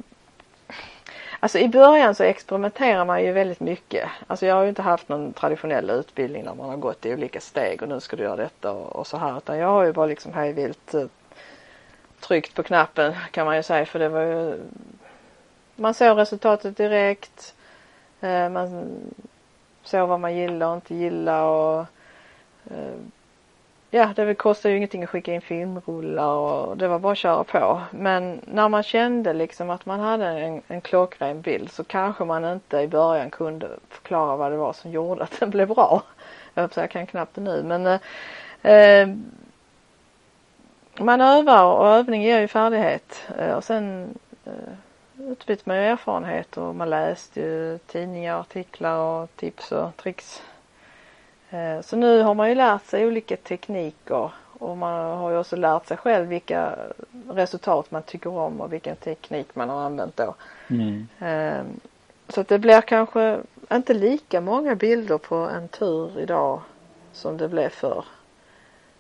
Alltså 1.42 1.58
i 1.58 1.68
början 1.68 2.14
så 2.14 2.22
experimenterar 2.22 3.04
man 3.04 3.24
ju 3.24 3.32
väldigt 3.32 3.60
mycket. 3.60 4.08
Alltså 4.26 4.46
jag 4.46 4.54
har 4.54 4.62
ju 4.62 4.68
inte 4.68 4.82
haft 4.82 5.08
någon 5.08 5.32
traditionell 5.32 5.90
utbildning 5.90 6.44
där 6.44 6.54
man 6.54 6.68
har 6.68 6.76
gått 6.76 7.06
i 7.06 7.14
olika 7.14 7.40
steg 7.40 7.82
och 7.82 7.88
nu 7.88 8.00
ska 8.00 8.16
du 8.16 8.22
göra 8.22 8.36
detta 8.36 8.72
och, 8.72 8.96
och 8.96 9.06
så 9.06 9.16
här. 9.16 9.36
Utan 9.36 9.58
jag 9.58 9.68
har 9.68 9.84
ju 9.84 9.92
bara 9.92 10.06
liksom 10.06 10.32
hejvilt 10.32 10.94
eh, 10.94 11.04
tryckt 12.20 12.54
på 12.54 12.62
knappen 12.62 13.14
kan 13.30 13.46
man 13.46 13.56
ju 13.56 13.62
säga 13.62 13.86
för 13.86 13.98
det 13.98 14.08
var 14.08 14.20
ju 14.20 14.60
Man 15.76 15.94
såg 15.94 16.18
resultatet 16.18 16.76
direkt. 16.76 17.54
Eh, 18.20 18.48
man 18.48 18.96
såg 19.82 20.08
vad 20.08 20.20
man 20.20 20.36
gillar 20.36 20.68
och 20.68 20.74
inte 20.74 20.94
gillar 20.94 21.44
och 21.44 21.80
eh, 22.70 22.94
ja, 23.90 24.12
det 24.16 24.34
kostar 24.34 24.70
ju 24.70 24.76
ingenting 24.76 25.02
att 25.02 25.10
skicka 25.10 25.34
in 25.34 25.40
filmrullar 25.40 26.34
och 26.34 26.76
det 26.76 26.88
var 26.88 26.98
bara 26.98 27.12
att 27.12 27.18
köra 27.18 27.44
på. 27.44 27.80
Men 27.90 28.40
när 28.44 28.68
man 28.68 28.82
kände 28.82 29.32
liksom 29.32 29.70
att 29.70 29.86
man 29.86 30.00
hade 30.00 30.26
en, 30.26 30.62
en 30.68 30.80
klockren 30.80 31.40
bild 31.40 31.70
så 31.70 31.84
kanske 31.84 32.24
man 32.24 32.44
inte 32.44 32.78
i 32.78 32.88
början 32.88 33.30
kunde 33.30 33.68
förklara 33.88 34.36
vad 34.36 34.52
det 34.52 34.56
var 34.56 34.72
som 34.72 34.90
gjorde 34.90 35.22
att 35.22 35.40
den 35.40 35.50
blev 35.50 35.68
bra. 35.68 36.02
Jag, 36.54 36.70
jag 36.74 36.90
kan 36.90 37.06
knappt 37.06 37.34
det 37.34 37.40
nu 37.40 37.62
men 37.62 37.86
eh, 37.86 38.72
eh, 38.72 39.08
man 40.98 41.20
övar 41.20 41.64
och 41.64 41.88
övning 41.88 42.22
ger 42.22 42.40
ju 42.40 42.48
färdighet 42.48 43.22
eh, 43.38 43.52
och 43.52 43.64
sen 43.64 44.14
eh, 44.44 44.52
utbyter 45.28 45.62
man 45.68 45.76
ju 45.76 45.82
erfarenhet 45.82 46.56
och 46.56 46.74
man 46.74 46.90
läste 46.90 47.40
ju 47.40 47.78
tidningar, 47.78 48.40
artiklar 48.40 48.98
och 48.98 49.36
tips 49.36 49.72
och 49.72 49.96
tricks 49.96 50.42
Eh, 51.50 51.80
så 51.80 51.96
nu 51.96 52.22
har 52.22 52.34
man 52.34 52.48
ju 52.48 52.54
lärt 52.54 52.86
sig 52.86 53.06
olika 53.06 53.36
tekniker 53.36 54.30
och 54.58 54.76
man 54.76 55.18
har 55.18 55.30
ju 55.30 55.38
också 55.38 55.56
lärt 55.56 55.86
sig 55.86 55.96
själv 55.96 56.28
vilka 56.28 56.74
resultat 57.28 57.90
man 57.90 58.02
tycker 58.02 58.30
om 58.30 58.60
och 58.60 58.72
vilken 58.72 58.96
teknik 58.96 59.54
man 59.54 59.68
har 59.68 59.80
använt 59.80 60.16
då. 60.16 60.34
Mm. 60.68 61.08
Eh, 61.18 61.64
så 62.28 62.40
att 62.40 62.48
det 62.48 62.58
blir 62.58 62.80
kanske 62.80 63.40
inte 63.72 63.94
lika 63.94 64.40
många 64.40 64.74
bilder 64.74 65.18
på 65.18 65.34
en 65.34 65.68
tur 65.68 66.20
idag 66.20 66.60
som 67.12 67.36
det 67.36 67.48
blev 67.48 67.68
förr. 67.68 68.04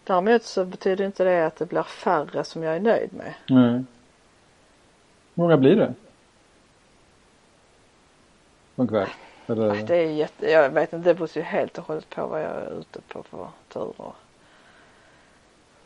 Däremot 0.04 0.42
så 0.42 0.64
betyder 0.64 1.04
inte 1.04 1.24
det 1.24 1.46
att 1.46 1.56
det 1.56 1.66
blir 1.66 1.82
färre 1.82 2.44
som 2.44 2.62
jag 2.62 2.76
är 2.76 2.80
nöjd 2.80 3.12
med. 3.12 3.34
Nej. 3.48 3.84
Hur 5.34 5.42
många 5.42 5.56
blir 5.56 5.76
det? 5.76 5.94
På 8.80 8.84
en 8.84 8.88
kväll? 8.88 9.08
Eller? 9.46 9.86
Det 9.86 9.96
är 9.96 10.10
jätte, 10.10 10.50
jag 10.50 10.70
vet 10.70 10.92
inte, 10.92 11.08
det 11.08 11.14
beror 11.14 11.28
ju 11.34 11.42
helt 11.42 11.78
och 11.78 11.86
hållet 11.86 12.10
på 12.10 12.26
vad 12.26 12.42
jag 12.42 12.50
är 12.50 12.78
ute 12.78 13.00
på 13.00 13.22
för 13.22 13.48
turer. 13.68 14.12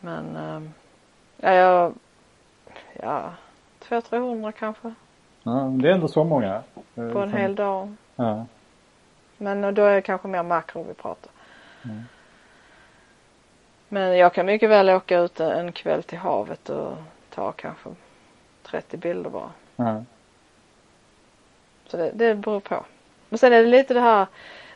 Men 0.00 0.36
äh, 0.36 0.62
ja, 1.36 1.52
jag, 1.52 1.94
ja, 2.92 3.32
200-300 3.88 4.52
kanske. 4.52 4.94
Ja, 5.42 5.50
det 5.52 5.88
är 5.88 5.92
ändå 5.92 6.08
så 6.08 6.24
många. 6.24 6.62
På 6.94 7.18
en 7.18 7.32
hel 7.32 7.54
dag. 7.54 7.94
Ja. 8.16 8.46
Men 9.36 9.74
då 9.74 9.82
är 9.82 9.94
det 9.94 10.02
kanske 10.02 10.28
mer 10.28 10.42
makro 10.42 10.84
vi 10.88 10.94
pratar. 10.94 11.30
Mm. 11.84 12.02
Men 13.88 14.16
jag 14.18 14.34
kan 14.34 14.46
mycket 14.46 14.70
väl 14.70 14.90
åka 14.90 15.18
ut 15.18 15.40
en 15.40 15.72
kväll 15.72 16.02
till 16.02 16.18
havet 16.18 16.68
och 16.68 16.92
ta 17.30 17.52
kanske 17.52 17.90
30 18.62 18.96
bilder 18.96 19.30
bara. 19.30 19.50
Ja. 19.76 20.04
Så 21.86 21.96
det, 21.96 22.10
det 22.14 22.34
beror 22.34 22.60
på. 22.60 22.84
Men 23.28 23.38
sen 23.38 23.52
är 23.52 23.62
det 23.62 23.68
lite 23.68 23.94
det 23.94 24.00
här 24.00 24.26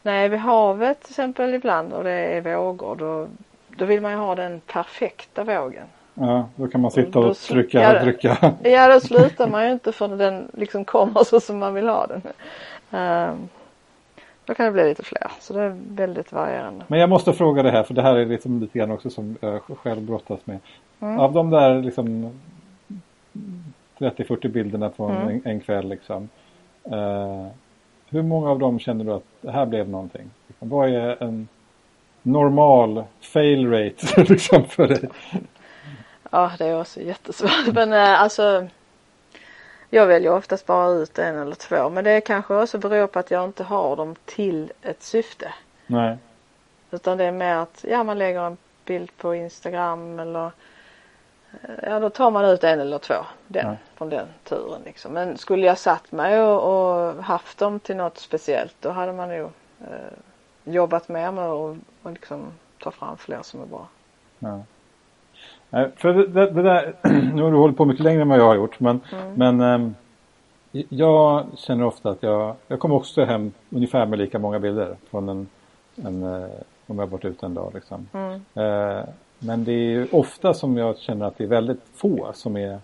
när 0.03 0.15
jag 0.15 0.25
är 0.25 0.29
vid 0.29 0.41
havet 0.41 1.01
till 1.01 1.13
exempel 1.13 1.55
ibland 1.55 1.93
och 1.93 2.05
det 2.05 2.11
är 2.11 2.41
vågor 2.41 2.97
då, 2.97 3.29
då 3.69 3.85
vill 3.85 4.01
man 4.01 4.13
ju 4.13 4.19
ha 4.19 4.35
den 4.35 4.61
perfekta 4.61 5.45
vågen. 5.45 5.87
Ja, 6.15 6.49
då 6.57 6.69
kan 6.69 6.81
man 6.81 6.91
sitta 6.91 7.19
och, 7.19 7.37
trycka 7.37 7.83
ja, 7.83 7.97
och 7.97 8.03
trycka. 8.03 8.55
Ja, 8.63 8.95
då 8.95 9.01
slutar 9.07 9.49
man 9.49 9.67
ju 9.67 9.73
inte 9.73 9.93
förrän 9.93 10.19
den 10.19 10.49
liksom 10.53 10.85
kommer 10.85 11.25
så 11.25 11.41
som 11.41 11.59
man 11.59 11.75
vill 11.75 11.89
ha 11.89 12.07
den. 12.07 12.23
Um, 12.91 13.49
då 14.45 14.55
kan 14.55 14.67
det 14.67 14.73
bli 14.73 14.85
lite 14.85 15.03
fler, 15.03 15.31
så 15.41 15.53
det 15.53 15.63
är 15.63 15.77
väldigt 15.89 16.33
varierande. 16.33 16.85
Men 16.89 17.01
jag 17.01 17.09
måste 17.09 17.33
fråga 17.33 17.63
det 17.63 17.71
här, 17.71 17.83
för 17.83 17.95
det 17.95 18.03
här 18.03 18.17
är 18.17 18.27
liksom 18.27 18.61
lite 18.61 18.79
grann 18.79 18.91
också 18.91 19.11
som 19.11 19.37
jag 19.41 19.63
själv 19.63 20.03
brottas 20.03 20.41
med. 20.45 20.59
Mm. 21.01 21.19
Av 21.19 21.33
de 21.33 21.51
där 21.51 21.83
liksom 21.83 22.33
30-40 23.99 24.49
bilderna 24.49 24.91
från 24.91 25.17
mm. 25.17 25.29
en, 25.29 25.41
en, 25.45 25.61
kväll 25.61 25.89
liksom. 25.89 26.29
Uh, 26.93 27.47
hur 28.09 28.23
många 28.23 28.51
av 28.51 28.59
dem 28.59 28.79
känner 28.79 29.05
du 29.05 29.13
att 29.13 29.25
det 29.41 29.51
här 29.51 29.67
blev 29.67 29.89
någonting? 29.89 30.31
Vad 30.59 30.89
är 30.89 31.23
en 31.23 31.49
normal 32.23 33.05
fail 33.21 33.71
rate 33.71 34.23
liksom 34.29 34.65
för 34.65 34.89
dig? 34.89 35.09
Ja, 36.31 36.53
det 36.59 36.65
är 36.67 36.81
också 36.81 37.01
jättesvårt. 37.01 37.67
Men 37.73 37.93
äh, 37.93 38.23
alltså 38.23 38.67
jag 39.91 40.07
väljer 40.07 40.33
oftast 40.33 40.67
bara 40.67 40.89
ut 40.89 41.19
en 41.19 41.39
eller 41.39 41.55
två. 41.55 41.91
Men 41.91 42.05
det 42.05 42.21
kanske 42.21 42.55
också 42.55 42.79
beror 42.79 43.07
på 43.07 43.19
att 43.19 43.31
jag 43.31 43.45
inte 43.45 43.65
har 43.65 43.97
dem 43.97 44.15
till 44.25 44.73
ett 44.83 45.03
syfte. 45.03 45.55
Nej. 45.87 46.17
Utan 46.91 47.19
det 47.19 47.25
är 47.25 47.33
mer 47.33 47.55
att, 47.55 47.85
ja 47.89 48.05
man 48.05 48.19
lägger 48.19 48.41
en 48.41 48.57
bild 48.85 49.17
på 49.17 49.35
Instagram 49.35 50.19
eller 50.19 50.51
Ja 51.83 52.01
då 52.01 52.11
tar 52.11 52.31
man 52.31 52.45
ut 52.45 52.65
en 52.65 52.81
eller 52.81 52.99
två 52.99 53.15
den, 53.47 53.67
ja. 53.67 53.77
från 53.95 54.09
den 54.09 54.27
turen 54.45 54.83
liksom. 54.85 55.13
Men 55.13 55.39
skulle 55.39 55.67
jag 55.67 55.79
satt 55.79 56.13
mig 56.13 56.41
och, 56.41 56.63
och 56.63 57.25
haft 57.25 57.59
dem 57.59 57.81
till 57.81 57.97
något 57.97 58.19
speciellt 58.19 58.75
då 58.81 58.91
hade 58.91 59.13
man 59.13 59.29
nog 59.29 59.51
eh, 59.81 60.19
jobbat 60.65 61.09
mer 61.09 61.33
med 61.33 61.45
att 61.45 61.77
och 62.03 62.13
liksom 62.13 62.47
ta 62.83 62.91
fram 62.91 63.17
fler 63.17 63.43
som 63.43 63.63
är 63.63 63.67
bra. 63.67 63.89
Ja. 64.39 64.63
Nej, 65.71 65.91
för 65.97 66.13
det, 66.13 66.27
det, 66.27 66.51
det, 66.51 66.63
där, 66.63 66.95
nu 67.35 67.43
har 67.43 67.51
du 67.51 67.57
hållit 67.57 67.77
på 67.77 67.85
mycket 67.85 68.05
längre 68.05 68.23
än 68.23 68.29
vad 68.29 68.39
jag 68.39 68.47
har 68.47 68.55
gjort 68.55 68.81
men, 68.81 69.01
mm. 69.13 69.35
men 69.35 69.61
ähm, 69.61 69.95
jag 70.89 71.47
känner 71.57 71.85
ofta 71.85 72.11
att 72.11 72.23
jag, 72.23 72.55
jag 72.69 72.81
kommer 72.81 72.95
också 72.95 73.25
hem 73.25 73.53
ungefär 73.71 74.07
med 74.07 74.19
lika 74.19 74.39
många 74.39 74.59
bilder 74.59 74.97
från 75.11 75.29
en, 75.29 75.49
en 75.97 76.23
äh, 76.23 76.49
om 76.87 76.99
jag 76.99 77.07
har 77.07 77.11
varit 77.11 77.25
ute 77.25 77.47
en 77.47 77.55
dag 77.55 77.75
liksom. 77.75 78.09
Mm. 78.13 78.41
Äh, 78.55 79.05
men 79.39 79.65
det 79.65 79.73
är 79.73 80.15
ofta 80.15 80.55
som 80.55 80.77
jag 80.77 80.99
känner 80.99 81.27
att 81.27 81.39
det 81.39 81.45
är 81.45 81.49
väldigt 81.49 81.83
få 81.95 82.31
som 82.35 82.57
är 82.57 82.79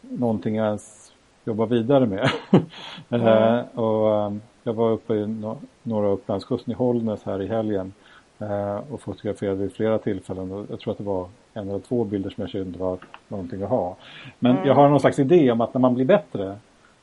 någonting 0.00 0.54
jag 0.54 0.66
ens 0.66 1.12
jobbar 1.44 1.66
vidare 1.66 2.06
med. 2.06 2.30
Mm. 3.08 3.64
och 3.74 4.26
um, 4.26 4.40
jag 4.62 4.72
var 4.72 4.90
uppe 4.90 5.14
i 5.14 5.26
no 5.26 5.58
några 5.82 6.08
Upplandskusten 6.08 6.72
i 6.72 6.74
Hållnäs 6.74 7.22
här 7.24 7.42
i 7.42 7.46
helgen. 7.46 7.92
Eh, 8.40 8.92
och 8.92 9.00
fotograferade 9.00 9.56
vid 9.56 9.72
flera 9.72 9.98
tillfällen. 9.98 10.66
Jag 10.70 10.80
tror 10.80 10.92
att 10.92 10.98
det 10.98 11.04
var 11.04 11.28
en 11.54 11.68
eller 11.68 11.78
två 11.78 12.04
bilder 12.04 12.30
som 12.30 12.40
jag 12.40 12.50
kände 12.50 12.78
var 12.78 12.98
någonting 13.28 13.62
att 13.62 13.68
ha. 13.68 13.96
Men 14.38 14.52
mm. 14.52 14.66
jag 14.66 14.74
har 14.74 14.88
någon 14.88 15.00
slags 15.00 15.18
idé 15.18 15.50
om 15.50 15.60
att 15.60 15.74
när 15.74 15.80
man 15.80 15.94
blir 15.94 16.04
bättre 16.04 16.56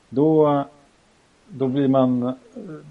då, 0.08 0.64
då 1.48 1.66
blir 1.66 1.88
man 1.88 2.34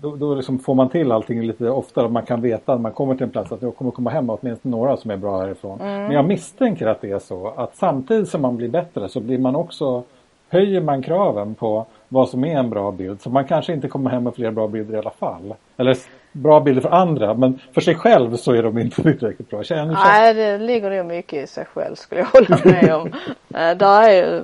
då, 0.02 0.16
då 0.16 0.36
liksom 0.36 0.60
får 0.60 0.76
man 0.76 0.90
till 0.90 1.12
allting 1.12 1.48
lite 1.48 1.70
oftare. 1.70 2.10
Man 2.10 2.26
kan 2.26 2.42
veta 2.42 2.72
när 2.76 2.82
man 2.82 2.92
kommer 2.92 3.16
till 3.16 3.24
en 3.24 3.30
plats 3.30 3.52
att 3.52 3.62
jag 3.62 3.76
kommer 3.76 3.92
komma 3.92 4.10
hem 4.10 4.30
åtminstone 4.30 4.78
några 4.78 4.98
som 4.98 5.12
är 5.12 5.18
bra 5.18 5.40
härifrån. 5.40 5.82
Mm. 5.82 6.04
Men 6.04 6.12
jag 6.12 6.26
misstänker 6.26 6.88
att 6.88 7.02
det 7.02 7.12
är 7.12 7.20
så 7.20 7.54
att 7.58 7.76
samtidigt 7.76 8.30
som 8.30 8.42
man 8.42 8.58
blir 8.58 8.70
bättre 8.70 9.10
så 9.10 9.20
blir 9.20 9.38
man 9.38 9.56
också 9.56 10.04
höjer 10.50 10.82
man 10.82 11.02
kraven 11.02 11.56
på 11.56 11.86
vad 12.10 12.30
som 12.30 12.44
är 12.44 12.60
en 12.60 12.70
bra 12.70 12.92
bild. 12.92 13.22
Så 13.22 13.30
man 13.30 13.46
kanske 13.46 13.74
inte 13.74 13.88
kommer 13.88 14.10
hem 14.10 14.24
med 14.24 14.36
fler 14.36 14.52
bra 14.52 14.68
bilder 14.68 14.96
i 14.96 14.98
alla 14.98 15.10
fall. 15.10 15.54
Eller 15.78 15.98
bra 16.32 16.60
bilder 16.60 16.82
för 16.82 16.90
andra 16.90 17.34
men 17.34 17.60
för 17.74 17.82
sig 17.82 17.96
själv 17.96 18.36
så 18.36 18.52
är 18.52 18.64
de 18.64 18.78
inte 18.78 19.02
tillräckligt 19.18 19.50
bra. 19.50 19.64
Känner, 19.64 19.94
Nej 19.94 20.34
det 20.34 20.58
ligger 20.58 20.98
nog 20.98 21.06
mycket 21.06 21.44
i 21.44 21.48
sig 21.48 21.66
själv 21.66 21.96
skulle 21.96 22.22
jag 22.22 22.28
hålla 22.28 22.60
med 22.64 22.96
om. 22.96 23.08
äh, 23.54 23.78
där 23.78 24.10
är 24.10 24.44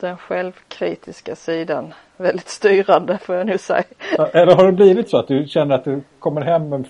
den 0.00 0.16
självkritiska 0.16 1.36
sidan 1.36 1.94
väldigt 2.16 2.48
styrande 2.48 3.18
får 3.18 3.34
jag 3.34 3.46
nu 3.46 3.58
säga. 3.58 3.84
Eller 4.32 4.54
har 4.54 4.66
det 4.66 4.72
blivit 4.72 5.10
så 5.10 5.18
att 5.18 5.28
du 5.28 5.46
känner 5.46 5.74
att 5.74 5.84
du 5.84 6.02
kommer 6.18 6.40
hem 6.40 6.68
med 6.68 6.88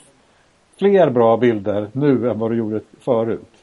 fler 0.79 1.11
bra 1.11 1.37
bilder 1.37 1.89
nu 1.93 2.31
än 2.31 2.39
vad 2.39 2.51
du 2.51 2.57
gjorde 2.57 2.81
förut? 3.01 3.59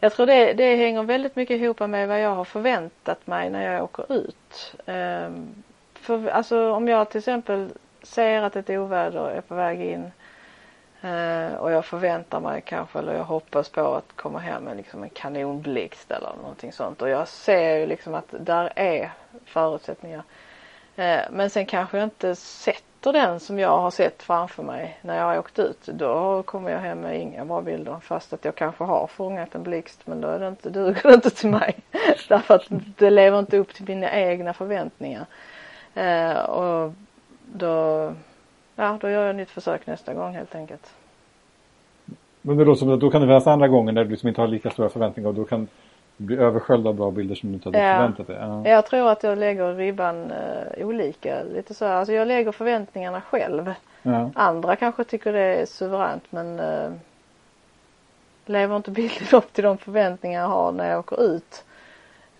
Jag 0.00 0.12
tror 0.12 0.26
det, 0.26 0.52
det 0.52 0.76
hänger 0.76 1.02
väldigt 1.02 1.36
mycket 1.36 1.60
ihop 1.60 1.80
med 1.80 2.08
vad 2.08 2.20
jag 2.20 2.34
har 2.34 2.44
förväntat 2.44 3.26
mig 3.26 3.50
när 3.50 3.72
jag 3.72 3.84
åker 3.84 4.12
ut. 4.12 4.74
Um, 4.86 5.64
för, 5.94 6.26
alltså 6.26 6.72
om 6.72 6.88
jag 6.88 7.10
till 7.10 7.18
exempel 7.18 7.68
ser 8.02 8.42
att 8.42 8.56
ett 8.56 8.70
oväder 8.70 9.30
är 9.30 9.40
på 9.40 9.54
väg 9.54 9.80
in 9.80 10.10
Eh, 11.04 11.54
och 11.54 11.70
jag 11.72 11.84
förväntar 11.84 12.40
mig 12.40 12.60
kanske 12.60 12.98
eller 12.98 13.14
jag 13.14 13.24
hoppas 13.24 13.68
på 13.68 13.94
att 13.94 14.16
komma 14.16 14.38
hem 14.38 14.64
med 14.64 14.76
liksom 14.76 15.02
en 15.02 15.10
kanonblixt 15.10 16.10
eller 16.10 16.32
någonting 16.42 16.72
sånt 16.72 17.02
och 17.02 17.08
jag 17.08 17.28
ser 17.28 17.76
ju 17.76 17.86
liksom 17.86 18.14
att 18.14 18.24
där 18.30 18.72
är 18.76 19.12
förutsättningar. 19.44 20.22
Eh, 20.96 21.20
men 21.30 21.50
sen 21.50 21.66
kanske 21.66 21.98
jag 21.98 22.06
inte 22.06 22.34
sätter 22.34 23.12
den 23.12 23.40
som 23.40 23.58
jag 23.58 23.78
har 23.80 23.90
sett 23.90 24.22
framför 24.22 24.62
mig 24.62 24.98
när 25.02 25.16
jag 25.16 25.24
har 25.24 25.38
åkt 25.38 25.58
ut 25.58 25.86
då 25.86 26.42
kommer 26.42 26.70
jag 26.70 26.78
hem 26.78 26.98
med 26.98 27.20
inga 27.20 27.44
bra 27.44 27.60
bilder 27.60 27.96
fast 28.02 28.32
att 28.32 28.44
jag 28.44 28.54
kanske 28.54 28.84
har 28.84 29.06
fångat 29.06 29.54
en 29.54 29.62
blixt 29.62 30.06
men 30.06 30.20
då 30.20 30.28
är 30.28 30.38
det 30.38 30.48
inte, 30.48 30.70
duger 30.70 31.08
det 31.08 31.14
inte 31.14 31.30
till 31.30 31.50
mig. 31.50 31.76
Därför 32.28 32.54
att 32.54 32.64
det 32.98 33.10
lever 33.10 33.38
inte 33.38 33.58
upp 33.58 33.74
till 33.74 33.84
mina 33.84 34.12
egna 34.12 34.54
förväntningar. 34.54 35.26
Eh, 35.94 36.38
och 36.38 36.92
då, 37.52 38.12
ja, 38.76 38.98
då 39.00 39.10
gör 39.10 39.20
jag 39.20 39.30
ett 39.30 39.36
nytt 39.36 39.50
försök 39.50 39.86
nästa 39.86 40.14
gång 40.14 40.34
helt 40.34 40.54
enkelt. 40.54 40.94
Men 42.42 42.56
det 42.56 42.64
låter 42.64 42.78
som 42.78 42.90
att 42.90 43.00
då 43.00 43.10
kan 43.10 43.20
det 43.20 43.26
finnas 43.26 43.46
andra 43.46 43.68
gånger 43.68 43.92
när 43.92 44.04
du 44.04 44.10
liksom 44.10 44.28
inte 44.28 44.40
har 44.40 44.48
lika 44.48 44.70
stora 44.70 44.88
förväntningar 44.88 45.28
och 45.28 45.34
då 45.34 45.44
kan 45.44 45.68
bli 46.16 46.36
översköljd 46.36 46.86
av 46.86 46.94
bra 46.94 47.10
bilder 47.10 47.34
som 47.34 47.48
du 47.48 47.54
inte 47.54 47.68
hade 47.68 47.78
ja. 47.78 47.96
förväntat 47.96 48.26
dig. 48.26 48.36
Ja. 48.40 48.68
Jag 48.68 48.86
tror 48.86 49.08
att 49.08 49.22
jag 49.22 49.38
lägger 49.38 49.74
ribban 49.74 50.32
uh, 50.32 50.86
olika. 50.86 51.42
Lite 51.42 51.74
så 51.74 51.84
här. 51.84 51.94
Alltså 51.94 52.12
jag 52.12 52.28
lägger 52.28 52.52
förväntningarna 52.52 53.20
själv. 53.20 53.74
Ja. 54.02 54.30
Andra 54.34 54.76
kanske 54.76 55.04
tycker 55.04 55.32
det 55.32 55.40
är 55.40 55.66
suveränt 55.66 56.24
men 56.30 56.60
uh, 56.60 56.92
lever 58.46 58.76
inte 58.76 58.90
bilden 58.90 59.28
upp 59.32 59.52
till 59.52 59.64
de 59.64 59.78
förväntningar 59.78 60.40
jag 60.40 60.48
har 60.48 60.72
när 60.72 60.90
jag 60.90 60.98
åker 60.98 61.22
ut 61.22 61.64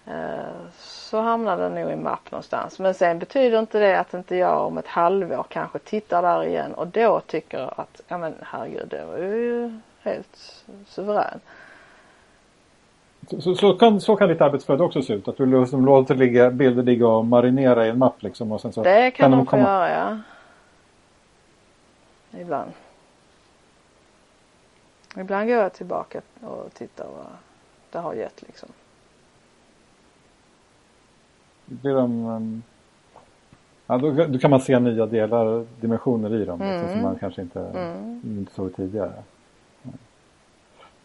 uh, 0.09 0.69
så 1.15 1.21
hamnar 1.21 1.57
den 1.57 1.75
nog 1.75 1.93
i 1.93 1.97
mapp 1.97 2.31
någonstans. 2.31 2.79
Men 2.79 2.95
sen 2.95 3.19
betyder 3.19 3.59
inte 3.59 3.79
det 3.79 4.01
att 4.01 4.15
inte 4.15 4.37
jag 4.37 4.67
om 4.67 4.79
ett 4.79 4.87
halvår 4.87 5.45
kanske 5.49 5.79
tittar 5.79 6.23
där 6.23 6.45
igen 6.45 6.75
och 6.75 6.87
då 6.87 7.21
tycker 7.21 7.81
att 7.81 8.01
ja 8.09 8.19
men 8.19 8.35
herregud 8.43 8.89
det 8.89 9.05
var 9.05 9.19
ju 9.19 9.81
helt 10.03 10.65
suverän. 10.87 11.41
Så, 13.41 13.55
så, 13.55 13.75
kan, 13.75 14.01
så 14.01 14.17
kan 14.17 14.29
ditt 14.29 14.41
arbetsflöde 14.41 14.83
också 14.83 15.03
se 15.03 15.13
ut? 15.13 15.29
Att 15.29 15.37
du 15.37 15.61
liksom 15.61 15.85
låter 15.87 16.15
ligga, 16.15 16.51
bilder 16.51 16.83
ligga 16.83 17.07
och 17.07 17.25
marinera 17.25 17.87
i 17.87 17.89
en 17.89 17.99
mapp 17.99 18.23
liksom? 18.23 18.53
Och 18.53 18.61
sen 18.61 18.73
så 18.73 18.83
det 18.83 19.11
kan, 19.11 19.31
kan 19.31 19.39
de 19.39 19.47
komma... 19.47 19.65
få 19.65 19.71
göra 19.71 19.91
ja. 19.91 20.19
Ibland. 22.41 22.73
Ibland 25.17 25.49
går 25.49 25.57
jag 25.57 25.73
tillbaka 25.73 26.21
och 26.41 26.75
tittar 26.75 27.05
vad 27.05 27.27
det 27.91 27.99
har 27.99 28.15
gett 28.15 28.43
liksom. 28.43 28.69
Blir 31.67 31.95
de... 31.95 32.27
Um... 32.27 32.63
Ja, 33.87 33.99
då, 33.99 34.13
då, 34.13 34.39
kan 34.39 34.51
man 34.51 34.61
se 34.61 34.79
nya 34.79 35.07
delar, 35.07 35.67
dimensioner 35.81 36.35
i 36.35 36.45
dem 36.45 36.63
mm. 36.63 36.73
liksom, 36.73 36.93
som 36.93 37.03
man 37.03 37.17
kanske 37.17 37.43
inte, 37.43 37.61
mm. 37.61 38.21
inte 38.25 38.55
såg 38.55 38.77
tidigare. 38.77 39.13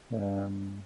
Um... 0.09 0.81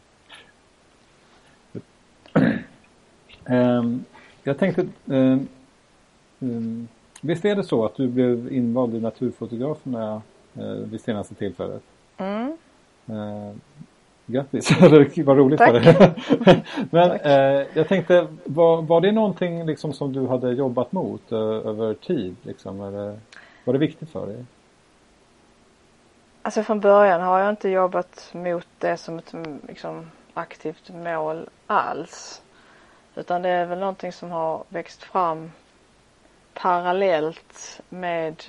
Um, 3.45 4.05
jag 4.43 4.57
tänkte, 4.57 4.87
um, 5.05 6.87
visst 7.21 7.45
är 7.45 7.55
det 7.55 7.63
så 7.63 7.85
att 7.85 7.95
du 7.95 8.07
blev 8.07 8.53
invald 8.53 8.95
i 8.95 8.99
Naturfotograferna 8.99 10.21
uh, 10.57 10.73
vid 10.73 11.01
senaste 11.01 11.35
tillfället? 11.35 11.83
Mm. 12.17 12.57
Uh, 13.09 13.51
grattis, 14.25 14.81
vad 15.25 15.37
roligt 15.37 15.57
Tack. 15.57 15.73
var 15.73 15.79
det. 15.79 16.63
Men 16.89 17.11
uh, 17.11 17.67
jag 17.73 17.87
tänkte, 17.87 18.27
var, 18.43 18.81
var 18.81 19.01
det 19.01 19.11
någonting 19.11 19.65
liksom 19.65 19.93
som 19.93 20.13
du 20.13 20.27
hade 20.27 20.51
jobbat 20.51 20.91
mot 20.91 21.31
uh, 21.31 21.39
över 21.39 21.93
tid? 21.93 22.35
Liksom, 22.41 22.81
eller, 22.81 23.19
var 23.63 23.73
det 23.73 23.79
viktigt 23.79 24.09
för 24.09 24.27
dig? 24.27 24.45
Alltså 26.41 26.63
från 26.63 26.79
början 26.79 27.21
har 27.21 27.39
jag 27.39 27.49
inte 27.49 27.69
jobbat 27.69 28.29
mot 28.33 28.67
det 28.79 28.97
som 28.97 29.17
ett 29.17 29.33
liksom, 29.67 30.11
aktivt 30.33 30.89
mål 30.89 31.49
alls. 31.67 32.41
Utan 33.15 33.41
det 33.41 33.49
är 33.49 33.65
väl 33.65 33.79
någonting 33.79 34.11
som 34.11 34.31
har 34.31 34.63
växt 34.69 35.03
fram 35.03 35.51
parallellt 36.53 37.81
med 37.89 38.43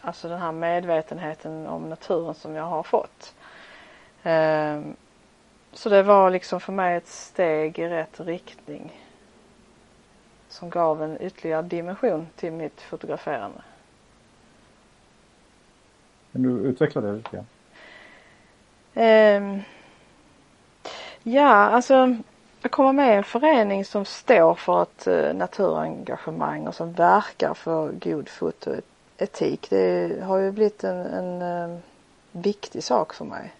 alltså 0.00 0.28
den 0.28 0.38
här 0.38 0.52
medvetenheten 0.52 1.66
om 1.66 1.88
naturen 1.88 2.34
som 2.34 2.54
jag 2.54 2.64
har 2.64 2.82
fått. 2.82 3.34
Ehm, 4.22 4.96
så 5.76 5.88
det 5.88 6.02
var 6.02 6.30
liksom 6.30 6.60
för 6.60 6.72
mig 6.72 6.96
ett 6.96 7.08
steg 7.08 7.78
i 7.78 7.88
rätt 7.88 8.20
riktning 8.20 9.02
som 10.48 10.70
gav 10.70 11.02
en 11.02 11.22
ytterligare 11.22 11.62
dimension 11.62 12.26
till 12.36 12.52
mitt 12.52 12.80
fotograferande. 12.80 13.62
Kan 16.32 16.42
du 16.42 16.50
utveckla 16.50 17.00
det 17.00 17.12
lite 17.12 17.30
grann? 17.30 17.46
Um, 18.94 19.62
ja, 21.22 21.50
alltså 21.50 22.16
att 22.62 22.70
komma 22.70 22.92
med 22.92 23.14
i 23.14 23.16
en 23.16 23.24
förening 23.24 23.84
som 23.84 24.04
står 24.04 24.54
för 24.54 24.82
ett 24.82 25.06
eh, 25.06 25.34
naturengagemang 25.34 26.66
och 26.66 26.74
som 26.74 26.92
verkar 26.92 27.54
för 27.54 27.92
god 27.92 28.28
fotoetik. 28.28 29.70
Det 29.70 30.22
har 30.24 30.38
ju 30.38 30.52
blivit 30.52 30.84
en, 30.84 31.06
en, 31.06 31.42
eh, 31.42 31.78
viktig 32.32 32.84
sak 32.84 33.14
för 33.14 33.24
mig. 33.24 33.52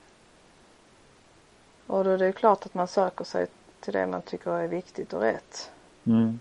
Och 1.86 2.04
då 2.04 2.10
är 2.10 2.18
det 2.18 2.32
klart 2.32 2.66
att 2.66 2.74
man 2.74 2.88
söker 2.88 3.24
sig 3.24 3.46
till 3.80 3.92
det 3.92 4.06
man 4.06 4.22
tycker 4.22 4.50
är 4.50 4.68
viktigt 4.68 5.12
och 5.12 5.20
rätt. 5.20 5.70
Mm. 6.04 6.40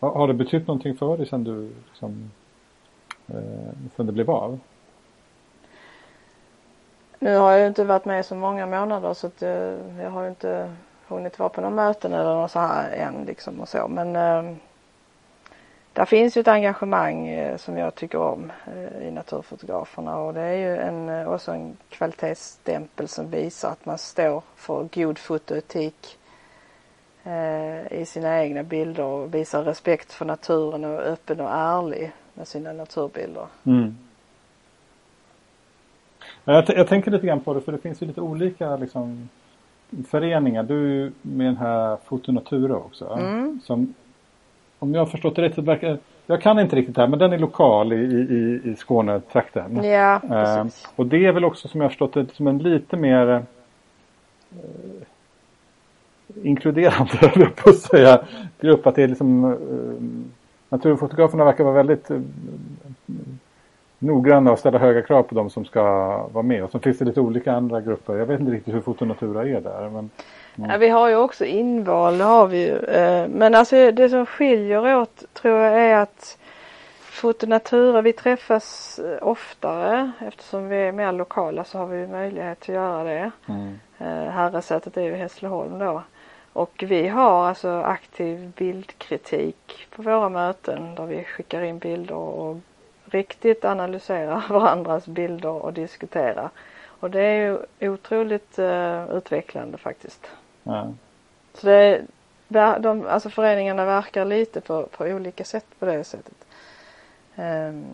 Har 0.00 0.28
det 0.28 0.34
betytt 0.34 0.66
någonting 0.66 0.96
för 0.96 1.16
dig 1.16 1.26
sen 1.26 1.44
du 1.44 1.72
liksom, 1.88 2.30
eh, 3.26 3.90
sen 3.96 4.06
det 4.06 4.12
blev 4.12 4.30
av? 4.30 4.60
Nu 7.18 7.36
har 7.36 7.50
jag 7.50 7.60
ju 7.60 7.66
inte 7.66 7.84
varit 7.84 8.04
med 8.04 8.26
så 8.26 8.34
många 8.34 8.66
månader 8.66 9.14
så 9.14 9.26
att 9.26 9.42
jag, 9.42 9.72
eh, 9.72 10.02
jag 10.02 10.10
har 10.10 10.22
ju 10.22 10.28
inte 10.28 10.74
hunnit 11.06 11.38
vara 11.38 11.48
på 11.48 11.60
några 11.60 11.74
möten 11.74 12.12
eller 12.12 12.34
något 12.34 12.50
så 12.50 12.58
här 12.58 12.90
än 12.90 13.24
liksom 13.24 13.60
och 13.60 13.68
så 13.68 13.88
men 13.88 14.16
eh, 14.16 14.56
där 15.98 16.04
finns 16.04 16.36
ju 16.36 16.40
ett 16.40 16.48
engagemang 16.48 17.28
eh, 17.28 17.56
som 17.56 17.76
jag 17.78 17.94
tycker 17.94 18.18
om 18.18 18.52
eh, 18.66 19.08
i 19.08 19.10
Naturfotograferna 19.10 20.16
och 20.16 20.34
det 20.34 20.40
är 20.40 20.54
ju 20.54 20.76
en, 20.76 21.08
eh, 21.08 21.32
också 21.32 21.52
en 21.52 21.76
kvalitetsstämpel 21.88 23.08
som 23.08 23.30
visar 23.30 23.70
att 23.70 23.86
man 23.86 23.98
står 23.98 24.42
för 24.56 24.88
god 24.94 25.18
fotoetik 25.18 26.18
i 27.90 28.04
sina 28.06 28.42
egna 28.42 28.62
bilder 28.62 29.04
och 29.04 29.34
visar 29.34 29.62
respekt 29.62 30.12
för 30.12 30.24
naturen 30.24 30.84
och 30.84 30.90
är 30.90 31.12
öppen 31.12 31.40
och 31.40 31.50
ärlig 31.50 32.12
med 32.34 32.48
sina 32.48 32.72
naturbilder. 32.72 33.46
Mm. 33.64 33.96
Jag, 36.44 36.64
jag, 36.68 36.88
tänker 36.88 37.10
lite 37.10 37.26
grann 37.26 37.40
på 37.40 37.54
det 37.54 37.60
för 37.60 37.72
det 37.72 37.78
finns 37.78 38.02
ju 38.02 38.06
lite 38.06 38.20
olika 38.20 38.76
liksom, 38.76 39.28
föreningar. 40.08 40.62
Du 40.62 40.84
är 40.84 40.94
ju 40.94 41.12
med 41.22 41.46
den 41.46 41.56
här 41.56 41.96
Fotonatura 42.04 42.76
också. 42.76 43.06
Mm. 43.06 43.60
Som, 43.64 43.94
om 44.78 44.94
jag 44.94 45.00
har 45.00 45.06
förstått 45.06 45.36
det 45.36 45.42
rätt 45.42 45.54
så 45.54 45.62
verkar 45.62 45.98
jag 46.26 46.42
kan 46.42 46.58
inte 46.58 46.76
riktigt 46.76 46.94
det 46.94 47.00
här 47.00 47.08
men 47.08 47.18
den 47.18 47.32
är 47.32 47.38
lokal 47.38 47.92
i, 47.92 47.96
i, 47.96 48.70
i 48.70 48.76
Skånetrakten. 48.76 49.84
Ja, 49.84 50.20
eh, 50.30 50.66
och 50.96 51.06
det 51.06 51.26
är 51.26 51.32
väl 51.32 51.44
också 51.44 51.68
som 51.68 51.80
jag 51.80 51.84
har 51.84 51.90
förstått 51.90 52.14
det 52.14 52.34
som 52.34 52.46
en 52.46 52.58
lite 52.58 52.96
mer 52.96 53.28
eh, 54.50 54.66
inkluderande, 56.42 57.50
på 57.56 57.70
att 57.70 57.78
säga, 57.78 58.24
grupp. 58.60 58.86
Att 58.86 58.94
det 58.94 59.02
är 59.02 59.08
liksom 59.08 59.44
eh, 59.44 59.58
naturfotograferna 60.68 61.44
verkar 61.44 61.64
vara 61.64 61.74
väldigt 61.74 62.10
eh, 62.10 62.20
noggranna 63.98 64.52
och 64.52 64.58
ställa 64.58 64.78
höga 64.78 65.02
krav 65.02 65.22
på 65.22 65.34
de 65.34 65.50
som 65.50 65.64
ska 65.64 65.82
vara 66.32 66.42
med. 66.42 66.64
Och 66.64 66.70
så 66.70 66.78
finns 66.78 66.98
det 66.98 67.04
lite 67.04 67.20
olika 67.20 67.52
andra 67.52 67.80
grupper. 67.80 68.16
Jag 68.16 68.26
vet 68.26 68.40
inte 68.40 68.52
riktigt 68.52 68.74
hur 68.74 68.80
Fotonatura 68.80 69.48
är 69.48 69.60
där. 69.60 69.90
Men, 69.90 70.10
ja. 70.58 70.72
ja 70.72 70.78
vi 70.78 70.88
har 70.88 71.08
ju 71.08 71.16
också 71.16 71.44
inval, 71.44 72.18
det 72.18 72.24
har 72.24 72.46
vi 72.46 72.66
ju. 72.66 72.78
Eh, 72.78 73.28
men 73.28 73.54
alltså 73.54 73.90
det 73.90 74.08
som 74.08 74.26
skiljer 74.26 74.96
åt 74.96 75.24
tror 75.32 75.54
jag 75.54 75.80
är 75.80 75.96
att 75.96 76.38
Fotonatura, 77.00 78.02
vi 78.02 78.12
träffas 78.12 78.98
eh, 78.98 79.28
oftare 79.28 80.12
eftersom 80.20 80.68
vi 80.68 80.76
är 80.76 80.92
mer 80.92 81.12
lokala 81.12 81.64
så 81.64 81.78
har 81.78 81.86
vi 81.86 82.06
möjlighet 82.06 82.62
att 82.62 82.68
göra 82.68 83.04
det. 83.04 83.30
Mm. 83.48 83.78
Herresätet 84.30 84.96
är 84.96 85.02
ju 85.02 85.14
Hässleholm 85.14 85.78
då. 85.78 86.02
Och 86.52 86.84
vi 86.86 87.08
har 87.08 87.48
alltså 87.48 87.68
aktiv 87.68 88.52
bildkritik 88.56 89.86
på 89.90 90.02
våra 90.02 90.28
möten 90.28 90.94
där 90.94 91.06
vi 91.06 91.24
skickar 91.24 91.62
in 91.62 91.78
bilder 91.78 92.14
och 92.14 92.56
riktigt 93.04 93.64
analyserar 93.64 94.44
varandras 94.48 95.06
bilder 95.06 95.50
och 95.50 95.72
diskuterar. 95.72 96.50
Och 97.00 97.10
det 97.10 97.22
är 97.22 97.58
ju 97.80 97.88
otroligt 97.90 98.58
uh, 98.58 99.16
utvecklande 99.16 99.78
faktiskt. 99.78 100.30
Ja. 100.68 100.92
Så 101.54 101.66
det, 101.66 102.04
de, 102.78 103.06
alltså 103.06 103.30
föreningarna 103.30 103.84
verkar 103.84 104.24
lite 104.24 104.60
på, 104.60 104.82
på 104.82 105.04
olika 105.04 105.44
sätt 105.44 105.66
på 105.78 105.86
det 105.86 106.04
sättet. 106.04 106.34
Um, 107.36 107.84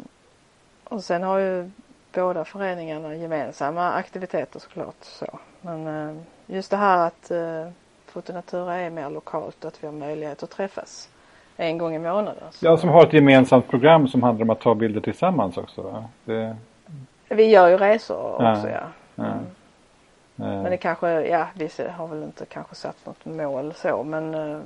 och 0.84 1.04
sen 1.04 1.22
har 1.22 1.38
ju 1.38 1.70
båda 2.12 2.44
föreningarna 2.44 3.14
gemensamma 3.14 3.92
aktiviteter 3.92 4.60
såklart 4.60 4.96
så. 5.00 5.38
Men 5.60 5.86
uh, 5.86 6.16
just 6.46 6.70
det 6.70 6.76
här 6.76 7.06
att 7.06 7.30
uh, 7.30 7.70
Fotonatura 8.06 8.74
är 8.74 8.90
mer 8.90 9.10
lokalt 9.10 9.64
och 9.64 9.68
att 9.68 9.82
vi 9.82 9.86
har 9.86 9.94
möjlighet 9.94 10.42
att 10.42 10.50
träffas 10.50 11.08
en 11.56 11.78
gång 11.78 11.94
i 11.94 11.98
månaden. 11.98 12.44
Så. 12.50 12.66
Ja, 12.66 12.76
som 12.76 12.88
har 12.88 13.06
ett 13.06 13.12
gemensamt 13.12 13.68
program 13.68 14.08
som 14.08 14.22
handlar 14.22 14.44
om 14.44 14.50
att 14.50 14.60
ta 14.60 14.74
bilder 14.74 15.00
tillsammans 15.00 15.56
också. 15.56 16.04
Det... 16.24 16.56
Vi 17.28 17.44
gör 17.44 17.68
ju 17.68 17.76
resor 17.76 18.32
också 18.34 18.68
ja. 18.68 18.80
ja. 19.14 19.24
Mm. 19.24 19.46
Men 20.36 20.64
det 20.64 20.76
kanske, 20.76 21.26
ja 21.26 21.48
vi 21.54 21.70
har 21.96 22.06
väl 22.06 22.22
inte 22.22 22.46
kanske 22.46 22.74
satt 22.74 23.06
något 23.06 23.24
mål 23.24 23.74
så 23.74 24.02
men 24.02 24.34
eh, 24.34 24.60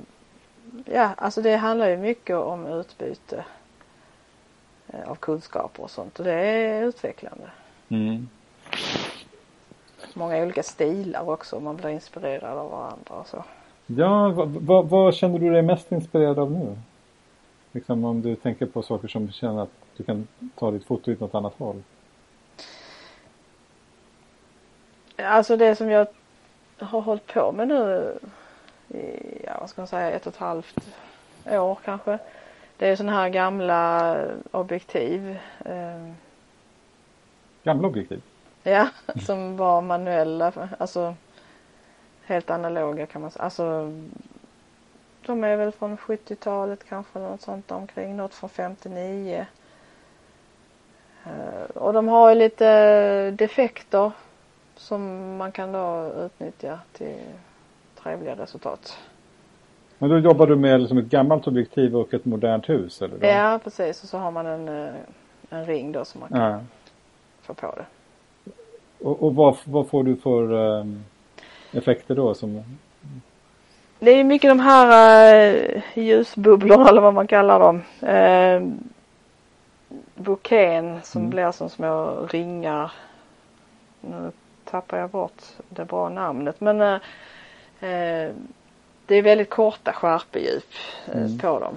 ja 0.85 1.09
alltså 1.17 1.41
det 1.41 1.55
handlar 1.55 1.89
ju 1.89 1.97
mycket 1.97 2.35
om 2.35 2.65
utbyte 2.65 3.45
eh, 4.87 5.09
av 5.09 5.15
kunskaper 5.15 5.83
och 5.83 5.91
sånt 5.91 6.19
och 6.19 6.25
det 6.25 6.33
är 6.33 6.83
utvecklande. 6.83 7.49
Mm 7.89 8.27
många 10.13 10.43
olika 10.43 10.63
stilar 10.63 11.29
också. 11.29 11.59
Man 11.59 11.75
blir 11.75 11.89
inspirerad 11.89 12.57
av 12.57 12.71
varandra 12.71 13.15
och 13.15 13.27
så. 13.27 13.43
Ja, 13.85 14.29
vad, 14.45 14.89
vad, 14.89 15.15
känner 15.15 15.39
du 15.39 15.49
dig 15.49 15.61
mest 15.61 15.91
inspirerad 15.91 16.39
av 16.39 16.51
nu? 16.51 16.77
Liksom 17.71 18.05
om 18.05 18.21
du 18.21 18.35
tänker 18.35 18.65
på 18.65 18.81
saker 18.81 19.07
som 19.07 19.25
du 19.25 19.33
känner 19.33 19.63
att 19.63 19.69
du 19.97 20.03
kan 20.03 20.27
ta 20.55 20.71
ditt 20.71 20.85
foto 20.85 21.11
åt 21.11 21.19
något 21.19 21.35
annat 21.35 21.53
håll. 21.57 21.83
Alltså 25.25 25.57
det 25.57 25.75
som 25.75 25.89
jag 25.89 26.07
har 26.79 27.01
hållit 27.01 27.27
på 27.27 27.51
med 27.51 27.67
nu 27.67 28.13
i, 28.87 29.41
ja 29.45 29.57
vad 29.59 29.69
ska 29.69 29.81
man 29.81 29.87
säga, 29.87 30.11
ett 30.11 30.27
och 30.27 30.33
ett 30.33 30.39
halvt 30.39 30.79
år 31.45 31.79
kanske. 31.85 32.19
Det 32.77 32.87
är 32.87 32.95
sådana 32.95 33.17
här 33.17 33.29
gamla 33.29 34.15
objektiv. 34.51 35.39
Eh. 35.65 36.11
Gamla 37.63 37.87
objektiv? 37.87 38.21
Ja, 38.63 38.89
som 39.25 39.57
var 39.57 39.81
manuella, 39.81 40.69
alltså 40.77 41.15
helt 42.25 42.49
analoga 42.49 43.05
kan 43.05 43.21
man 43.21 43.31
säga. 43.31 43.43
Alltså 43.43 43.93
de 45.25 45.43
är 45.43 45.55
väl 45.55 45.71
från 45.71 45.97
70-talet 45.97 46.89
kanske 46.89 47.19
något 47.19 47.41
sånt 47.41 47.71
omkring, 47.71 48.17
något 48.17 48.33
från 48.33 48.49
59. 48.49 49.45
Eh, 51.25 51.75
och 51.75 51.93
de 51.93 52.07
har 52.07 52.29
ju 52.29 52.35
lite 52.35 53.31
defekter 53.31 54.11
som 54.79 55.37
man 55.37 55.51
kan 55.51 55.71
då 55.71 56.11
utnyttja 56.25 56.79
till 56.93 57.17
trevliga 58.03 58.35
resultat. 58.35 58.97
Men 59.97 60.09
då 60.09 60.19
jobbar 60.19 60.47
du 60.47 60.55
med 60.55 60.79
liksom 60.79 60.97
ett 60.97 61.05
gammalt 61.05 61.47
objektiv 61.47 61.95
och 61.95 62.13
ett 62.13 62.25
modernt 62.25 62.69
hus? 62.69 63.01
Eller? 63.01 63.27
Ja 63.27 63.59
precis 63.63 64.03
och 64.03 64.09
så 64.09 64.17
har 64.17 64.31
man 64.31 64.45
en, 64.45 64.67
eh, 64.67 64.93
en 65.49 65.65
ring 65.65 65.91
då 65.91 66.05
som 66.05 66.19
man 66.19 66.29
kan 66.29 66.51
ja. 66.51 66.59
få 67.41 67.53
på 67.53 67.75
det. 67.75 67.85
Och, 69.05 69.23
och 69.23 69.35
vad, 69.35 69.57
vad, 69.63 69.87
får 69.87 70.03
du 70.03 70.15
för 70.15 70.51
um, 70.51 71.03
effekter 71.71 72.15
då? 72.15 72.33
Som... 72.33 72.63
Det 73.99 74.11
är 74.11 74.23
mycket 74.23 74.51
de 74.51 74.59
här 74.59 75.55
uh, 75.55 75.81
ljusbubblorna 75.95 76.89
eller 76.89 77.01
vad 77.01 77.13
man 77.13 77.27
kallar 77.27 77.59
dem. 77.59 77.81
Uh, 78.03 78.73
bouquén 80.15 80.99
som 81.03 81.21
mm. 81.21 81.29
blir 81.29 81.51
som 81.51 81.69
små 81.69 82.27
ringar. 82.31 82.91
Nu 84.01 84.31
tappar 84.71 84.97
jag 84.97 85.09
bort 85.09 85.43
det 85.69 85.85
bra 85.85 86.09
namnet 86.09 86.61
men 86.61 86.81
uh, 86.81 86.93
uh, 86.93 88.33
det 89.05 89.15
är 89.15 89.21
väldigt 89.21 89.49
korta 89.49 89.93
skärpedjup 89.93 90.73
mm. 91.13 91.37
på 91.37 91.59
dem. 91.59 91.75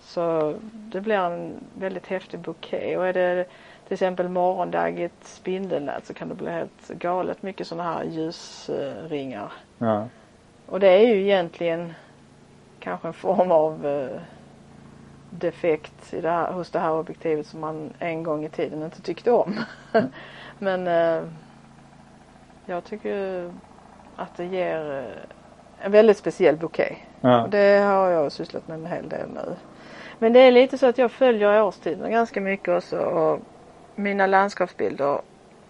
Så 0.00 0.54
det 0.72 1.00
blir 1.00 1.14
en 1.14 1.54
väldigt 1.78 2.06
häftig 2.06 2.40
bouquet 2.40 2.98
och 2.98 3.06
är 3.06 3.12
det 3.12 3.44
till 3.86 3.94
exempel 3.94 4.28
morgondaggigt 4.28 5.26
spindelnät 5.26 6.06
så 6.06 6.14
kan 6.14 6.28
det 6.28 6.34
bli 6.34 6.50
helt 6.50 6.88
galet 6.88 7.42
mycket 7.42 7.66
sådana 7.66 7.92
här 7.92 8.04
ljusringar. 8.04 9.52
Ja. 9.78 10.08
Och 10.66 10.80
det 10.80 10.88
är 10.88 11.06
ju 11.06 11.22
egentligen 11.22 11.94
kanske 12.80 13.08
en 13.08 13.14
form 13.14 13.50
av 13.50 13.86
eh, 13.86 14.20
defekt 15.30 16.14
i 16.14 16.20
det 16.20 16.30
här, 16.30 16.52
hos 16.52 16.70
det 16.70 16.78
här 16.78 16.92
objektivet 16.92 17.46
som 17.46 17.60
man 17.60 17.92
en 17.98 18.22
gång 18.22 18.44
i 18.44 18.48
tiden 18.48 18.82
inte 18.82 19.02
tyckte 19.02 19.32
om. 19.32 19.58
Mm. 19.92 20.06
Men 20.58 20.86
eh, 20.86 21.28
jag 22.66 22.84
tycker 22.84 23.52
att 24.16 24.36
det 24.36 24.44
ger 24.44 24.98
eh, 24.98 25.84
en 25.86 25.92
väldigt 25.92 26.16
speciell 26.16 26.56
bouquet. 26.56 26.96
Ja. 27.20 27.48
Det 27.50 27.78
har 27.78 28.10
jag 28.10 28.32
sysslat 28.32 28.68
med 28.68 28.74
en 28.74 28.86
hel 28.86 29.08
del 29.08 29.28
nu. 29.28 29.56
Men 30.18 30.32
det 30.32 30.40
är 30.40 30.50
lite 30.50 30.78
så 30.78 30.86
att 30.86 30.98
jag 30.98 31.12
följer 31.12 31.62
årstiderna 31.62 32.10
ganska 32.10 32.40
mycket 32.40 32.68
också 32.68 32.98
och 32.98 33.40
mina 33.94 34.26
landskapsbilder 34.26 35.20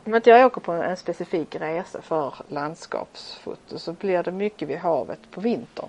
om 0.06 0.14
inte 0.14 0.30
jag 0.30 0.46
åker 0.46 0.60
på 0.60 0.72
en 0.72 0.96
specifik 0.96 1.54
resa 1.54 2.02
för 2.02 2.34
landskapsfoto 2.48 3.78
så 3.78 3.92
blir 3.92 4.22
det 4.22 4.32
mycket 4.32 4.68
vid 4.68 4.78
havet 4.78 5.30
på 5.30 5.40
vintern. 5.40 5.88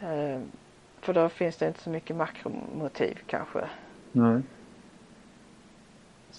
Eh, 0.00 0.40
för 1.00 1.12
då 1.12 1.28
finns 1.28 1.56
det 1.56 1.66
inte 1.66 1.82
så 1.82 1.90
mycket 1.90 2.16
makromotiv 2.16 3.18
kanske. 3.26 3.64
Nej. 4.12 4.42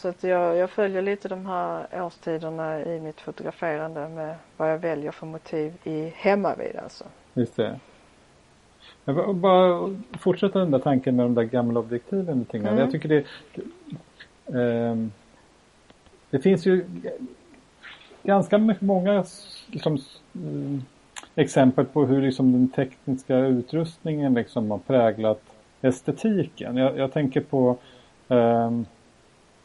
Så 0.06 0.10
att 0.10 0.24
jag, 0.24 0.58
jag 0.58 0.70
följer 0.70 1.02
lite 1.02 1.28
de 1.28 1.46
här 1.46 1.88
årstiderna 2.02 2.82
i 2.82 3.00
mitt 3.00 3.22
fotograferande 3.22 4.10
med 4.10 4.36
vad 4.58 4.72
jag 4.72 4.78
väljer 4.78 5.12
för 5.12 5.26
motiv 5.26 5.74
i 5.84 6.14
hemmavid 6.16 6.76
alltså. 6.84 7.04
Just 7.34 7.56
det. 7.56 7.80
Jag 9.06 9.36
bara 9.36 9.96
fortsätta 10.20 10.60
den 10.60 10.72
där 10.72 10.80
tanken 10.80 11.16
med 11.16 11.26
de 11.26 11.36
där 11.36 11.44
gamla 11.44 11.80
objektiven. 11.80 12.40
Lite 12.40 12.58
mm. 12.58 12.78
Jag 12.78 12.92
tycker 12.92 13.10
det, 13.10 13.26
Ehm, 14.54 15.12
det 16.30 16.40
finns 16.40 16.66
ju 16.66 16.86
ganska 18.24 18.76
många 18.80 19.26
liksom, 19.68 19.98
mm, 20.36 20.84
exempel 21.36 21.86
på 21.86 22.06
hur 22.06 22.22
liksom, 22.22 22.52
den 22.52 22.70
tekniska 22.70 23.38
utrustningen 23.38 24.34
liksom, 24.34 24.72
har 24.72 24.78
präglat 24.78 25.42
estetiken. 25.82 26.78
Jag, 26.78 26.98
jag 26.98 27.14
tänker 27.14 27.42
på 27.42 27.78
um, 28.28 28.86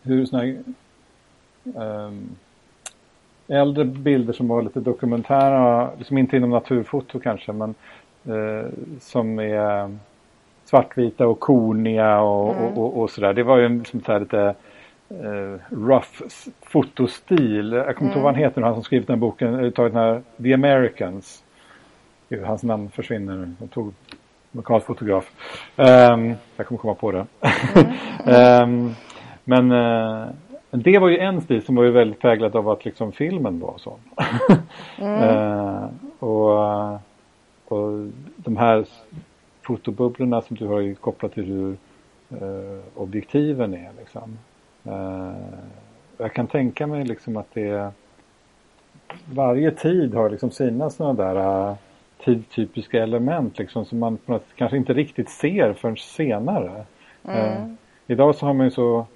hur 0.02 0.26
såna 0.26 0.42
här, 0.42 0.58
um, 1.74 2.36
äldre 3.48 3.84
bilder 3.84 4.32
som 4.32 4.48
var 4.48 4.62
lite 4.62 4.80
dokumentära, 4.80 5.90
liksom 5.98 6.18
inte 6.18 6.36
inom 6.36 6.50
naturfoto 6.50 7.20
kanske, 7.20 7.52
men 7.52 7.74
uh, 8.28 8.66
som 9.00 9.38
är 9.38 9.96
svartvita 10.64 11.26
och 11.26 11.40
korniga 11.40 12.20
och, 12.20 12.56
mm. 12.56 12.64
och, 12.64 12.78
och, 12.78 13.02
och, 13.02 13.10
sådär. 13.10 13.32
Det 13.32 13.42
var 13.42 13.58
ju 13.58 13.68
liksom 13.68 14.00
så 14.00 14.18
lite 14.18 14.54
uh, 15.10 15.56
rough 15.70 16.22
fotostil. 16.62 17.72
Jag 17.72 17.96
kommer 17.96 18.10
inte 18.10 18.18
ihåg 18.18 18.24
vad 18.24 18.34
han 18.34 18.42
mm. 18.42 18.50
heter, 18.50 18.62
han 18.62 18.74
som 18.74 18.84
skrivit 18.84 19.06
den 19.06 19.16
här 19.16 19.20
boken, 19.20 19.64
eh, 19.64 19.70
tagit 19.70 19.92
den 19.92 20.02
här 20.02 20.22
The 20.42 20.54
Americans. 20.54 21.44
Hans 22.44 22.62
namn 22.62 22.90
försvinner, 22.90 23.54
han 23.58 23.68
tog 23.68 23.94
lokal 24.52 24.80
fotograf. 24.80 25.30
Um, 25.76 26.34
jag 26.56 26.66
kommer 26.66 26.78
komma 26.78 26.94
på 26.94 27.12
det. 27.12 27.26
Mm. 28.24 28.62
um, 28.62 28.94
men 29.50 29.72
uh, 29.72 30.28
det 30.70 30.98
var 30.98 31.08
ju 31.08 31.18
en 31.18 31.40
stil 31.40 31.62
som 31.62 31.74
var 31.74 31.84
ju 31.84 31.90
väldigt 31.90 32.20
präglad 32.20 32.56
av 32.56 32.68
att 32.68 32.84
liksom 32.84 33.12
filmen 33.12 33.60
var 33.60 33.78
sån. 33.78 34.00
mm. 34.98 35.22
uh, 35.22 35.88
och, 36.18 36.94
och 37.68 38.08
de 38.36 38.56
här 38.56 38.84
fotobubblorna 39.62 40.42
som 40.42 40.56
du 40.56 40.66
har 40.66 40.94
kopplat 40.94 41.32
till 41.32 41.44
hur 41.44 41.76
uh, 42.42 42.80
objektiven 42.94 43.74
är 43.74 43.90
liksom. 43.98 44.38
Uh, 44.86 45.34
jag 46.18 46.32
kan 46.32 46.46
tänka 46.46 46.86
mig 46.86 47.04
liksom 47.04 47.36
att 47.36 47.54
det 47.54 47.92
varje 49.32 49.70
tid 49.70 50.14
har 50.14 50.30
liksom 50.30 50.50
sina 50.50 50.90
sådana 50.90 51.34
där 51.34 51.76
tidstypiska 52.24 53.02
element 53.02 53.58
liksom 53.58 53.84
som 53.84 53.98
man 53.98 54.18
kanske 54.56 54.76
inte 54.76 54.92
riktigt 54.92 55.30
ser 55.30 55.72
förrän 55.72 55.96
senare. 55.96 56.84
Eh, 57.24 57.66
idag 58.06 58.34
så 58.34 58.46
har 58.46 58.54
man 58.54 58.66
ju 58.66 58.70
så 58.70 59.06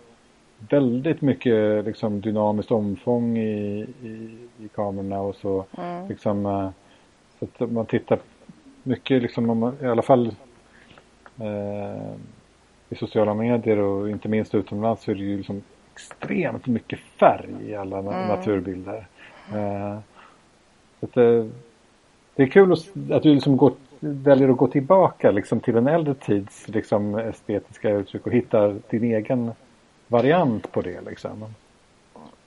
väldigt 0.70 1.20
mycket 1.20 1.84
liksom, 1.84 2.20
dynamiskt 2.20 2.70
omfång 2.70 3.38
i, 3.38 3.86
i, 4.02 4.38
i 4.58 4.68
kamerorna 4.74 5.20
och 5.20 5.36
så. 5.36 5.64
Liksom, 6.08 6.46
eh, 6.46 6.70
så 7.38 7.44
att 7.44 7.70
man 7.70 7.86
tittar 7.86 8.18
mycket 8.82 9.22
liksom, 9.22 9.50
om 9.50 9.58
man, 9.58 9.76
i 9.82 9.86
alla 9.86 10.02
fall 10.02 10.26
eh, 11.40 12.12
i 12.88 12.94
sociala 12.94 13.34
medier 13.34 13.78
och 13.78 14.10
inte 14.10 14.28
minst 14.28 14.54
utomlands 14.54 15.02
så 15.02 15.10
är 15.10 15.14
det 15.14 15.22
ju 15.22 15.36
liksom 15.36 15.62
extremt 15.92 16.66
mycket 16.66 16.98
färg 16.98 17.70
i 17.70 17.74
alla 17.74 17.96
na- 17.96 18.28
naturbilder. 18.28 19.06
Eh, 19.52 19.98
så 21.00 21.06
att, 21.06 21.16
eh, 21.16 21.46
det 22.34 22.42
är 22.42 22.46
kul 22.46 22.72
att, 22.72 22.92
att 23.10 23.22
du 23.22 23.34
liksom 23.34 23.56
går, 23.56 23.72
väljer 24.00 24.48
att 24.48 24.56
gå 24.56 24.66
tillbaka 24.66 25.30
liksom, 25.30 25.60
till 25.60 25.76
en 25.76 25.86
äldre 25.86 26.14
tids 26.14 26.68
liksom, 26.68 27.14
estetiska 27.14 27.90
uttryck 27.90 28.26
och 28.26 28.32
hittar 28.32 28.76
din 28.90 29.04
egen 29.04 29.52
variant 30.14 30.72
på 30.72 30.82
det. 30.82 31.00
Liksom. 31.00 31.54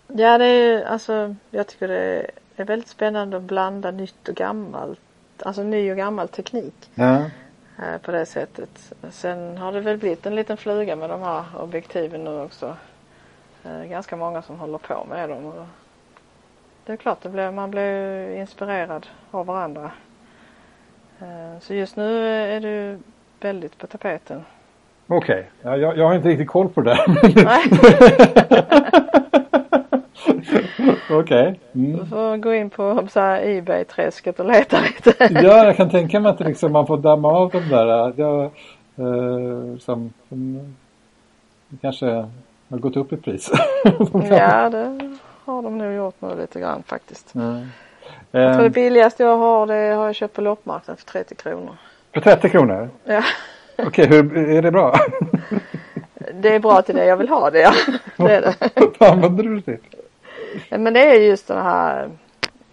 Ja, 0.08 0.38
det 0.38 0.46
är 0.46 0.86
alltså, 0.86 1.36
jag 1.52 1.68
tycker 1.68 1.88
det 1.88 2.32
är 2.56 2.66
väldigt 2.66 2.88
spännande 2.90 3.38
att 3.38 3.44
blanda 3.44 3.92
nytt 3.92 4.28
och 4.30 4.36
gammalt. 4.36 5.00
Alltså 5.40 5.64
ny 5.64 5.92
och 5.92 5.98
gammal 5.98 6.28
teknik 6.28 6.90
Ja. 6.96 7.16
eh, 7.80 7.98
på 8.02 8.12
det 8.12 8.26
sättet. 8.26 8.94
Sen 9.12 9.58
har 9.58 9.72
det 9.72 9.80
väl 9.82 9.98
blivit 9.98 10.26
en 10.26 10.36
liten 10.36 10.58
fluga 10.58 10.96
med 10.96 11.10
de 11.10 11.22
här 11.22 11.44
objektiven 11.60 12.24
nu 12.24 12.42
också. 12.42 12.76
Eh, 13.64 13.84
ganska 13.84 14.16
många 14.16 14.42
som 14.42 14.60
håller 14.60 14.78
på 14.78 15.06
med 15.10 15.30
dem. 15.30 15.46
Och 15.46 15.66
det 16.86 16.94
är 16.94 16.98
klart, 16.98 17.22
det 17.22 17.30
blir, 17.30 17.52
man 17.52 17.72
blir 17.72 18.36
inspirerad 18.36 19.08
av 19.32 19.46
varandra. 19.46 19.92
Eh, 21.20 21.60
så 21.62 21.74
just 21.74 21.96
nu 21.96 22.28
är 22.28 22.60
det 22.62 23.00
väldigt 23.40 23.78
på 23.78 23.88
tapeten. 23.88 24.44
Okej, 25.08 25.50
ja, 25.62 25.78
jag, 25.78 25.98
jag 25.98 26.06
har 26.08 26.16
inte 26.16 26.28
riktigt 26.30 26.48
koll 26.48 26.70
på 26.70 26.82
det. 26.82 26.98
Okej. 31.10 31.60
du 31.72 31.86
Mm. 31.94 32.08
får 32.10 32.38
gå 32.38 32.54
in 32.54 32.70
på 32.70 33.08
Ebay-träsket 33.44 34.40
och 34.40 34.46
leta 34.46 34.78
lite. 34.82 35.14
Ja, 35.34 35.66
jag 35.66 35.78
kan 35.78 35.90
tänka 35.90 36.20
mig 36.20 36.30
att 36.30 36.40
liksom, 36.40 36.72
man 36.72 36.88
får 36.88 36.98
damma 36.98 37.28
av 37.32 37.50
de 37.52 37.60
där. 37.70 38.14
Jag, 38.16 38.44
eh, 38.44 39.78
som, 39.80 40.14
som 40.30 40.76
kanske 41.82 42.06
har 42.70 42.78
gått 42.78 42.98
upp 42.98 43.14
i 43.14 43.18
pris. 43.18 43.52
Ja, 44.30 44.70
det 44.70 45.16
har 45.46 45.62
de 45.62 45.78
nog 45.78 45.94
gjort 45.94 46.16
nu 46.20 46.28
lite 46.42 46.60
grann 46.60 46.84
faktiskt. 46.88 47.36
Mm. 47.36 47.68
Jag 48.32 48.54
tror 48.54 48.62
det 48.62 48.68
Eh, 48.68 48.72
billigaste 48.72 49.24
jag 49.24 49.38
har 49.38 49.68
det 49.68 49.94
har 49.96 50.06
jag 50.06 50.16
köpt 50.16 50.36
på 50.36 50.42
loppmarknaden 50.42 50.98
för 50.98 51.06
30 51.06 51.36
kronor. 51.36 51.78
för 52.14 52.22
30 52.22 52.50
kronor? 52.50 52.90
Ja, 53.04 53.24
Okej, 53.78 54.08
hur 54.08 54.38
är 54.38 54.62
det 54.62 54.72
bra? 54.72 54.96
det 56.34 56.56
är 56.56 56.60
bra 56.60 56.82
till 56.82 56.96
det 56.96 57.06
jag 57.06 57.18
vill 57.18 57.30
ha 57.30 57.52
det 57.52 57.60
ja. 57.60 57.74
Det 58.18 58.36
är 58.36 58.42
det. 58.42 58.56
Vad 59.00 59.10
använder 59.10 59.44
du 59.44 59.56
det 59.60 59.62
till? 59.62 59.80
Men 60.80 60.94
det 60.94 61.00
är 61.00 61.20
just 61.20 61.48
den 61.48 61.64
här 61.64 62.10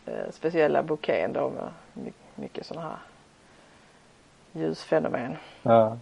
eh, 0.07 0.31
speciella 0.33 0.83
bouquén 0.83 1.33
då 1.33 1.51
med 1.51 1.69
my- 2.05 2.13
mycket 2.35 2.67
sådana 2.67 2.87
här 2.89 2.97
ljusfenomen. 4.53 5.37
Ja. 5.63 5.97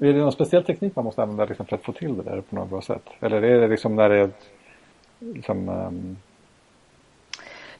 Är 0.00 0.12
det 0.12 0.20
någon 0.20 0.32
speciell 0.32 0.64
teknik 0.64 0.96
man 0.96 1.04
måste 1.04 1.22
använda 1.22 1.44
liksom 1.44 1.66
för 1.66 1.76
att 1.76 1.82
få 1.84 1.92
till 1.92 2.16
det 2.16 2.22
där 2.22 2.40
på 2.40 2.56
något 2.56 2.68
bra 2.70 2.82
sätt? 2.82 3.02
Eller 3.20 3.42
är 3.42 3.60
det 3.60 3.68
liksom 3.68 3.96
när 3.96 4.08
det 4.08 4.16
är 4.16 4.30
liksom, 5.18 5.68
ehm, 5.68 6.16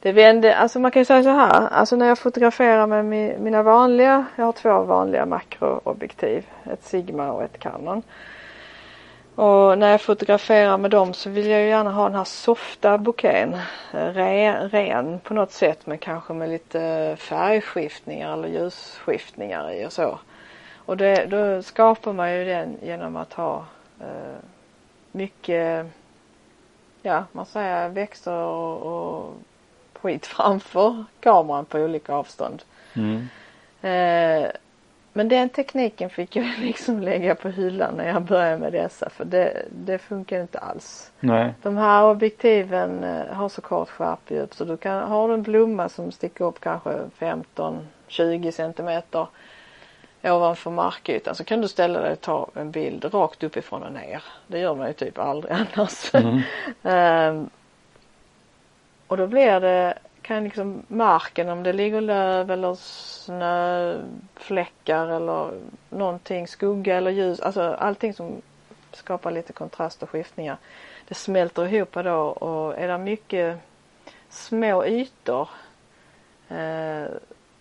det 0.03 0.11
vände, 0.11 0.55
alltså 0.55 0.79
man 0.79 0.91
kan 0.91 0.99
ju 0.99 1.05
säga 1.05 1.23
så 1.23 1.29
här, 1.29 1.67
alltså 1.67 1.95
när 1.95 2.07
jag 2.07 2.19
fotograferar 2.19 2.87
med 2.87 3.05
mi- 3.05 3.39
mina 3.39 3.63
vanliga, 3.63 4.25
jag 4.35 4.45
har 4.45 4.51
två 4.51 4.81
vanliga 4.81 5.25
makroobjektiv, 5.25 6.45
ett 6.71 6.83
Sigma 6.83 7.31
och 7.31 7.43
ett 7.43 7.59
Canon. 7.59 8.03
Och 9.35 9.77
när 9.77 9.91
jag 9.91 10.01
fotograferar 10.01 10.77
med 10.77 10.91
dem 10.91 11.13
så 11.13 11.29
vill 11.29 11.47
jag 11.47 11.61
ju 11.61 11.67
gärna 11.67 11.91
ha 11.91 12.03
den 12.03 12.17
här 12.17 12.23
softa 12.23 12.97
bouquén, 12.97 13.53
eh, 13.93 14.05
ren, 14.05 14.69
ren 14.69 15.19
på 15.19 15.33
något 15.33 15.51
sätt 15.51 15.85
men 15.85 15.97
kanske 15.97 16.33
med 16.33 16.49
lite 16.49 17.15
färgskiftningar 17.19 18.33
eller 18.33 18.47
ljusskiftningar 18.47 19.71
i 19.71 19.85
och 19.85 19.93
så. 19.93 20.19
Och 20.85 20.97
det, 20.97 21.25
då 21.25 21.61
skapar 21.63 22.13
man 22.13 22.33
ju 22.33 22.45
den 22.45 22.77
genom 22.81 23.15
att 23.15 23.33
ha 23.33 23.65
eh, 23.99 24.39
mycket, 25.11 25.85
ja 27.01 27.23
man 27.31 27.45
säger 27.45 27.89
växter 27.89 28.33
och, 28.35 28.81
och 28.81 29.33
skit 30.01 30.25
framför 30.25 31.03
kameran 31.19 31.65
på 31.65 31.77
olika 31.77 32.13
avstånd. 32.13 32.63
mm. 32.93 33.27
Eh, 33.83 34.51
men 35.13 35.29
den 35.29 35.49
tekniken 35.49 36.09
fick 36.09 36.35
jag 36.35 36.45
liksom 36.59 36.99
lägga 37.01 37.35
på 37.35 37.49
hyllan 37.49 37.93
när 37.97 38.07
jag 38.07 38.21
började 38.21 38.57
med 38.57 38.73
dessa 38.73 39.09
för 39.09 39.25
det, 39.25 39.65
det 39.71 39.97
funkar 39.97 40.41
inte 40.41 40.59
alls. 40.59 41.11
Nej. 41.19 41.53
De 41.61 41.77
här 41.77 42.05
objektiven 42.05 43.03
eh, 43.03 43.33
har 43.33 43.49
så 43.49 43.61
kort 43.61 43.89
skärpedjup 43.89 44.53
så 44.53 44.65
du 44.65 44.77
kan, 44.77 45.09
har 45.09 45.27
du 45.27 45.33
en 45.33 45.43
blomma 45.43 45.89
som 45.89 46.11
sticker 46.11 46.45
upp 46.45 46.59
kanske 46.59 46.99
15-20 47.19 48.51
centimeter 48.51 49.27
ovanför 50.23 50.71
markytan 50.71 51.35
så 51.35 51.43
kan 51.43 51.61
du 51.61 51.67
ställa 51.67 52.01
dig 52.01 52.11
och 52.11 52.21
ta 52.21 52.49
en 52.53 52.71
bild 52.71 53.13
rakt 53.13 53.43
uppifrån 53.43 53.83
och 53.83 53.93
ner. 53.93 54.23
Det 54.47 54.59
gör 54.59 54.75
man 54.75 54.87
ju 54.87 54.93
typ 54.93 55.19
aldrig 55.19 55.53
annars. 55.75 56.11
Mm. 56.83 57.49
Och 59.11 59.17
då 59.17 59.27
blir 59.27 59.59
det, 59.59 59.97
kan 60.21 60.43
liksom 60.43 60.83
marken 60.87 61.49
om 61.49 61.63
det 61.63 61.73
ligger 61.73 62.01
löv 62.01 62.51
eller 62.51 62.75
snöfläckar 62.75 65.07
eller 65.07 65.51
någonting, 65.89 66.47
skugga 66.47 66.97
eller 66.97 67.11
ljus, 67.11 67.39
alltså 67.39 67.61
allting 67.61 68.13
som 68.13 68.41
skapar 68.91 69.31
lite 69.31 69.53
kontrast 69.53 70.03
och 70.03 70.09
skiftningar. 70.09 70.57
Det 71.07 71.15
smälter 71.15 71.73
ihop 71.73 71.93
då 71.93 72.19
och 72.19 72.77
är 72.77 72.87
det 72.87 72.97
mycket 72.97 73.57
små 74.29 74.85
ytor 74.85 75.49
eh, 76.49 77.05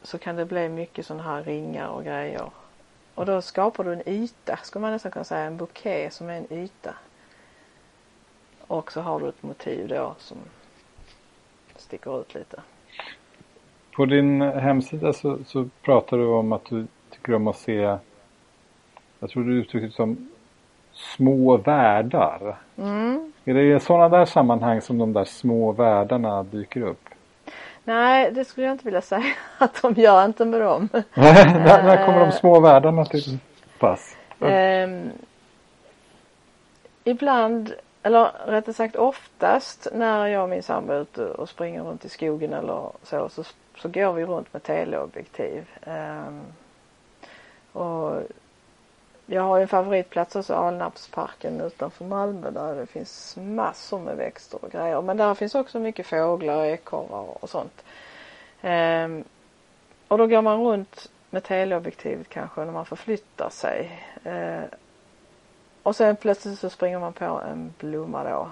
så 0.03 0.18
kan 0.18 0.36
det 0.36 0.44
bli 0.44 0.68
mycket 0.68 1.07
sådana 1.07 1.22
här 1.22 1.42
ringar 1.42 1.88
och 1.88 2.05
grejer. 2.05 2.51
Och 3.14 3.26
då 3.26 3.42
skapar 3.42 3.84
du 3.84 3.92
en 3.92 4.09
yta, 4.09 4.57
skulle 4.57 4.80
man 4.80 4.92
nästan 4.92 5.12
kunna 5.12 5.24
säga, 5.24 5.44
en 5.44 5.57
bouquet 5.57 6.12
som 6.12 6.28
är 6.28 6.36
en 6.36 6.53
yta. 6.53 6.94
Och 8.66 8.92
så 8.92 9.01
har 9.01 9.20
du 9.20 9.28
ett 9.28 9.42
motiv 9.42 9.88
då 9.88 10.14
som 10.18 10.38
sticker 11.91 12.20
ut 12.20 12.34
lite. 12.34 12.61
På 13.97 14.07
din 14.07 14.41
hemsida 14.41 15.12
så, 15.12 15.38
så 15.47 15.68
pratar 15.82 16.16
du 16.16 16.26
om 16.26 16.53
att 16.53 16.64
du 16.64 16.86
tycker 17.11 17.34
om 17.34 17.47
att 17.47 17.57
se, 17.57 17.97
jag 19.18 19.30
tror 19.30 19.45
du 19.45 19.61
uttryckte 19.61 19.86
det 19.86 19.93
som 19.93 20.30
små 20.93 21.57
världar. 21.57 22.57
Mm. 22.78 23.32
Är 23.45 23.55
det 23.55 23.76
i 23.76 23.80
sådana 23.80 24.09
där 24.09 24.24
sammanhang 24.24 24.80
som 24.80 24.99
de 24.99 25.12
där 25.12 25.24
små 25.24 25.72
världarna 25.72 26.43
dyker 26.43 26.82
upp? 26.82 27.09
Nej, 27.84 28.30
det 28.32 28.45
skulle 28.45 28.66
jag 28.66 28.74
inte 28.74 28.84
vilja 28.84 29.03
säga 29.03 29.34
att 29.59 29.82
de 29.82 29.95
gör 29.95 30.24
inte 30.24 30.45
med 30.45 30.61
dem. 30.61 30.88
när, 31.14 31.82
när 31.82 32.07
kommer 32.07 32.20
de 32.20 32.32
små 32.32 32.61
världarna 32.61 33.05
till 33.05 33.38
pass? 33.78 34.16
Ehm, 34.41 35.11
ibland, 37.05 37.74
eller 38.03 38.32
rättare 38.46 38.74
sagt 38.74 38.96
oftast 38.96 39.88
när 39.92 40.26
jag 40.26 40.42
och 40.42 40.48
min 40.48 40.62
sambo 40.62 40.92
är 40.92 41.01
ute 41.01 41.24
och 41.24 41.48
springer 41.48 41.82
runt 41.82 42.05
i 42.05 42.09
skogen 42.09 42.53
eller 42.53 42.90
så, 43.03 43.28
så, 43.28 43.44
så 43.76 43.88
går 43.88 44.12
vi 44.12 44.24
runt 44.24 44.53
med 44.53 44.62
teleobjektiv. 44.62 45.70
Um, 45.86 46.42
och 47.72 48.22
jag 49.26 49.42
har 49.42 49.57
ju 49.57 49.62
en 49.62 49.68
favoritplats 49.68 50.36
också, 50.36 50.55
Alnarpsparken 50.55 51.61
utanför 51.61 52.05
Malmö 52.05 52.51
där 52.51 52.74
det 52.74 52.86
finns 52.86 53.36
massor 53.40 53.98
med 53.98 54.16
växter 54.16 54.64
och 54.64 54.70
grejer. 54.70 55.03
Men 55.03 55.16
där 55.16 55.34
finns 55.34 55.55
också 55.55 55.78
mycket 55.78 56.07
fåglar 56.07 56.57
och 56.57 56.66
ekorrar 56.66 57.44
och 57.44 57.51
sånt. 57.51 57.84
Ehm, 58.61 59.24
och 60.09 60.18
då 60.18 60.26
går 60.26 60.42
man 60.42 60.64
runt 60.64 61.11
med 61.30 61.44
teleobjektivet 61.44 62.28
kanske 62.28 62.64
när 62.64 62.72
man 62.72 62.86
förflyttar 62.86 63.51
sig. 63.51 64.05
Eh, 64.24 64.62
och 65.83 65.97
sen 65.97 66.16
plötsligt 66.16 66.59
så 66.59 66.70
springer 66.70 66.99
man 66.99 67.12
på 67.12 67.24
en 67.24 67.74
blomma 67.78 68.24
då. 68.24 68.49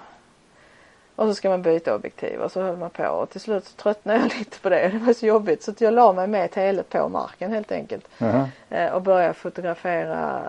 Och 1.16 1.26
så 1.26 1.34
ska 1.34 1.48
man 1.50 1.62
byta 1.62 1.94
objektiv 1.94 2.40
och 2.40 2.52
så 2.52 2.62
höll 2.62 2.76
man 2.76 2.90
på 2.90 3.06
och 3.06 3.30
till 3.30 3.40
slut 3.40 3.64
så 3.64 3.76
tröttnade 3.76 4.18
jag 4.18 4.34
lite 4.38 4.60
på 4.60 4.68
det. 4.68 4.88
Det 4.88 4.98
var 4.98 5.12
så 5.12 5.26
jobbigt 5.26 5.62
så 5.62 5.70
att 5.70 5.80
jag 5.80 5.94
la 5.94 6.12
mig 6.12 6.26
med 6.26 6.50
telet 6.50 6.88
på 6.88 7.08
marken 7.08 7.52
helt 7.52 7.72
enkelt. 7.72 8.08
Jaha. 8.18 8.48
Eh, 8.68 8.92
och 8.92 9.02
började 9.02 9.34
fotografera 9.34 10.42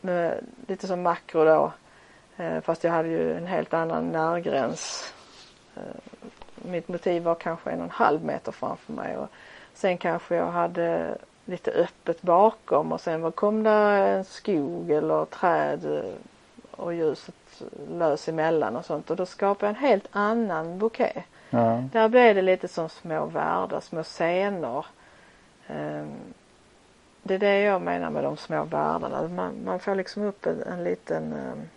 med, 0.00 0.44
lite 0.66 0.86
som 0.86 1.02
makro 1.02 1.44
då. 1.44 1.72
Eh, 2.36 2.60
fast 2.60 2.84
jag 2.84 2.92
hade 2.92 3.08
ju 3.08 3.36
en 3.36 3.46
helt 3.46 3.74
annan 3.74 4.12
närgräns. 4.12 5.12
Eh, 5.76 5.82
mitt 6.54 6.88
motiv 6.88 7.22
var 7.22 7.34
kanske 7.34 7.70
en 7.70 7.78
och 7.78 7.84
en 7.84 7.90
halv 7.90 8.24
meter 8.24 8.52
framför 8.52 8.92
mig. 8.92 9.16
Och 9.16 9.28
sen 9.74 9.98
kanske 9.98 10.34
jag 10.34 10.50
hade 10.50 11.18
lite 11.44 11.70
öppet 11.70 12.22
bakom 12.22 12.92
och 12.92 13.00
sen 13.00 13.22
var- 13.22 13.30
kom 13.30 13.62
där 13.62 14.16
en 14.16 14.24
skog 14.24 14.90
eller 14.90 15.24
träd 15.24 15.84
eh, 15.84 16.12
och 16.70 16.94
ljuset 16.94 17.62
lös 17.90 18.28
emellan 18.28 18.76
och 18.76 18.84
sånt 18.84 19.10
och 19.10 19.16
då 19.16 19.26
skapade 19.26 19.66
jag 19.66 19.76
en 19.76 19.88
helt 19.88 20.08
annan 20.12 20.78
bouquet. 20.78 21.24
Ja. 21.50 21.82
Där 21.92 22.08
blev 22.08 22.34
det 22.34 22.42
lite 22.42 22.68
som 22.68 22.88
små 22.88 23.26
världar, 23.26 23.80
små 23.80 24.02
scener. 24.02 24.86
Um, 25.68 26.12
det 27.22 27.34
är 27.34 27.38
det 27.38 27.60
jag 27.60 27.82
menar 27.82 28.10
med 28.10 28.24
de 28.24 28.36
små 28.36 28.64
världarna. 28.64 29.28
Man, 29.28 29.64
man 29.64 29.78
får 29.78 29.94
liksom 29.94 30.22
upp 30.22 30.46
en, 30.46 30.62
en 30.62 30.84
liten 30.84 31.32
um, 31.32 31.68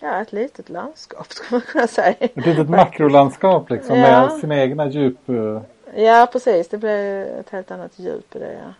Ja, 0.00 0.22
ett 0.22 0.32
litet 0.32 0.68
landskap 0.68 1.26
skulle 1.32 1.60
man 1.60 1.60
kunna 1.60 1.86
säga. 1.86 2.14
Ett 2.20 2.46
litet 2.46 2.68
makrolandskap 2.68 3.70
liksom 3.70 3.96
ja. 3.96 4.02
med 4.02 4.32
sina 4.40 4.56
egna 4.60 4.88
djup. 4.88 5.28
Ja, 5.94 6.28
precis. 6.32 6.68
Det 6.68 6.78
blir 6.78 7.24
ett 7.24 7.50
helt 7.50 7.70
annat 7.70 7.98
djup 7.98 8.36
i 8.36 8.38
det. 8.38 8.52
Ja. 8.52 8.74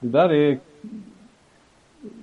Det 0.00 0.08
där 0.08 0.32
är 0.32 0.58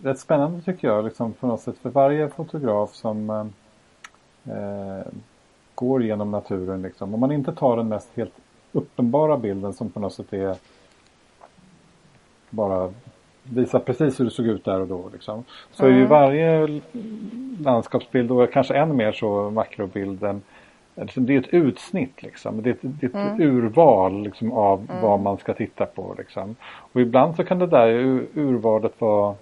rätt 0.04 0.20
spännande 0.20 0.62
tycker 0.62 0.88
jag 0.88 1.06
liksom 1.06 1.34
på 1.34 1.48
något 1.48 1.62
sätt 1.62 1.76
för 1.82 1.90
varje 1.90 2.30
fotograf 2.30 2.94
som 2.94 3.30
eh, 4.44 5.12
går 5.76 6.04
genom 6.04 6.32
naturen 6.32 6.82
liksom. 6.82 7.14
Om 7.14 7.20
man 7.20 7.32
inte 7.32 7.54
tar 7.54 7.78
den 7.78 7.88
mest 7.88 8.10
helt 8.16 8.34
uppenbara 8.72 9.38
bilden 9.38 9.74
som 9.74 9.90
på 9.90 10.00
något 10.00 10.14
sätt 10.14 10.34
är 10.34 10.58
bara 12.50 12.94
visar 13.44 13.80
precis 13.80 14.20
hur 14.20 14.26
det 14.26 14.32
såg 14.32 14.46
ut 14.46 14.66
där 14.66 14.80
och 14.80 14.88
då. 14.88 15.10
Liksom. 15.14 15.44
Så 15.72 15.86
mm. 15.86 15.96
är 15.96 16.00
ju 16.00 16.06
varje 16.06 16.82
landskapsbild 17.64 18.32
och 18.32 18.52
kanske 18.52 18.76
än 18.76 18.96
mer 18.96 19.12
så 19.12 19.50
makrobilden 19.50 20.42
det 20.96 21.36
är 21.36 21.40
ett 21.40 21.54
utsnitt 21.54 22.24
liksom. 22.24 22.62
Det 22.62 22.70
är 22.70 22.74
ett, 22.74 22.80
det 22.82 23.06
är 23.06 23.10
ett 23.10 23.16
mm. 23.16 23.42
urval 23.42 24.24
liksom, 24.24 24.52
av 24.52 24.86
mm. 24.90 25.02
vad 25.02 25.20
man 25.20 25.38
ska 25.38 25.54
titta 25.54 25.86
på. 25.86 26.16
Liksom. 26.18 26.56
Och 26.66 27.02
ibland 27.02 27.36
så 27.36 27.44
kan 27.44 27.60
det 27.60 27.68
där 27.68 27.90
urvalet 28.34 29.02
vara 29.02 29.36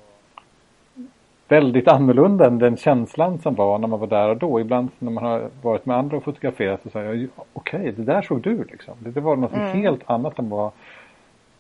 väldigt 1.47 1.87
annorlunda 1.87 2.47
än 2.47 2.59
den 2.59 2.77
känslan 2.77 3.39
som 3.39 3.55
var 3.55 3.79
när 3.79 3.87
man 3.87 3.99
var 3.99 4.07
där 4.07 4.29
och 4.29 4.37
då. 4.37 4.59
Ibland 4.59 4.89
när 4.99 5.11
man 5.11 5.23
har 5.23 5.49
varit 5.61 5.85
med 5.85 5.97
andra 5.97 6.17
och 6.17 6.23
fotograferat 6.23 6.83
så 6.83 6.89
säger 6.89 7.13
jag 7.13 7.27
okej, 7.53 7.79
okay, 7.79 7.91
det 7.91 8.03
där 8.03 8.21
såg 8.21 8.41
du 8.41 8.63
liksom. 8.63 8.93
Det, 8.99 9.11
det 9.11 9.21
var 9.21 9.35
något 9.35 9.53
mm. 9.53 9.81
helt 9.81 10.01
annat 10.05 10.39
än 10.39 10.49
vad 10.49 10.71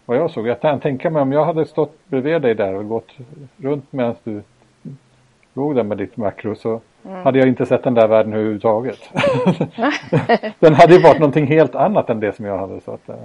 vad 0.05 0.17
jag 0.17 0.31
såg. 0.31 0.47
Jag 0.47 0.61
kan 0.61 0.79
tänka 0.79 1.09
mig 1.09 1.21
om 1.21 1.31
jag 1.31 1.45
hade 1.45 1.65
stått 1.65 2.09
bredvid 2.09 2.41
dig 2.41 2.55
där 2.55 2.75
och 2.75 2.87
gått 2.87 3.11
runt 3.57 3.93
medan 3.93 4.15
du 4.23 4.41
låg 5.53 5.75
där 5.75 5.83
med 5.83 5.97
ditt 5.97 6.17
makro 6.17 6.55
så 6.55 6.81
mm. 7.05 7.23
hade 7.23 7.39
jag 7.39 7.47
inte 7.47 7.65
sett 7.65 7.83
den 7.83 7.93
där 7.93 8.07
världen 8.07 8.33
överhuvudtaget. 8.33 8.99
den 10.59 10.73
hade 10.73 10.93
ju 10.93 11.01
varit 11.01 11.19
någonting 11.19 11.47
helt 11.47 11.75
annat 11.75 12.09
än 12.09 12.19
det 12.19 12.35
som 12.35 12.45
jag 12.45 12.57
hade. 12.57 12.81
Så 12.81 12.91
att, 12.91 13.09
äh. 13.09 13.15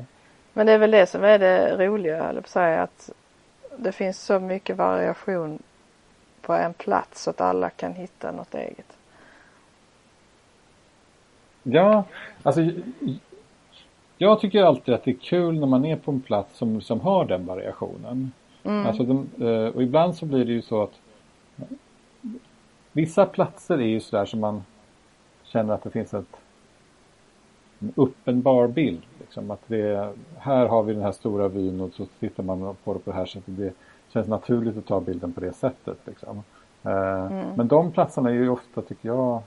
Men 0.52 0.66
det 0.66 0.72
är 0.72 0.78
väl 0.78 0.90
det 0.90 1.06
som 1.06 1.24
är 1.24 1.38
det 1.38 1.86
roliga, 1.86 2.24
eller 2.24 2.40
på 2.40 2.48
säga 2.48 2.82
att 2.82 3.10
det 3.76 3.92
finns 3.92 4.22
så 4.22 4.40
mycket 4.40 4.76
variation 4.76 5.62
på 6.42 6.52
en 6.52 6.74
plats 6.74 7.22
så 7.22 7.30
att 7.30 7.40
alla 7.40 7.70
kan 7.70 7.92
hitta 7.92 8.32
något 8.32 8.54
eget. 8.54 8.96
Ja, 11.62 12.04
alltså 12.42 12.60
jag 14.18 14.40
tycker 14.40 14.62
alltid 14.62 14.94
att 14.94 15.04
det 15.04 15.10
är 15.10 15.16
kul 15.22 15.60
när 15.60 15.66
man 15.66 15.84
är 15.84 15.96
på 15.96 16.10
en 16.10 16.20
plats 16.20 16.58
som, 16.58 16.80
som 16.80 17.00
har 17.00 17.24
den 17.24 17.46
variationen. 17.46 18.32
Mm. 18.64 18.86
Alltså 18.86 19.02
de, 19.02 19.28
eh, 19.40 19.74
och 19.74 19.82
ibland 19.82 20.16
så 20.16 20.26
blir 20.26 20.44
det 20.44 20.52
ju 20.52 20.62
så 20.62 20.82
att 20.82 20.92
vissa 22.98 23.26
platser 23.26 23.78
är 23.78 23.86
ju 23.86 24.00
sådär 24.00 24.24
som 24.24 24.40
man 24.40 24.64
känner 25.42 25.74
att 25.74 25.82
det 25.82 25.90
finns 25.90 26.14
ett, 26.14 26.36
en 27.78 27.92
uppenbar 27.96 28.68
bild. 28.68 29.02
Liksom, 29.18 29.50
att 29.50 29.62
det, 29.66 30.12
här 30.38 30.66
har 30.66 30.82
vi 30.82 30.92
den 30.94 31.02
här 31.02 31.12
stora 31.12 31.48
vyn 31.48 31.80
och 31.80 31.92
så 31.94 32.06
tittar 32.20 32.42
man 32.42 32.76
på 32.84 32.94
det 32.94 33.00
på 33.00 33.10
det 33.10 33.16
här 33.16 33.26
sättet. 33.26 33.56
Det 33.56 33.72
känns 34.08 34.28
naturligt 34.28 34.76
att 34.76 34.86
ta 34.86 35.00
bilden 35.00 35.32
på 35.32 35.40
det 35.40 35.52
sättet. 35.52 35.98
Liksom. 36.04 36.42
Eh, 36.82 37.26
mm. 37.26 37.46
Men 37.56 37.68
de 37.68 37.92
platserna 37.92 38.30
är 38.30 38.34
ju 38.34 38.48
ofta, 38.48 38.82
tycker 38.82 39.08
jag, 39.08 39.42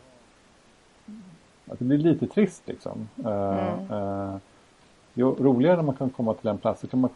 att 1.68 1.80
det 1.80 1.86
blir 1.86 1.98
lite 1.98 2.28
trist 2.28 2.64
liksom. 2.68 3.10
Eh, 3.26 3.92
mm 3.92 4.40
jo, 5.14 5.36
roligare 5.40 5.76
när 5.76 5.84
man 5.84 5.96
kan 5.96 6.10
komma 6.10 6.34
till 6.34 6.50
en 6.50 6.58
plats 6.58 6.82
så 6.82 6.88
kan 6.88 7.00
man 7.00 7.10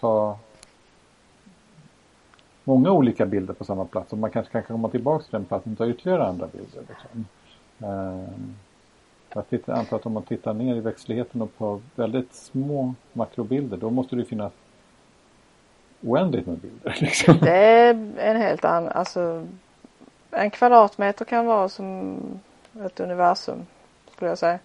ta 0.00 0.38
många 2.64 2.90
olika 2.90 3.26
bilder 3.26 3.54
på 3.54 3.64
samma 3.64 3.84
plats 3.84 4.12
och 4.12 4.18
man 4.18 4.30
kanske 4.30 4.52
kan 4.52 4.62
komma 4.62 4.88
tillbaka 4.88 5.24
till 5.24 5.32
den 5.32 5.44
platsen 5.44 5.72
och 5.72 5.78
ta 5.78 5.86
ytterligare 5.86 6.26
andra 6.26 6.46
bilder. 6.46 6.82
Liksom. 6.88 7.26
Ehm, 7.78 8.56
jag 9.34 9.78
antar 9.78 9.96
att 9.96 10.06
om 10.06 10.12
man 10.12 10.22
tittar 10.22 10.54
ner 10.54 10.76
i 10.76 10.80
växtligheten 10.80 11.42
och 11.42 11.56
på 11.58 11.80
väldigt 11.94 12.34
små 12.34 12.94
makrobilder 13.12 13.76
då 13.76 13.90
måste 13.90 14.16
det 14.16 14.24
finnas 14.24 14.52
oändligt 16.02 16.46
med 16.46 16.58
bilder. 16.58 16.96
Liksom. 17.00 17.38
Det 17.40 17.56
är 17.56 17.94
en 18.18 18.36
helt 18.36 18.64
annan, 18.64 18.92
alltså 18.92 19.46
en 20.30 20.50
kvadratmeter 20.50 21.24
kan 21.24 21.46
vara 21.46 21.68
som 21.68 22.18
ett 22.84 23.00
universum 23.00 23.66
skulle 24.14 24.30
jag 24.30 24.38
säga 24.38 24.58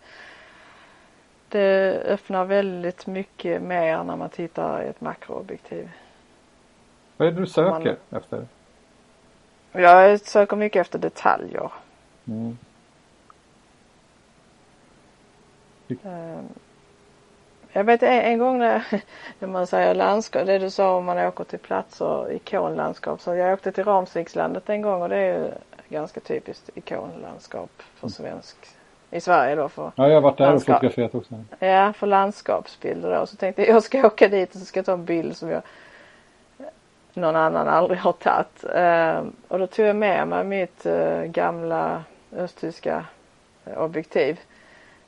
det 1.50 2.02
öppnar 2.06 2.46
väldigt 2.46 3.08
mycket 3.08 3.62
mer 3.62 4.04
när 4.04 4.16
man 4.16 4.30
tittar 4.30 4.84
i 4.84 4.88
ett 4.88 5.02
makroobjektiv. 5.02 5.89
Vad 7.18 7.28
är 7.28 7.32
det 7.32 7.39
du 7.39 7.47
söker 7.47 7.97
man... 8.09 8.20
efter? 8.20 8.47
Jag 9.72 10.20
söker 10.20 10.55
mycket 10.55 10.82
efter 10.82 10.99
detaljer. 10.99 11.72
Mm. 12.28 12.57
Ehm, 16.03 16.49
jag 17.72 17.84
vet 17.84 18.03
en, 18.03 18.38
gång 18.38 18.57
när, 18.57 18.84
när 19.39 19.47
man 19.47 19.68
säger 19.68 19.95
landskap, 19.95 20.45
det 20.45 20.59
du 20.59 20.70
sa 20.70 20.97
om 20.97 21.05
man 21.05 21.18
åker 21.18 21.43
till 21.43 21.59
platser, 21.59 22.32
ikonlandskap. 22.32 23.22
Så 23.22 23.36
jag 23.36 23.53
åkte 23.53 23.72
till 23.72 23.84
Ramsvikslandet 23.84 24.70
en 24.70 24.82
gång 24.82 25.01
och 25.01 25.09
det 25.09 25.18
är 25.18 25.39
ju 25.39 25.51
ganska 25.89 26.20
typiskt 26.20 26.70
ikonlandskap 26.76 27.72
för 27.95 28.07
mm. 28.07 28.11
svensk 28.11 28.57
i 29.11 29.22
Sverige 29.22 29.55
då 29.55 29.70
för 29.70 29.91
Ja, 29.95 30.07
jag 30.07 30.13
har 30.13 30.22
varit 30.22 30.38
där 30.38 30.53
och 30.53 30.63
fotograferat 30.63 31.16
också. 31.16 31.43
Ja, 31.59 31.93
för 31.93 32.07
landskapsbilder 32.07 33.20
då. 33.20 33.26
Så 33.26 33.36
tänkte 33.36 33.61
jag, 33.61 33.76
jag 33.76 33.84
ska 33.84 34.07
åka 34.07 34.28
dit 34.28 34.53
och 34.53 34.59
så 34.59 34.66
ska 34.66 34.80
jag 34.80 34.86
ta 34.86 34.93
en 34.93 35.05
bild 35.05 35.38
som 35.38 35.49
jag 35.49 35.61
någon 37.16 37.36
annan 37.36 37.68
aldrig 37.68 37.99
har 37.99 38.11
tagit. 38.11 38.63
Eh, 38.74 39.24
och 39.47 39.59
då 39.59 39.68
tog 39.68 39.86
jag 39.86 39.95
med 39.95 40.28
mig 40.28 40.43
mitt 40.43 40.86
eh, 40.86 41.22
gamla 41.24 42.03
östtyska 42.38 43.05
eh, 43.66 43.78
objektiv. 43.78 44.39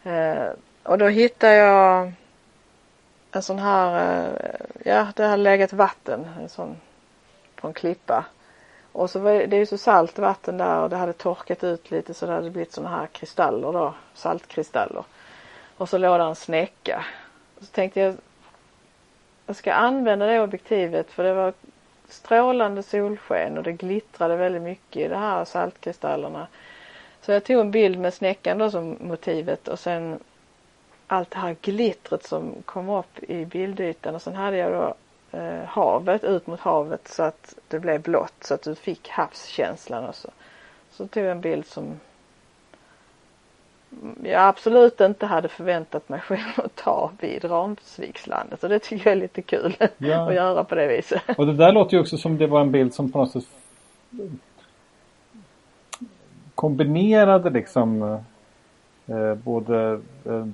Eh, 0.03 0.47
och 0.83 0.97
då 0.97 1.07
hittade 1.07 1.55
jag 1.55 2.11
en 3.31 3.43
sån 3.43 3.59
här, 3.59 4.19
eh, 4.23 4.55
ja 4.85 5.07
det 5.15 5.23
hade 5.23 5.43
legat 5.43 5.73
vatten, 5.73 6.27
en 6.41 6.49
sån 6.49 6.77
på 7.55 7.67
en 7.67 7.73
klippa. 7.73 8.25
Och 8.91 9.09
så 9.09 9.19
var 9.19 9.33
det, 9.33 9.45
det 9.45 9.55
är 9.55 9.59
ju 9.59 9.65
så 9.65 9.77
salt 9.77 10.19
vatten 10.19 10.57
där 10.57 10.81
och 10.81 10.89
det 10.89 10.95
hade 10.95 11.13
torkat 11.13 11.63
ut 11.63 11.91
lite 11.91 12.13
så 12.13 12.25
det 12.25 12.31
hade 12.31 12.49
blivit 12.49 12.73
såna 12.73 12.89
här 12.89 13.07
kristaller 13.07 13.73
då, 13.73 13.93
saltkristaller. 14.13 15.03
Och 15.77 15.89
så 15.89 15.97
låg 15.97 16.19
där 16.19 16.27
en 16.27 16.35
snäcka. 16.35 17.05
Så 17.59 17.65
tänkte 17.65 17.99
jag, 17.99 18.15
jag 19.45 19.55
ska 19.55 19.73
använda 19.73 20.25
det 20.25 20.41
objektivet 20.41 21.11
för 21.11 21.23
det 21.23 21.33
var 21.33 21.53
strålande 22.07 22.83
solsken 22.83 23.57
och 23.57 23.63
det 23.63 23.73
glittrade 23.73 24.35
väldigt 24.35 24.61
mycket 24.61 25.01
i 25.01 25.07
de 25.07 25.15
här 25.15 25.45
saltkristallerna. 25.45 26.47
Så 27.21 27.31
jag 27.31 27.43
tog 27.43 27.59
en 27.59 27.71
bild 27.71 27.99
med 27.99 28.13
snäckan 28.13 28.57
då 28.57 28.71
som 28.71 28.97
motivet 28.99 29.67
och 29.67 29.79
sen 29.79 30.19
allt 31.07 31.31
det 31.31 31.37
här 31.37 31.55
glittret 31.61 32.23
som 32.23 32.55
kom 32.65 32.89
upp 32.89 33.23
i 33.23 33.45
bildytan 33.45 34.15
och 34.15 34.21
sen 34.21 34.35
hade 34.35 34.57
jag 34.57 34.71
då 34.71 34.95
eh, 35.37 35.63
havet, 35.63 36.23
ut 36.23 36.47
mot 36.47 36.59
havet 36.59 37.07
så 37.07 37.23
att 37.23 37.55
det 37.67 37.79
blev 37.79 38.01
blått 38.01 38.43
så 38.43 38.53
att 38.53 38.61
du 38.61 38.75
fick 38.75 39.09
havskänslan 39.09 40.05
och 40.05 40.15
så. 40.15 40.29
Så 40.91 41.07
tog 41.07 41.23
jag 41.23 41.31
en 41.31 41.41
bild 41.41 41.65
som 41.65 41.99
jag 44.23 44.47
absolut 44.47 45.01
inte 45.01 45.25
hade 45.25 45.47
förväntat 45.47 46.09
mig 46.09 46.19
själv 46.19 46.53
att 46.55 46.75
ta 46.75 47.11
vid 47.19 47.45
Ramsvikslandet 47.45 48.63
och 48.63 48.69
det 48.69 48.79
tycker 48.79 49.09
jag 49.09 49.17
är 49.17 49.21
lite 49.21 49.41
kul 49.41 49.75
ja. 49.97 50.27
att 50.27 50.35
göra 50.35 50.63
på 50.63 50.75
det 50.75 50.87
viset. 50.87 51.21
Och 51.37 51.45
det 51.45 51.53
där 51.53 51.71
låter 51.71 51.93
ju 51.93 52.01
också 52.01 52.17
som 52.17 52.37
det 52.37 52.47
var 52.47 52.61
en 52.61 52.71
bild 52.71 52.93
som 52.93 53.11
på 53.11 53.19
något 53.19 53.31
sätt 53.31 53.45
kombinerade 56.55 57.49
liksom 57.49 58.01
eh, 59.07 59.35
både 59.35 60.01
eh, 60.25 60.47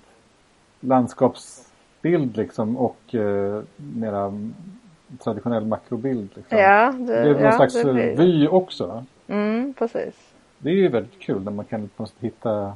landskaps 0.80 1.72
bild 2.02 2.38
liksom 2.38 2.78
och 2.78 3.16
eh, 3.16 3.64
mera 3.76 4.34
traditionell 5.24 5.66
makrobild. 5.66 6.30
Liksom. 6.36 6.58
Ja, 6.58 6.92
det, 6.92 7.06
det 7.06 7.30
är 7.30 7.34
någon 7.34 7.42
ja, 7.42 7.52
slags 7.52 7.86
vy 8.20 8.48
också. 8.48 9.06
Mm, 9.28 9.74
precis. 9.74 10.34
Det 10.58 10.70
är 10.70 10.74
ju 10.74 10.88
väldigt 10.88 11.20
kul 11.20 11.44
när 11.44 11.52
man 11.52 11.66
kan 11.66 11.90
hitta 12.20 12.74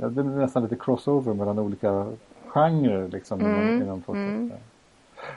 ja, 0.00 0.08
det 0.08 0.20
är 0.20 0.24
nästan 0.24 0.62
lite 0.62 0.76
crossover 0.76 1.34
mellan 1.34 1.58
olika 1.58 2.06
genrer 2.46 3.08
liksom 3.08 3.40
mm, 3.40 3.82
inom, 3.82 3.82
inom. 3.82 4.02
Mm. 4.08 4.52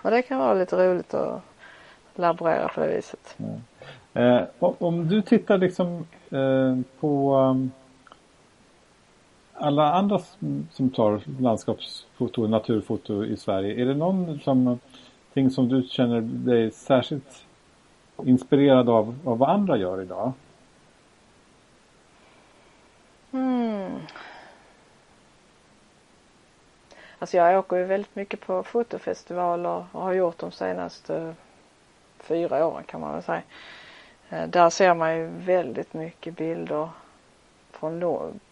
Och 0.01 0.12
det 0.12 0.22
kan 0.22 0.39
vara 0.39 0.53
lite 0.53 0.88
roligt 0.89 1.14
att 1.14 1.41
laborera 2.16 2.68
på 2.68 2.82
det 2.82 2.95
viset. 2.95 3.38
Ja. 3.38 3.47
Eh, 4.14 4.43
om 4.59 5.07
du 5.07 5.22
tittar 5.22 5.57
liksom 5.57 6.05
eh, 6.30 6.78
på 6.99 7.36
um, 7.36 7.72
alla 9.53 9.93
andra 9.93 10.20
som 10.72 10.89
tar 10.89 11.22
landskapsfoto 11.41 12.43
och 12.43 12.49
naturfoto 12.49 13.26
i 13.26 13.38
Sverige, 13.38 13.82
är 13.82 13.86
det 13.86 13.95
någonting 13.95 15.49
som 15.51 15.70
du 15.70 15.84
känner 15.84 16.22
dig 16.22 16.72
särskilt 16.72 17.45
inspirerad 18.26 18.89
av, 18.89 19.20
av 19.26 19.38
vad 19.38 19.49
andra 19.49 19.78
gör 19.78 20.01
idag? 20.01 20.32
Mm. 23.32 23.91
Alltså 27.22 27.38
jag 27.38 27.59
åker 27.59 27.78
ju 27.78 27.84
väldigt 27.84 28.15
mycket 28.15 28.41
på 28.41 28.63
fotofestivaler 28.63 29.86
och 29.91 30.01
har 30.01 30.13
gjort 30.13 30.38
de 30.38 30.51
senaste 30.51 31.17
eh, 31.17 31.34
fyra 32.19 32.67
åren 32.67 32.84
kan 32.84 33.01
man 33.01 33.13
väl 33.13 33.24
säga. 33.24 33.41
Eh, 34.30 34.47
där 34.47 34.69
ser 34.69 34.93
man 34.93 35.17
ju 35.17 35.28
väldigt 35.28 35.93
mycket 35.93 36.36
bilder 36.36 36.89
från 37.72 37.99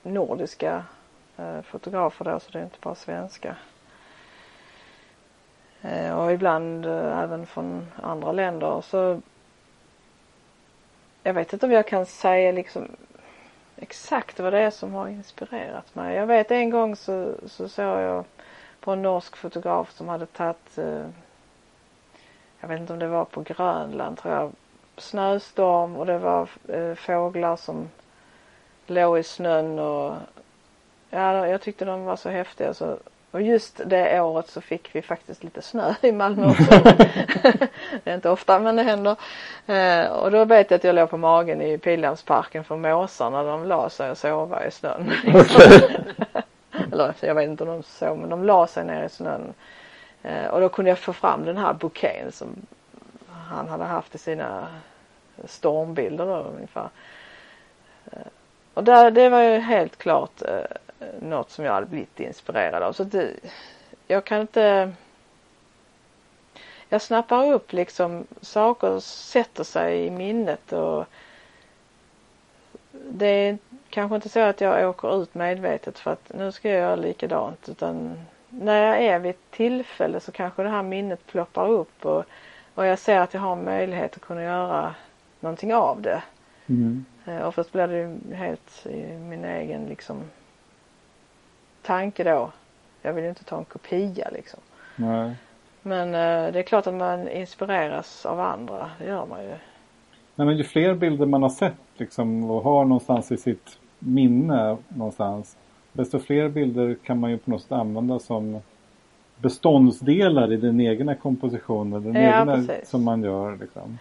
nordiska 0.04 0.84
eh, 1.38 1.62
fotografer 1.62 2.26
då 2.26 2.40
så 2.40 2.52
det 2.52 2.60
är 2.60 2.64
inte 2.64 2.80
bara 2.82 2.96
svenska. 2.96 3.56
Eh, 5.82 6.20
och 6.20 6.32
ibland 6.32 6.86
eh, 6.86 7.20
även 7.20 7.46
från 7.46 7.88
andra 7.96 8.32
länder 8.32 8.82
så 8.82 9.22
jag 11.24 11.34
vet 11.34 11.54
inte 11.54 11.66
om 11.66 11.72
jag 11.72 11.88
kan 11.88 12.06
säga 12.06 12.52
liksom 12.52 12.88
exakt 13.76 14.40
vad 14.40 14.54
det 14.54 14.60
är 14.60 14.72
som 14.72 14.94
har 14.94 15.08
inspirerat 15.08 15.96
mig. 15.96 16.16
Jag 16.16 16.28
vet 16.28 16.52
en 16.52 16.70
gång 16.70 16.96
så, 16.96 17.34
så 17.48 17.70
såg 17.70 18.00
jag 18.00 18.26
på 18.80 18.92
en 18.92 19.02
norsk 19.02 19.36
fotograf 19.36 19.92
som 19.92 20.08
hade 20.08 20.26
tagit, 20.26 20.78
eh, 20.78 21.06
jag 22.60 22.68
vet 22.68 22.80
inte 22.80 22.94
om 22.94 23.00
det 23.00 23.08
var 23.08 23.26
på 23.26 23.42
Grönland 23.42 24.18
tror 24.18 24.34
jag, 24.34 24.52
snöstorm 24.98 25.96
och 25.96 26.06
det 26.06 26.18
var 26.18 26.50
eh, 26.68 26.96
fåglar 26.96 27.56
som 27.56 27.90
låg 28.88 29.20
i 29.20 29.24
snön 29.24 29.80
och 29.80 30.16
ja, 31.10 31.48
jag 31.48 31.62
tyckte 31.62 31.86
de 31.86 32.06
var 32.06 32.16
så 32.16 32.30
häftiga 32.30 32.74
så 32.74 32.98
och 33.32 33.42
just 33.42 33.82
det 33.86 34.22
året 34.22 34.50
så 34.50 34.62
fick 34.62 34.96
vi 34.96 35.02
faktiskt 35.02 35.44
lite 35.44 35.62
snö 35.62 35.94
i 36.02 36.12
Malmö 36.12 36.50
också. 36.50 36.64
det 38.04 38.10
är 38.12 38.16
inte 38.16 38.30
ofta 38.30 38.60
men 38.60 38.76
det 38.76 38.84
händer. 38.84 39.16
Eh, 39.68 40.12
och 40.12 40.32
då 40.32 40.46
vet 40.46 40.72
jag 40.72 40.78
att 40.78 40.84
jag 40.84 40.96
låg 40.96 41.10
på 41.10 41.18
magen 41.18 41.62
i 41.62 41.78
Pildammsparken 41.78 42.64
för 42.64 42.76
måsarna 42.76 43.44
de 43.44 43.66
la 43.66 43.90
sig 43.90 44.12
och 44.12 44.18
sova 44.18 44.66
i 44.66 44.72
snön. 44.72 45.12
Eller 47.04 47.28
jag 47.28 47.36
vet 47.36 47.50
inte 47.50 47.64
om 47.64 47.70
de 47.70 47.84
såg 47.84 48.18
men 48.18 48.30
de 48.30 48.44
la 48.44 48.68
sig 48.68 48.86
ner 48.86 49.04
i 49.04 49.10
snön. 49.10 49.54
Eh, 50.24 50.46
och 50.46 50.62
då 50.62 50.70
kunde 50.70 50.92
jag 50.92 51.00
få 51.00 51.14
fram 51.14 51.46
den 51.46 51.58
här 51.58 51.74
bouqueten 51.74 52.32
som 52.32 52.56
han 53.28 53.70
hade 53.70 53.84
haft 53.84 54.16
i 54.16 54.18
sina 54.18 54.68
stormbilder 55.46 56.26
då 56.26 56.36
ungefär. 56.36 56.90
Eh, 58.12 58.28
och 58.74 58.84
där, 58.84 59.12
det 59.12 59.30
var 59.30 59.42
ju 59.42 59.58
helt 59.58 59.98
klart 59.98 60.42
eh, 60.42 60.78
något 61.22 61.52
som 61.52 61.66
jag 61.66 61.74
hade 61.74 61.86
blivit 61.86 62.20
inspirerad 62.20 62.84
av. 62.84 62.94
Så 62.94 63.04
det, 63.04 63.32
jag 64.08 64.26
kan 64.26 64.42
inte 64.42 64.94
jag 66.90 67.02
snappar 67.02 67.52
upp 67.52 67.74
liksom 67.74 68.28
saker 68.42 69.00
sätter 69.00 69.64
sig 69.64 70.06
i 70.06 70.10
minnet 70.10 70.74
och 70.74 71.06
det 72.92 73.26
är 73.26 73.58
kanske 73.90 74.16
inte 74.16 74.30
så 74.30 74.40
att 74.40 74.62
jag 74.62 74.90
åker 74.90 75.24
ut 75.24 75.36
medvetet 75.36 76.00
för 76.00 76.12
att 76.12 76.32
nu 76.34 76.52
ska 76.52 76.70
jag 76.70 76.80
göra 76.80 76.96
likadant 76.96 77.70
utan 77.70 78.20
när 78.50 78.86
jag 78.86 79.04
är 79.04 79.20
vid 79.20 79.30
ett 79.30 79.52
tillfälle 79.52 80.20
så 80.20 80.32
kanske 80.32 80.64
det 80.64 80.70
här 80.70 80.84
minnet 80.84 81.28
ploppar 81.28 81.70
upp 81.70 82.06
och, 82.06 82.26
och 82.76 82.86
jag 82.86 83.00
ser 83.00 83.20
att 83.20 83.34
jag 83.34 83.42
har 83.42 83.56
möjlighet 83.56 84.16
att 84.16 84.22
kunna 84.22 84.44
göra 84.44 84.96
någonting 85.40 85.74
av 85.74 86.02
det. 86.02 86.24
Mm. 86.68 87.06
Eh, 87.26 87.48
oftast 87.48 87.72
blir 87.72 87.88
det 87.88 87.98
ju 87.98 88.36
helt 88.36 88.86
i 88.86 89.18
min 89.18 89.46
egen 89.46 89.86
liksom 89.86 90.24
tanke 91.82 92.24
då. 92.24 92.52
Jag 93.02 93.14
vill 93.14 93.24
ju 93.24 93.30
inte 93.30 93.44
ta 93.44 93.58
en 93.58 93.66
kopia 93.66 94.30
liksom. 94.30 94.60
Nej. 94.96 95.36
Men 95.82 96.08
eh, 96.08 96.54
det 96.54 96.60
är 96.60 96.64
klart 96.64 96.88
att 96.88 96.94
man 96.94 97.30
inspireras 97.30 98.26
av 98.26 98.40
andra, 98.40 98.92
det 99.00 99.06
gör 99.06 99.26
man 99.26 99.44
ju. 99.44 99.54
Nej, 100.40 100.46
men 100.46 100.58
ju 100.58 100.64
fler 100.64 100.94
bilder 100.94 101.26
man 101.26 101.42
har 101.42 101.50
sett 101.50 101.74
liksom, 101.98 102.52
och 102.52 102.64
har 102.64 102.86
någonstans 102.86 103.32
i 103.32 103.38
sitt 103.38 103.80
minne 104.00 104.78
någonstans. 104.88 105.58
Desto 105.94 106.20
fler 106.20 106.50
bilder 106.50 106.98
kan 107.04 107.20
man 107.20 107.32
ju 107.32 107.38
på 107.38 107.52
något 107.52 107.62
sätt 107.62 107.72
använda 107.72 108.20
som 108.20 108.60
beståndsdelar 109.38 110.54
i 110.54 110.58
den 110.58 110.82
egna 110.82 111.16
kompositionen. 111.16 112.04
Den 112.04 112.16
ja, 112.16 112.42
egna 112.42 112.56
precis. 112.56 112.90
som 112.90 113.04
man 113.04 113.24
gör 113.24 113.58
liksom. 113.58 113.98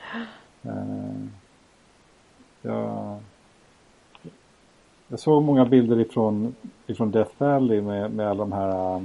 Uh, 0.67 1.27
jag, 2.63 3.19
jag 5.09 5.19
såg 5.19 5.43
många 5.43 5.65
bilder 5.65 6.01
ifrån, 6.01 6.55
ifrån 6.87 7.11
Death 7.11 7.33
Valley 7.39 7.81
med, 7.81 8.11
med 8.11 8.29
alla 8.29 8.45
de 8.45 8.53
här 8.53 8.97
uh, 8.97 9.03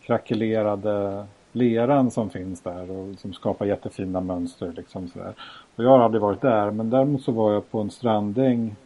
krackelerade 0.00 1.26
leran 1.52 2.10
som 2.10 2.30
finns 2.30 2.60
där 2.60 2.90
och 2.90 3.18
som 3.18 3.32
skapar 3.32 3.66
jättefina 3.66 4.20
mönster. 4.20 4.72
Liksom 4.76 5.08
sådär. 5.08 5.34
Och 5.76 5.84
jag 5.84 5.90
har 5.90 5.98
aldrig 5.98 6.22
varit 6.22 6.40
där 6.40 6.70
men 6.70 6.90
däremot 6.90 7.22
så 7.22 7.32
var 7.32 7.52
jag 7.52 7.70
på 7.70 7.80
en 7.80 7.90
strandäng 7.90 8.76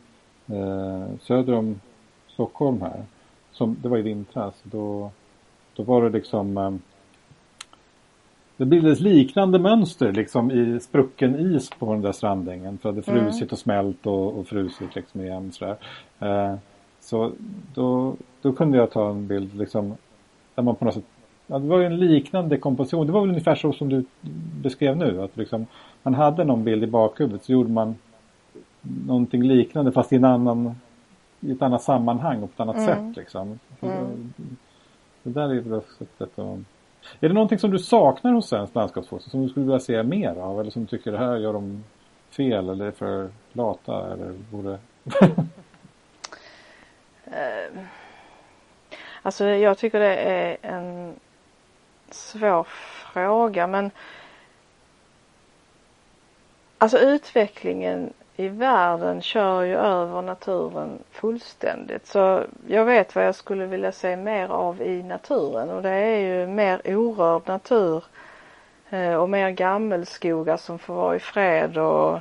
eh, 0.46 1.06
söder 1.20 1.54
om 1.54 1.80
Stockholm 2.28 2.80
här. 2.80 3.02
Som, 3.52 3.76
det 3.82 3.88
var 3.88 3.98
i 3.98 4.02
vintras. 4.02 4.54
Då, 4.62 5.10
då 5.76 5.82
var 5.82 6.02
det 6.02 6.10
liksom 6.10 6.58
eh, 6.58 6.74
det 8.56 8.64
bildades 8.64 9.00
liknande 9.00 9.58
mönster 9.58 10.12
liksom 10.12 10.50
i 10.50 10.80
sprucken 10.80 11.54
is 11.54 11.70
på 11.70 11.92
den 11.92 12.02
där 12.02 12.12
strandängen. 12.12 12.78
För 12.78 12.92
det 12.92 13.06
hade 13.06 13.18
mm. 13.18 13.24
frusit 13.24 13.42
mm. 13.42 13.52
och 13.52 13.58
smält 13.58 14.06
och, 14.06 14.38
och 14.38 14.46
frusit 14.46 14.94
liksom 14.94 15.20
igen. 15.20 15.52
Sådär. 15.52 15.76
Eh, 16.18 16.54
så 17.00 17.32
då, 17.74 18.16
då 18.42 18.52
kunde 18.52 18.78
jag 18.78 18.90
ta 18.90 19.10
en 19.10 19.26
bild 19.26 19.54
liksom 19.54 19.96
där 20.54 20.62
man 20.62 20.74
på 20.74 20.84
något 20.84 20.94
sätt 20.94 21.04
Ja, 21.46 21.58
det 21.58 21.68
var 21.68 21.78
ju 21.78 21.86
en 21.86 21.96
liknande 21.96 22.58
komposition. 22.58 23.06
Det 23.06 23.12
var 23.12 23.20
väl 23.20 23.30
ungefär 23.30 23.54
så 23.54 23.72
som 23.72 23.88
du 23.88 24.04
beskrev 24.62 24.96
nu. 24.96 25.22
Att 25.22 25.36
liksom, 25.36 25.66
man 26.02 26.14
hade 26.14 26.44
någon 26.44 26.64
bild 26.64 26.84
i 26.84 26.86
bakhuvudet 26.86 27.44
så 27.44 27.52
gjorde 27.52 27.70
man 27.70 27.94
någonting 29.06 29.42
liknande 29.42 29.92
fast 29.92 30.12
i, 30.12 30.16
en 30.16 30.24
annan, 30.24 30.74
i 31.40 31.52
ett 31.52 31.62
annat 31.62 31.82
sammanhang 31.82 32.42
och 32.42 32.56
på 32.56 32.62
ett 32.62 32.68
annat 32.68 32.76
mm. 32.76 32.86
sätt. 32.86 33.16
Liksom. 33.16 33.58
Mm. 33.80 34.32
Det, 35.22 35.30
där 35.30 35.48
är 35.54 35.60
väl 35.60 35.74
också 35.74 36.04
ett 36.04 36.18
sätt 36.18 36.38
att... 36.38 36.58
Är 37.20 37.28
det 37.28 37.34
någonting 37.34 37.58
som 37.58 37.70
du 37.70 37.78
saknar 37.78 38.32
hos 38.32 38.48
svensk 38.48 38.74
landskapsfoto 38.74 39.30
som 39.30 39.42
du 39.42 39.48
skulle 39.48 39.66
vilja 39.66 39.80
se 39.80 40.02
mer 40.02 40.36
av? 40.36 40.60
Eller 40.60 40.70
som 40.70 40.82
du 40.82 40.88
tycker 40.88 41.12
det 41.12 41.18
här 41.18 41.36
gör 41.36 41.52
de 41.52 41.84
fel 42.30 42.68
eller 42.68 42.86
är 42.86 42.90
för 42.90 43.30
lata 43.52 44.12
eller 44.12 44.32
borde... 44.50 44.70
uh, 44.70 44.78
alltså 49.22 49.44
jag 49.44 49.78
tycker 49.78 50.00
det 50.00 50.16
är 50.16 50.56
en 50.62 51.14
svår 52.10 52.66
fråga 53.12 53.66
men 53.66 53.90
Alltså 56.78 56.98
utvecklingen 56.98 58.12
i 58.36 58.48
världen 58.48 59.22
kör 59.22 59.62
ju 59.62 59.76
över 59.76 60.22
naturen 60.22 60.98
fullständigt. 61.10 62.06
Så 62.06 62.44
jag 62.66 62.84
vet 62.84 63.14
vad 63.14 63.26
jag 63.26 63.34
skulle 63.34 63.66
vilja 63.66 63.92
se 63.92 64.16
mer 64.16 64.48
av 64.48 64.82
i 64.82 65.02
naturen 65.02 65.70
och 65.70 65.82
det 65.82 65.90
är 65.90 66.18
ju 66.18 66.46
mer 66.46 66.80
orörd 66.84 67.42
natur 67.48 68.04
eh, 68.90 69.14
och 69.14 69.30
mer 69.30 69.50
gammelskogar 69.50 70.56
som 70.56 70.78
får 70.78 70.94
vara 70.94 71.16
i 71.16 71.20
fred 71.20 71.78
och 71.78 72.18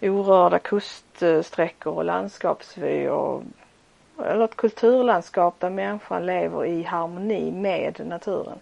orörda 0.00 0.58
kuststräckor 0.58 1.94
och 1.94 2.04
landskapsvy 2.04 3.08
och 3.08 3.42
eller 4.18 4.44
ett 4.44 4.56
kulturlandskap 4.56 5.54
där 5.60 5.70
människan 5.70 6.26
lever 6.26 6.66
i 6.66 6.82
harmoni 6.82 7.50
med 7.50 8.06
naturen. 8.06 8.58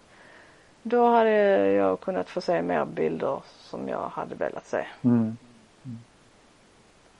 Då 0.83 1.09
hade 1.09 1.31
jag 1.71 1.99
kunnat 1.99 2.29
få 2.29 2.41
se 2.41 2.61
mer 2.61 2.85
bilder 2.85 3.41
som 3.59 3.89
jag 3.89 4.09
hade 4.09 4.35
velat 4.35 4.65
se. 4.65 4.85
Mm. 5.01 5.37
Mm. 5.85 5.97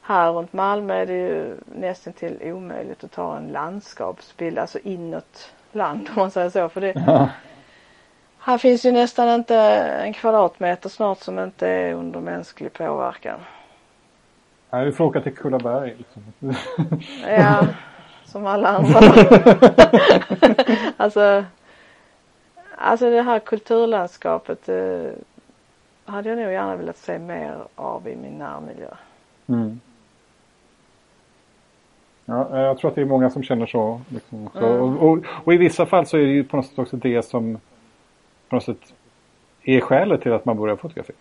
Här 0.02 0.32
runt 0.32 0.54
Malmö 0.54 0.94
är 0.94 1.06
det 1.06 1.14
ju 1.14 1.58
nästan 1.66 2.14
till 2.14 2.40
omöjligt 2.42 3.04
att 3.04 3.12
ta 3.12 3.38
en 3.38 3.48
landskapsbild, 3.48 4.60
alltså 4.60 4.80
inåt 4.80 5.52
land 5.72 6.10
om 6.10 6.16
man 6.16 6.32
säger 6.32 6.50
så. 6.50 6.70
För 6.70 6.82
det, 6.82 6.94
ja. 7.08 7.30
Här 8.40 8.58
finns 8.58 8.86
ju 8.86 8.92
nästan 8.92 9.30
inte 9.30 9.56
en 10.04 10.14
kvadratmeter 10.14 10.90
snart 10.90 11.20
som 11.20 11.40
inte 11.40 11.68
är 11.68 11.94
under 11.94 12.20
mänsklig 12.20 12.74
påverkan. 12.74 13.40
Nej, 14.70 14.86
vi 14.86 14.92
får 14.92 15.06
åka 15.06 15.22
till 15.22 15.36
Kullaberg. 15.36 15.96
Liksom. 15.98 16.24
ja, 17.28 17.68
som 18.26 18.46
alla 18.46 18.68
andra. 18.68 19.00
alltså 20.98 21.44
Alltså 22.86 23.10
det 23.10 23.22
här 23.22 23.40
kulturlandskapet 23.40 24.70
eh, 24.70 25.12
hade 26.06 26.30
jag 26.30 26.38
nog 26.38 26.52
gärna 26.52 26.76
velat 26.76 26.98
se 26.98 27.20
mer 27.20 27.58
av 27.76 28.08
i 28.08 28.16
min 28.16 28.38
närmiljö. 28.38 28.90
Mm. 29.48 29.80
Ja, 32.26 32.60
jag 32.62 32.78
tror 32.78 32.90
att 32.90 32.96
det 32.96 33.02
är 33.02 33.06
många 33.06 33.30
som 33.30 33.44
känner 33.44 33.66
så. 33.66 34.02
Liksom 34.10 34.50
mm. 34.56 34.82
och, 34.82 35.10
och, 35.10 35.20
och, 35.44 35.54
i 35.54 35.58
vissa 35.58 35.86
fall 35.86 36.06
så 36.06 36.18
är 36.18 36.22
det 36.22 36.32
ju 36.32 36.44
på 36.44 36.58
något 36.58 36.66
sätt 36.66 36.80
också 36.80 36.98
det 36.98 37.26
som 37.26 37.60
på 38.50 38.56
något 38.56 38.64
sätt 38.64 38.94
är 39.64 39.82
skälet 39.82 40.22
till 40.22 40.34
att 40.34 40.46
man 40.46 40.58
börjar 40.58 40.76
fotografera. 40.76 41.16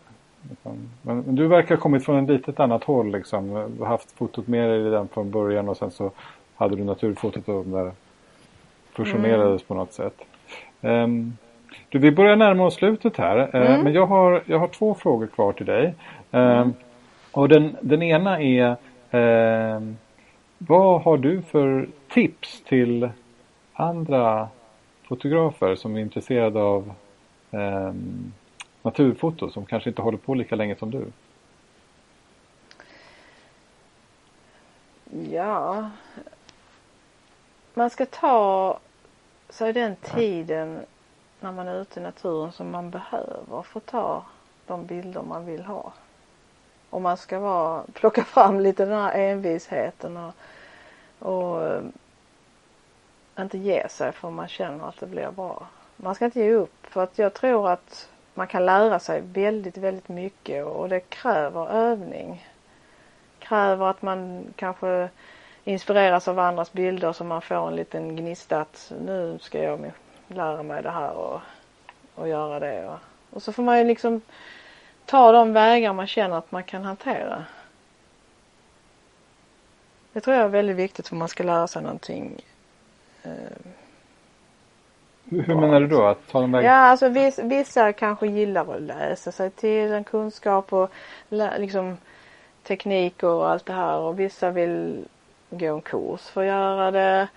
Liksom. 0.51 0.91
Men, 1.03 1.35
du 1.35 1.47
verkar 1.47 1.75
ha 1.75 1.83
kommit 1.83 2.05
från 2.05 2.25
ett 2.25 2.31
litet 2.31 2.61
annat 2.61 2.85
håll 2.85 3.13
liksom. 3.13 3.73
Du 3.77 3.83
har 3.83 3.89
haft 3.89 4.13
fotot 4.13 4.47
med 4.47 4.71
dig 4.71 4.85
redan 4.85 5.09
från 5.09 5.31
början 5.31 5.69
och 5.69 5.77
sen 5.77 5.91
så 5.91 6.11
hade 6.55 6.77
du 6.77 6.85
naturfotot 6.85 7.49
och 7.49 7.65
där 7.65 7.93
fusionerades 8.93 9.63
mm. 9.63 9.67
på 9.69 9.75
något 9.75 9.93
sätt. 9.93 10.21
Um, 10.81 11.37
du, 11.93 11.99
vi 11.99 12.11
börjar 12.11 12.37
närma 12.37 12.65
oss 12.65 12.75
slutet 12.75 13.17
här. 13.17 13.39
Eh, 13.39 13.71
mm. 13.71 13.81
Men 13.81 13.93
jag 13.93 14.07
har, 14.07 14.43
jag 14.47 14.59
har 14.59 14.69
två 14.69 14.95
frågor 14.95 15.27
kvar 15.27 15.53
till 15.53 15.67
dig. 15.67 15.95
Mm. 16.31 16.75
Och 17.33 17.49
den, 17.49 17.77
den 17.81 18.03
ena 18.03 18.41
är 18.41 18.77
eh, 19.11 19.81
vad 20.59 21.03
har 21.03 21.17
du 21.17 21.43
för 21.43 21.89
tips 22.09 22.63
till 22.65 23.11
andra 23.73 24.49
fotografer 25.03 25.75
som 25.75 25.97
är 25.97 26.01
intresserade 26.01 26.61
av 26.61 26.93
eh, 27.51 27.93
naturfoto 28.83 29.51
som 29.51 29.67
kanske 29.67 29.91
inte 29.91 30.03
håller 30.03 30.19
på 30.19 30.35
lika 30.35 30.57
länge 30.57 30.77
som 30.77 30.91
du? 30.91 31.05
Ja, 35.31 35.91
man 37.75 37.91
ska 37.91 38.07
ta 38.07 38.79
sig 39.49 39.73
den 39.73 39.97
tiden 39.97 40.81
när 41.43 41.53
man 41.53 41.69
är 41.69 41.81
ute 41.81 42.01
i 42.01 42.03
naturen 42.03 42.53
som 42.53 42.71
man 42.71 42.91
behöver 42.91 43.63
få 43.63 43.81
ta 43.81 44.25
de 44.67 44.87
bilder 44.87 45.23
man 45.23 45.47
vill 45.47 45.65
ha. 45.65 45.93
Och 46.91 47.03
man 47.03 47.17
ska 47.17 47.39
vara, 47.39 47.83
plocka 47.93 48.25
fram 48.25 48.61
lite 48.61 48.85
den 48.85 48.99
här 48.99 49.13
envisheten 49.15 50.17
och, 50.17 50.35
och 51.19 51.67
eh, 51.67 51.83
inte 53.39 53.59
ge 53.59 53.89
sig 53.89 54.13
för 54.13 54.31
man 54.31 54.49
känner 54.49 54.89
att 54.89 55.01
det 55.01 55.07
blir 55.07 55.31
bra. 55.31 55.67
Man 55.97 56.15
ska 56.15 56.25
inte 56.25 56.41
ge 56.41 56.53
upp 56.53 56.87
för 56.87 57.03
att 57.03 57.19
jag 57.19 57.35
tror 57.35 57.71
att 57.71 58.09
man 58.35 58.47
kan 58.47 58.67
lära 58.67 58.99
sig 58.99 59.21
väldigt, 59.21 59.77
väldigt 59.77 60.09
mycket 60.09 60.67
och 60.67 60.89
det 60.89 61.01
kräver 61.01 61.71
övning. 61.71 62.49
Kräver 63.39 63.87
att 63.87 64.03
man 64.03 64.45
kanske 64.57 65.09
inspireras 65.65 66.29
av 66.29 66.39
andras 66.39 66.73
bilder 66.73 67.13
så 67.13 67.25
man 67.25 67.43
får 67.43 67.69
en 67.69 67.77
liten 67.77 68.17
gnista 68.17 68.61
att 68.61 68.93
nu 69.01 69.39
ska 69.41 69.63
jag 69.63 69.81
lära 70.33 70.63
mig 70.63 70.83
det 70.83 70.91
här 70.91 71.13
och, 71.13 71.41
och 72.15 72.29
göra 72.29 72.61
det. 72.61 72.89
Och, 72.89 72.99
och 73.31 73.43
så 73.43 73.53
får 73.53 73.63
man 73.63 73.79
ju 73.79 73.85
liksom 73.85 74.21
ta 75.07 75.33
de 75.33 75.53
vägar 75.53 75.93
man 75.93 76.07
känner 76.07 76.39
att 76.39 76.53
man 76.53 76.65
kan 76.65 76.85
hantera. 76.85 77.45
Det 80.13 80.21
tror 80.21 80.37
jag 80.37 80.45
är 80.45 80.49
väldigt 80.49 80.77
viktigt 80.77 81.13
om 81.13 81.19
man 81.19 81.29
ska 81.29 81.45
lära 81.45 81.67
sig 81.67 81.83
någonting. 81.83 82.41
Eh, 83.23 83.31
Hur 85.25 85.55
menar 85.55 85.81
du 85.81 85.87
då? 85.87 86.03
Att 86.07 86.29
ta 86.29 86.41
de 86.41 86.53
vägarna? 86.53 86.75
Ja, 86.75 86.81
alltså 86.81 87.09
vissa, 87.09 87.43
vissa 87.43 87.93
kanske 87.93 88.27
gillar 88.27 88.75
att 88.75 88.83
läsa 88.83 89.33
sig 89.33 89.51
till 89.51 89.93
en 89.93 90.05
kunskap 90.05 90.73
och 90.73 90.91
liksom 91.29 91.97
teknik 92.63 93.23
och 93.23 93.51
allt 93.51 93.67
det 93.67 93.73
här 93.73 93.99
och 93.99 94.21
vissa 94.21 94.51
vill 94.51 95.05
gå 95.51 95.67
en 95.75 95.81
kurs 95.81 96.21
för 96.21 96.41
att 96.41 96.47
göra 96.47 96.91
det. 96.91 97.29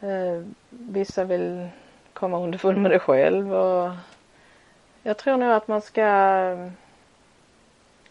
Eh, 0.00 0.42
vissa 0.68 1.24
vill 1.24 1.68
komma 2.14 2.38
underfund 2.38 2.78
med 2.78 2.90
det 2.90 2.98
själv 2.98 3.54
och 3.54 3.90
jag 5.02 5.18
tror 5.18 5.36
nog 5.36 5.50
att 5.50 5.68
man 5.68 5.80
ska 5.80 6.06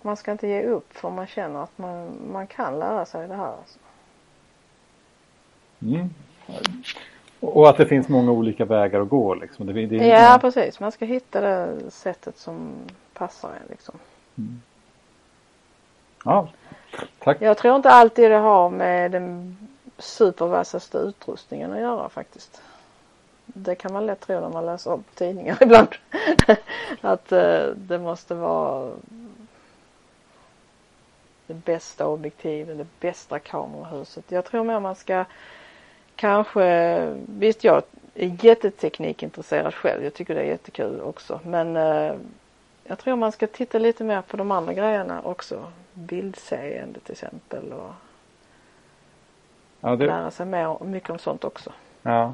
man 0.01 0.17
ska 0.17 0.31
inte 0.31 0.47
ge 0.47 0.63
upp 0.63 0.93
för 0.93 1.09
man 1.09 1.27
känner 1.27 1.63
att 1.63 1.77
man, 1.77 2.17
man 2.31 2.47
kan 2.47 2.79
lära 2.79 3.05
sig 3.05 3.27
det 3.27 3.35
här. 3.35 3.53
Alltså. 3.57 3.79
Mm. 5.81 6.09
Och 7.39 7.69
att 7.69 7.77
det 7.77 7.85
finns 7.85 8.07
många 8.07 8.31
olika 8.31 8.65
vägar 8.65 9.01
att 9.01 9.09
gå 9.09 9.35
liksom. 9.35 9.65
Det, 9.65 9.85
det 9.85 9.95
ja 9.95 10.37
precis, 10.41 10.79
man 10.79 10.91
ska 10.91 11.05
hitta 11.05 11.41
det 11.41 11.91
sättet 11.91 12.37
som 12.37 12.73
passar 13.13 13.49
en 13.49 13.67
liksom. 13.69 13.95
Mm. 14.37 14.61
Ja, 16.25 16.47
tack. 17.19 17.41
Jag 17.41 17.57
tror 17.57 17.75
inte 17.75 17.89
alltid 17.89 18.31
det 18.31 18.37
har 18.37 18.69
med 18.69 19.11
den 19.11 19.57
supervassaste 19.97 20.97
utrustningen 20.97 21.73
att 21.73 21.79
göra 21.79 22.09
faktiskt. 22.09 22.61
Det 23.53 23.75
kan 23.75 23.93
man 23.93 24.05
lätt 24.05 24.21
tro 24.21 24.39
när 24.39 24.49
man 24.49 24.65
läser 24.65 24.91
om 24.91 25.03
tidningar 25.15 25.57
ibland. 25.61 25.87
att 27.01 27.31
uh, 27.31 27.67
det 27.75 27.99
måste 27.99 28.35
vara 28.35 28.91
det 31.47 31.53
bästa 31.53 32.07
objektivet, 32.07 32.77
det 32.77 32.87
bästa 32.99 33.39
kamerahuset. 33.39 34.31
Jag 34.31 34.45
tror 34.45 34.63
mer 34.63 34.79
man 34.79 34.95
ska 34.95 35.25
kanske, 36.15 37.15
visst 37.25 37.63
jag 37.63 37.83
är 38.15 38.45
jätteteknikintresserad 38.45 39.73
själv. 39.73 40.03
Jag 40.03 40.13
tycker 40.13 40.35
det 40.35 40.41
är 40.41 40.45
jättekul 40.45 41.01
också. 41.01 41.39
Men 41.43 41.77
uh, 41.77 42.15
jag 42.83 42.99
tror 42.99 43.15
man 43.15 43.31
ska 43.31 43.47
titta 43.47 43.77
lite 43.77 44.03
mer 44.03 44.21
på 44.21 44.37
de 44.37 44.51
andra 44.51 44.73
grejerna 44.73 45.21
också. 45.21 45.71
Bildseende 45.93 46.99
till 46.99 47.11
exempel 47.11 47.73
och 47.73 47.91
ja, 49.79 49.95
det... 49.95 50.05
lära 50.05 50.31
sig 50.31 50.45
mer, 50.45 50.83
mycket 50.83 51.09
om 51.09 51.19
sånt 51.19 51.43
också. 51.43 51.71
Ja. 52.01 52.33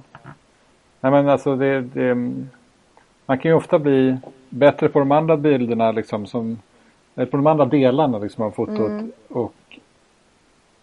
Nej 1.02 1.12
men 1.12 1.30
alltså 1.30 1.56
det, 1.56 1.82
det, 1.82 2.16
man 3.26 3.38
kan 3.38 3.52
ju 3.52 3.54
ofta 3.54 3.80
bli 3.80 4.18
bättre 4.50 4.90
på 4.90 5.00
de 5.00 5.12
andra 5.12 5.38
bilderna 5.38 5.92
liksom 5.92 6.28
som, 6.28 6.60
på 7.16 7.38
de 7.38 7.48
andra 7.48 7.66
delarna 7.66 8.18
liksom 8.18 8.44
av 8.44 8.52
fotot 8.52 8.80
mm. 8.80 9.12
och 9.30 9.54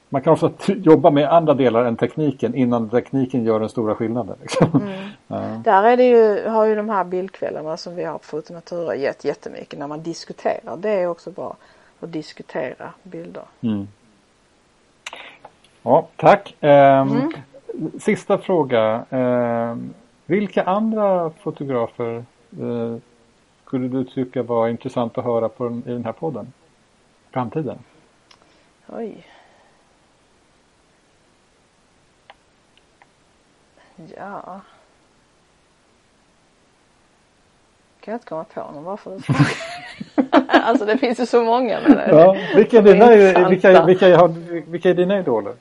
man 0.09 0.23
kan 0.23 0.33
också 0.33 0.53
jobba 0.67 1.11
med 1.11 1.33
andra 1.33 1.55
delar 1.55 1.85
än 1.85 1.97
tekniken 1.97 2.55
innan 2.55 2.89
tekniken 2.89 3.45
gör 3.45 3.61
den 3.61 3.69
stora 3.69 3.95
skillnaden. 3.95 4.37
Liksom. 4.41 4.83
Mm. 4.83 4.93
Ja. 5.29 5.61
Där 5.65 5.83
är 5.83 5.97
det 5.97 6.05
ju, 6.05 6.49
har 6.49 6.65
ju 6.65 6.75
de 6.75 6.89
här 6.89 7.05
bildkvällarna 7.05 7.77
som 7.77 7.97
vi 7.97 8.05
har 8.05 8.19
på 8.19 8.25
Fotonatura 8.25 8.97
gett 8.97 9.25
jättemycket 9.25 9.79
när 9.79 9.87
man 9.87 10.03
diskuterar. 10.03 10.77
Det 10.77 10.91
är 10.91 11.07
också 11.07 11.31
bra 11.31 11.57
att 12.01 12.13
diskutera 12.13 12.91
bilder. 13.03 13.43
Mm. 13.61 13.89
Ja, 15.83 16.07
tack. 16.17 16.57
Eh, 16.61 17.01
mm. 17.01 17.33
Sista 18.01 18.39
fråga. 18.39 19.05
Eh, 19.11 19.77
vilka 20.27 20.63
andra 20.63 21.31
fotografer 21.31 22.25
eh, 22.61 22.97
skulle 23.65 23.89
du 23.89 24.05
tycka 24.05 24.43
var 24.43 24.69
intressant 24.69 25.19
att 25.19 25.25
höra 25.25 25.49
på 25.49 25.65
den, 25.65 25.83
i 25.87 25.93
den 25.93 26.05
här 26.05 26.13
podden? 26.13 26.53
Framtiden? 27.31 27.79
Oj. 28.87 29.27
Ja. 34.17 34.61
Kan 38.01 38.13
jag 38.13 38.15
inte 38.15 38.27
komma 38.27 38.45
på 38.45 38.73
någon 38.73 38.85
bara 38.85 38.97
för 38.97 39.21
Alltså 40.49 40.85
det 40.85 40.99
finns 40.99 41.21
ju 41.21 41.27
så 41.27 41.45
många. 41.45 41.81
Men 41.81 42.09
ja, 42.09 42.37
vilka, 42.55 42.79
är 42.79 42.83
dina, 42.83 43.09
vilka, 43.49 43.85
vilka, 43.85 44.27
vilka 44.67 44.91
är 44.91 44.95
dina 44.95 45.19
idoler? 45.19 45.55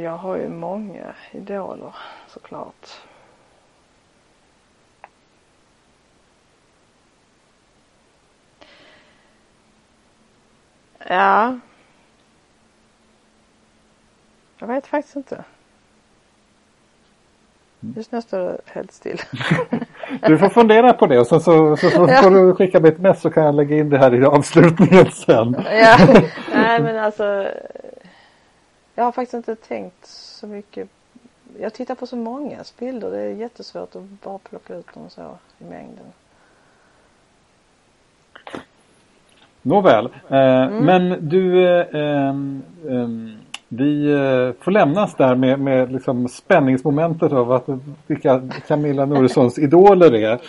Alltså 0.00 0.10
jag 0.10 0.18
har 0.18 0.36
ju 0.36 0.48
många 0.48 1.14
idoler 1.32 1.94
såklart. 2.26 2.88
Ja. 11.08 11.58
Jag 14.58 14.66
vet 14.66 14.86
faktiskt 14.86 15.16
inte. 15.16 15.44
Mm. 17.82 17.94
Just 17.96 18.12
nu 18.12 18.22
står 18.22 18.38
det 18.38 18.58
helt 18.66 18.92
still. 18.92 19.20
du 20.26 20.38
får 20.38 20.48
fundera 20.48 20.92
på 20.92 21.06
det 21.06 21.18
och 21.18 21.26
sen 21.26 21.40
så, 21.40 21.76
så, 21.76 21.90
så 21.90 22.06
ja. 22.08 22.22
får 22.22 22.30
du 22.30 22.54
skicka 22.54 22.80
mig 22.80 22.90
ett 22.90 22.98
mess 22.98 23.20
så 23.20 23.30
kan 23.30 23.44
jag 23.44 23.54
lägga 23.54 23.76
in 23.76 23.90
det 23.90 23.98
här 23.98 24.14
i 24.14 24.24
avslutningen 24.24 25.10
sen. 25.10 25.56
ja, 25.64 25.96
nej 26.54 26.82
men 26.82 26.98
alltså 26.98 27.46
jag 29.00 29.04
har 29.04 29.12
faktiskt 29.12 29.34
inte 29.34 29.54
tänkt 29.56 30.06
så 30.06 30.46
mycket. 30.46 30.88
Jag 31.60 31.72
tittar 31.72 31.94
på 31.94 32.06
så 32.06 32.16
många 32.16 32.58
bilder. 32.78 33.10
Det 33.10 33.20
är 33.20 33.30
jättesvårt 33.30 33.96
att 33.96 34.02
bara 34.02 34.38
plocka 34.38 34.74
ut 34.74 34.94
dem 34.94 35.10
så 35.10 35.20
i 35.58 35.64
mängden. 35.64 36.04
Nåväl, 39.62 40.08
eh, 40.28 40.38
mm. 40.38 40.84
men 40.84 41.28
du 41.28 41.68
eh, 41.68 42.02
eh, 42.02 42.34
vi 43.68 44.12
eh, 44.12 44.62
får 44.64 44.70
lämnas 44.70 45.14
där 45.14 45.34
med, 45.34 45.60
med 45.60 45.92
liksom 45.92 46.28
spänningsmomentet 46.28 47.32
av 47.32 47.52
att 47.52 47.68
vilka 48.06 48.42
Camilla 48.68 49.06
Norssons 49.06 49.58
idoler 49.58 50.14
är. 50.14 50.40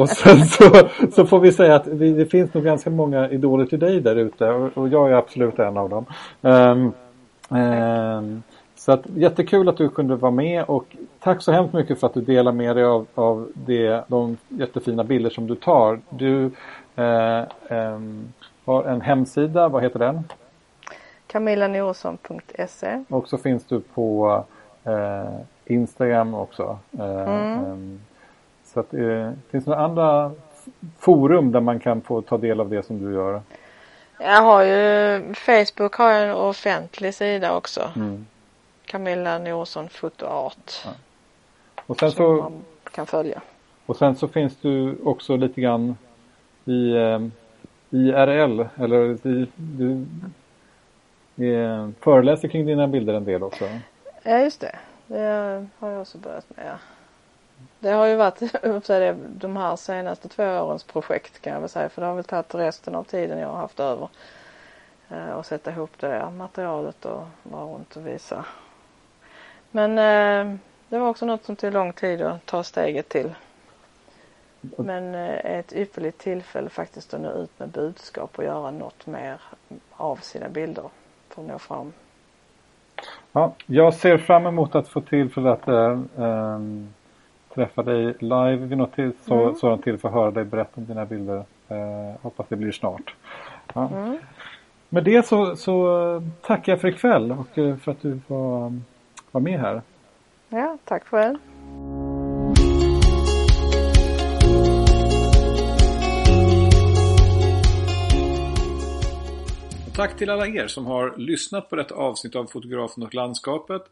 Och 0.00 0.08
sen 0.08 0.44
så, 0.44 0.88
så 1.12 1.26
får 1.26 1.40
vi 1.40 1.52
säga 1.52 1.74
att 1.74 1.86
vi, 1.86 2.12
det 2.12 2.26
finns 2.26 2.54
nog 2.54 2.64
ganska 2.64 2.90
många 2.90 3.30
idoler 3.30 3.66
till 3.66 3.78
dig 3.78 4.00
där 4.00 4.16
ute 4.16 4.48
och, 4.48 4.78
och 4.78 4.88
jag 4.88 5.10
är 5.10 5.14
absolut 5.14 5.58
en 5.58 5.76
av 5.76 5.90
dem. 5.90 6.06
Ehm, 7.50 8.42
så 8.74 8.92
att, 8.92 9.06
jättekul 9.06 9.68
att 9.68 9.76
du 9.76 9.88
kunde 9.88 10.16
vara 10.16 10.32
med 10.32 10.64
och 10.64 10.96
tack 11.20 11.42
så 11.42 11.52
hemskt 11.52 11.74
mycket 11.74 12.00
för 12.00 12.06
att 12.06 12.14
du 12.14 12.20
delar 12.20 12.52
med 12.52 12.76
dig 12.76 12.84
av, 12.84 13.06
av 13.14 13.48
det, 13.54 14.04
de 14.08 14.36
jättefina 14.48 15.04
bilder 15.04 15.30
som 15.30 15.46
du 15.46 15.54
tar. 15.54 16.00
Du 16.10 16.50
eh, 16.96 17.38
eh, 17.68 18.00
har 18.64 18.84
en 18.84 19.00
hemsida, 19.00 19.68
vad 19.68 19.82
heter 19.82 19.98
den? 19.98 20.24
camillanorsson.se 21.26 23.04
Och 23.08 23.28
så 23.28 23.38
finns 23.38 23.64
du 23.64 23.80
på 23.80 24.44
eh, 24.84 25.34
Instagram 25.64 26.34
också. 26.34 26.78
Eh, 26.98 27.20
mm. 27.20 27.64
Ehm, 27.64 28.00
så 28.64 28.80
att, 28.80 28.90
finns 29.50 29.64
det 29.64 29.70
några 29.70 29.84
andra 29.84 30.32
forum 30.98 31.52
där 31.52 31.60
man 31.60 31.80
kan 31.80 32.00
få 32.00 32.22
ta 32.22 32.38
del 32.38 32.60
av 32.60 32.68
det 32.68 32.86
som 32.86 33.04
du 33.04 33.14
gör? 33.14 33.40
Jag 34.18 34.42
har 34.42 34.62
ju 34.62 35.34
Facebook 35.34 35.94
har 35.94 36.10
jag 36.10 36.28
en 36.28 36.34
offentlig 36.34 37.14
sida 37.14 37.56
också. 37.56 37.90
Mm. 37.96 38.26
Camilla 38.86 39.38
Norsson 39.38 39.88
Foto 39.88 40.26
Art. 40.26 40.72
Ja. 40.84 40.90
Och 41.86 41.98
sen 41.98 42.12
så 42.12 42.32
man 42.32 42.64
kan 42.92 43.06
följa. 43.06 43.40
Och 43.86 43.96
sen 43.96 44.16
så 44.16 44.28
finns 44.28 44.56
du 44.56 44.96
också 45.04 45.36
lite 45.36 45.60
grann 45.60 45.96
i 46.64 46.90
eh, 46.90 47.20
IRL 47.90 48.64
eller 48.76 49.18
du, 49.22 49.46
du, 49.54 50.06
du 51.34 51.92
föreläser 52.00 52.48
kring 52.48 52.66
dina 52.66 52.88
bilder 52.88 53.14
en 53.14 53.24
del 53.24 53.42
också? 53.42 53.64
Ja 54.22 54.38
just 54.38 54.60
det, 54.60 54.76
det 55.06 55.66
har 55.78 55.90
jag 55.90 56.00
också 56.00 56.18
börjat 56.18 56.46
med. 56.56 56.78
Det 57.78 57.90
har 57.90 58.06
ju 58.06 58.16
varit 58.16 58.40
de 59.40 59.56
här 59.56 59.76
senaste 59.76 60.28
två 60.28 60.44
årens 60.44 60.84
projekt 60.84 61.42
kan 61.42 61.52
jag 61.52 61.60
väl 61.60 61.68
säga 61.68 61.88
för 61.88 62.02
det 62.02 62.08
har 62.08 62.14
väl 62.14 62.24
tagit 62.24 62.54
resten 62.54 62.94
av 62.94 63.04
tiden 63.04 63.38
jag 63.38 63.48
har 63.48 63.56
haft 63.58 63.80
över. 63.80 64.08
Eh, 65.08 65.30
och 65.30 65.46
sätta 65.46 65.70
ihop 65.70 65.90
det 66.00 66.08
där 66.08 66.30
materialet 66.30 67.04
och 67.04 67.22
vara 67.42 67.64
runt 67.64 67.96
och 67.96 68.06
visa. 68.06 68.44
Men 69.70 69.90
eh, 69.98 70.58
det 70.88 70.98
var 70.98 71.08
också 71.08 71.26
något 71.26 71.44
som 71.44 71.56
tog 71.56 71.72
lång 71.72 71.92
tid 71.92 72.22
att 72.22 72.46
ta 72.46 72.62
steget 72.62 73.08
till. 73.08 73.34
Men 74.60 75.14
eh, 75.14 75.58
ett 75.58 75.72
ypperligt 75.72 76.18
tillfälle 76.18 76.70
faktiskt 76.70 77.14
att 77.14 77.20
nå 77.20 77.32
ut 77.32 77.58
med 77.58 77.68
budskap 77.68 78.38
och 78.38 78.44
göra 78.44 78.70
något 78.70 79.06
mer 79.06 79.40
av 79.90 80.16
sina 80.16 80.48
bilder 80.48 80.88
för 81.28 81.42
att 81.42 81.48
nå 81.48 81.58
fram. 81.58 81.92
Ja, 83.32 83.54
jag 83.66 83.94
ser 83.94 84.18
fram 84.18 84.46
emot 84.46 84.74
att 84.74 84.88
få 84.88 85.00
tillfälle 85.00 85.50
att 85.50 85.68
äh, 85.68 86.00
äh, 86.18 86.58
träffa 87.56 87.82
dig 87.82 88.14
live 88.18 88.56
vid 88.56 88.78
något 88.78 88.94
till, 88.94 89.12
så, 89.26 89.42
mm. 89.42 89.54
sådant 89.54 89.84
tillfälle, 89.84 90.14
höra 90.14 90.30
dig 90.30 90.44
berätta 90.44 90.70
om 90.74 90.86
dina 90.86 91.04
bilder. 91.04 91.44
Äh, 91.68 92.20
hoppas 92.22 92.46
det 92.48 92.56
blir 92.56 92.72
snart. 92.72 93.14
Ja. 93.74 93.88
Mm. 93.88 94.18
Med 94.88 95.04
det 95.04 95.26
så, 95.26 95.56
så 95.56 96.22
tackar 96.40 96.72
jag 96.72 96.80
för 96.80 96.88
ikväll 96.88 97.32
och 97.32 97.58
eh, 97.58 97.76
för 97.76 97.92
att 97.92 98.02
du 98.02 98.20
var, 98.26 98.80
var 99.30 99.40
med 99.40 99.60
här. 99.60 99.82
Ja, 100.48 100.78
tack 100.84 101.06
själv. 101.06 101.38
Tack 109.96 110.16
till 110.16 110.30
alla 110.30 110.46
er 110.46 110.66
som 110.66 110.86
har 110.86 111.14
lyssnat 111.16 111.70
på 111.70 111.76
detta 111.76 111.94
avsnitt 111.94 112.36
av 112.36 112.44
Fotografen 112.44 113.02
och 113.02 113.14
landskapet. 113.14 113.82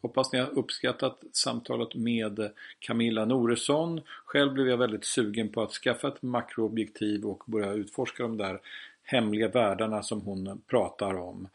Hoppas 0.00 0.32
ni 0.32 0.38
har 0.38 0.58
uppskattat 0.58 1.20
samtalet 1.32 1.94
med 1.94 2.50
Camilla 2.78 3.24
Noresson. 3.24 4.00
Själv 4.24 4.52
blev 4.52 4.68
jag 4.68 4.76
väldigt 4.76 5.04
sugen 5.04 5.48
på 5.48 5.62
att 5.62 5.72
skaffa 5.72 6.08
ett 6.08 6.22
makroobjektiv 6.22 7.24
och 7.24 7.42
börja 7.46 7.72
utforska 7.72 8.22
de 8.22 8.36
där 8.36 8.60
hemliga 9.02 9.48
världarna 9.48 10.02
som 10.02 10.20
hon 10.20 10.60
pratar 10.66 11.14
om. 11.14 11.48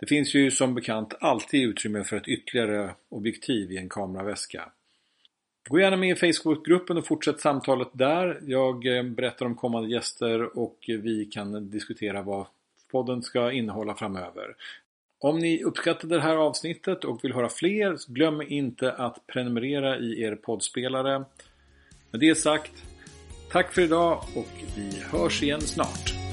Det 0.00 0.06
finns 0.06 0.34
ju 0.34 0.50
som 0.50 0.74
bekant 0.74 1.14
alltid 1.20 1.68
utrymme 1.68 2.04
för 2.04 2.16
ett 2.16 2.28
ytterligare 2.28 2.90
objektiv 3.08 3.72
i 3.72 3.76
en 3.76 3.88
kameraväska. 3.88 4.70
Gå 5.68 5.80
gärna 5.80 5.96
med 5.96 6.10
i 6.10 6.32
Facebookgruppen 6.32 6.96
och 6.96 7.06
fortsätt 7.06 7.40
samtalet 7.40 7.88
där. 7.92 8.40
Jag 8.46 8.96
eh, 8.96 9.02
berättar 9.02 9.46
om 9.46 9.54
kommande 9.54 9.88
gäster 9.88 10.58
och 10.58 10.76
eh, 10.88 10.98
vi 10.98 11.24
kan 11.24 11.70
diskutera 11.70 12.22
vad 12.22 12.46
podden 12.90 13.22
ska 13.22 13.52
innehålla 13.52 13.94
framöver. 13.94 14.56
Om 15.18 15.38
ni 15.38 15.62
uppskattade 15.62 16.14
det 16.14 16.22
här 16.22 16.36
avsnittet 16.36 17.04
och 17.04 17.24
vill 17.24 17.32
höra 17.32 17.48
fler, 17.48 18.12
glöm 18.12 18.42
inte 18.42 18.92
att 18.92 19.26
prenumerera 19.26 19.98
i 19.98 20.22
er 20.22 20.36
poddspelare. 20.36 21.24
Med 22.10 22.20
det 22.20 22.34
sagt, 22.34 22.72
tack 23.52 23.72
för 23.72 23.82
idag 23.82 24.24
och 24.34 24.48
vi 24.76 25.00
hörs 25.00 25.42
igen 25.42 25.60
snart. 25.60 26.25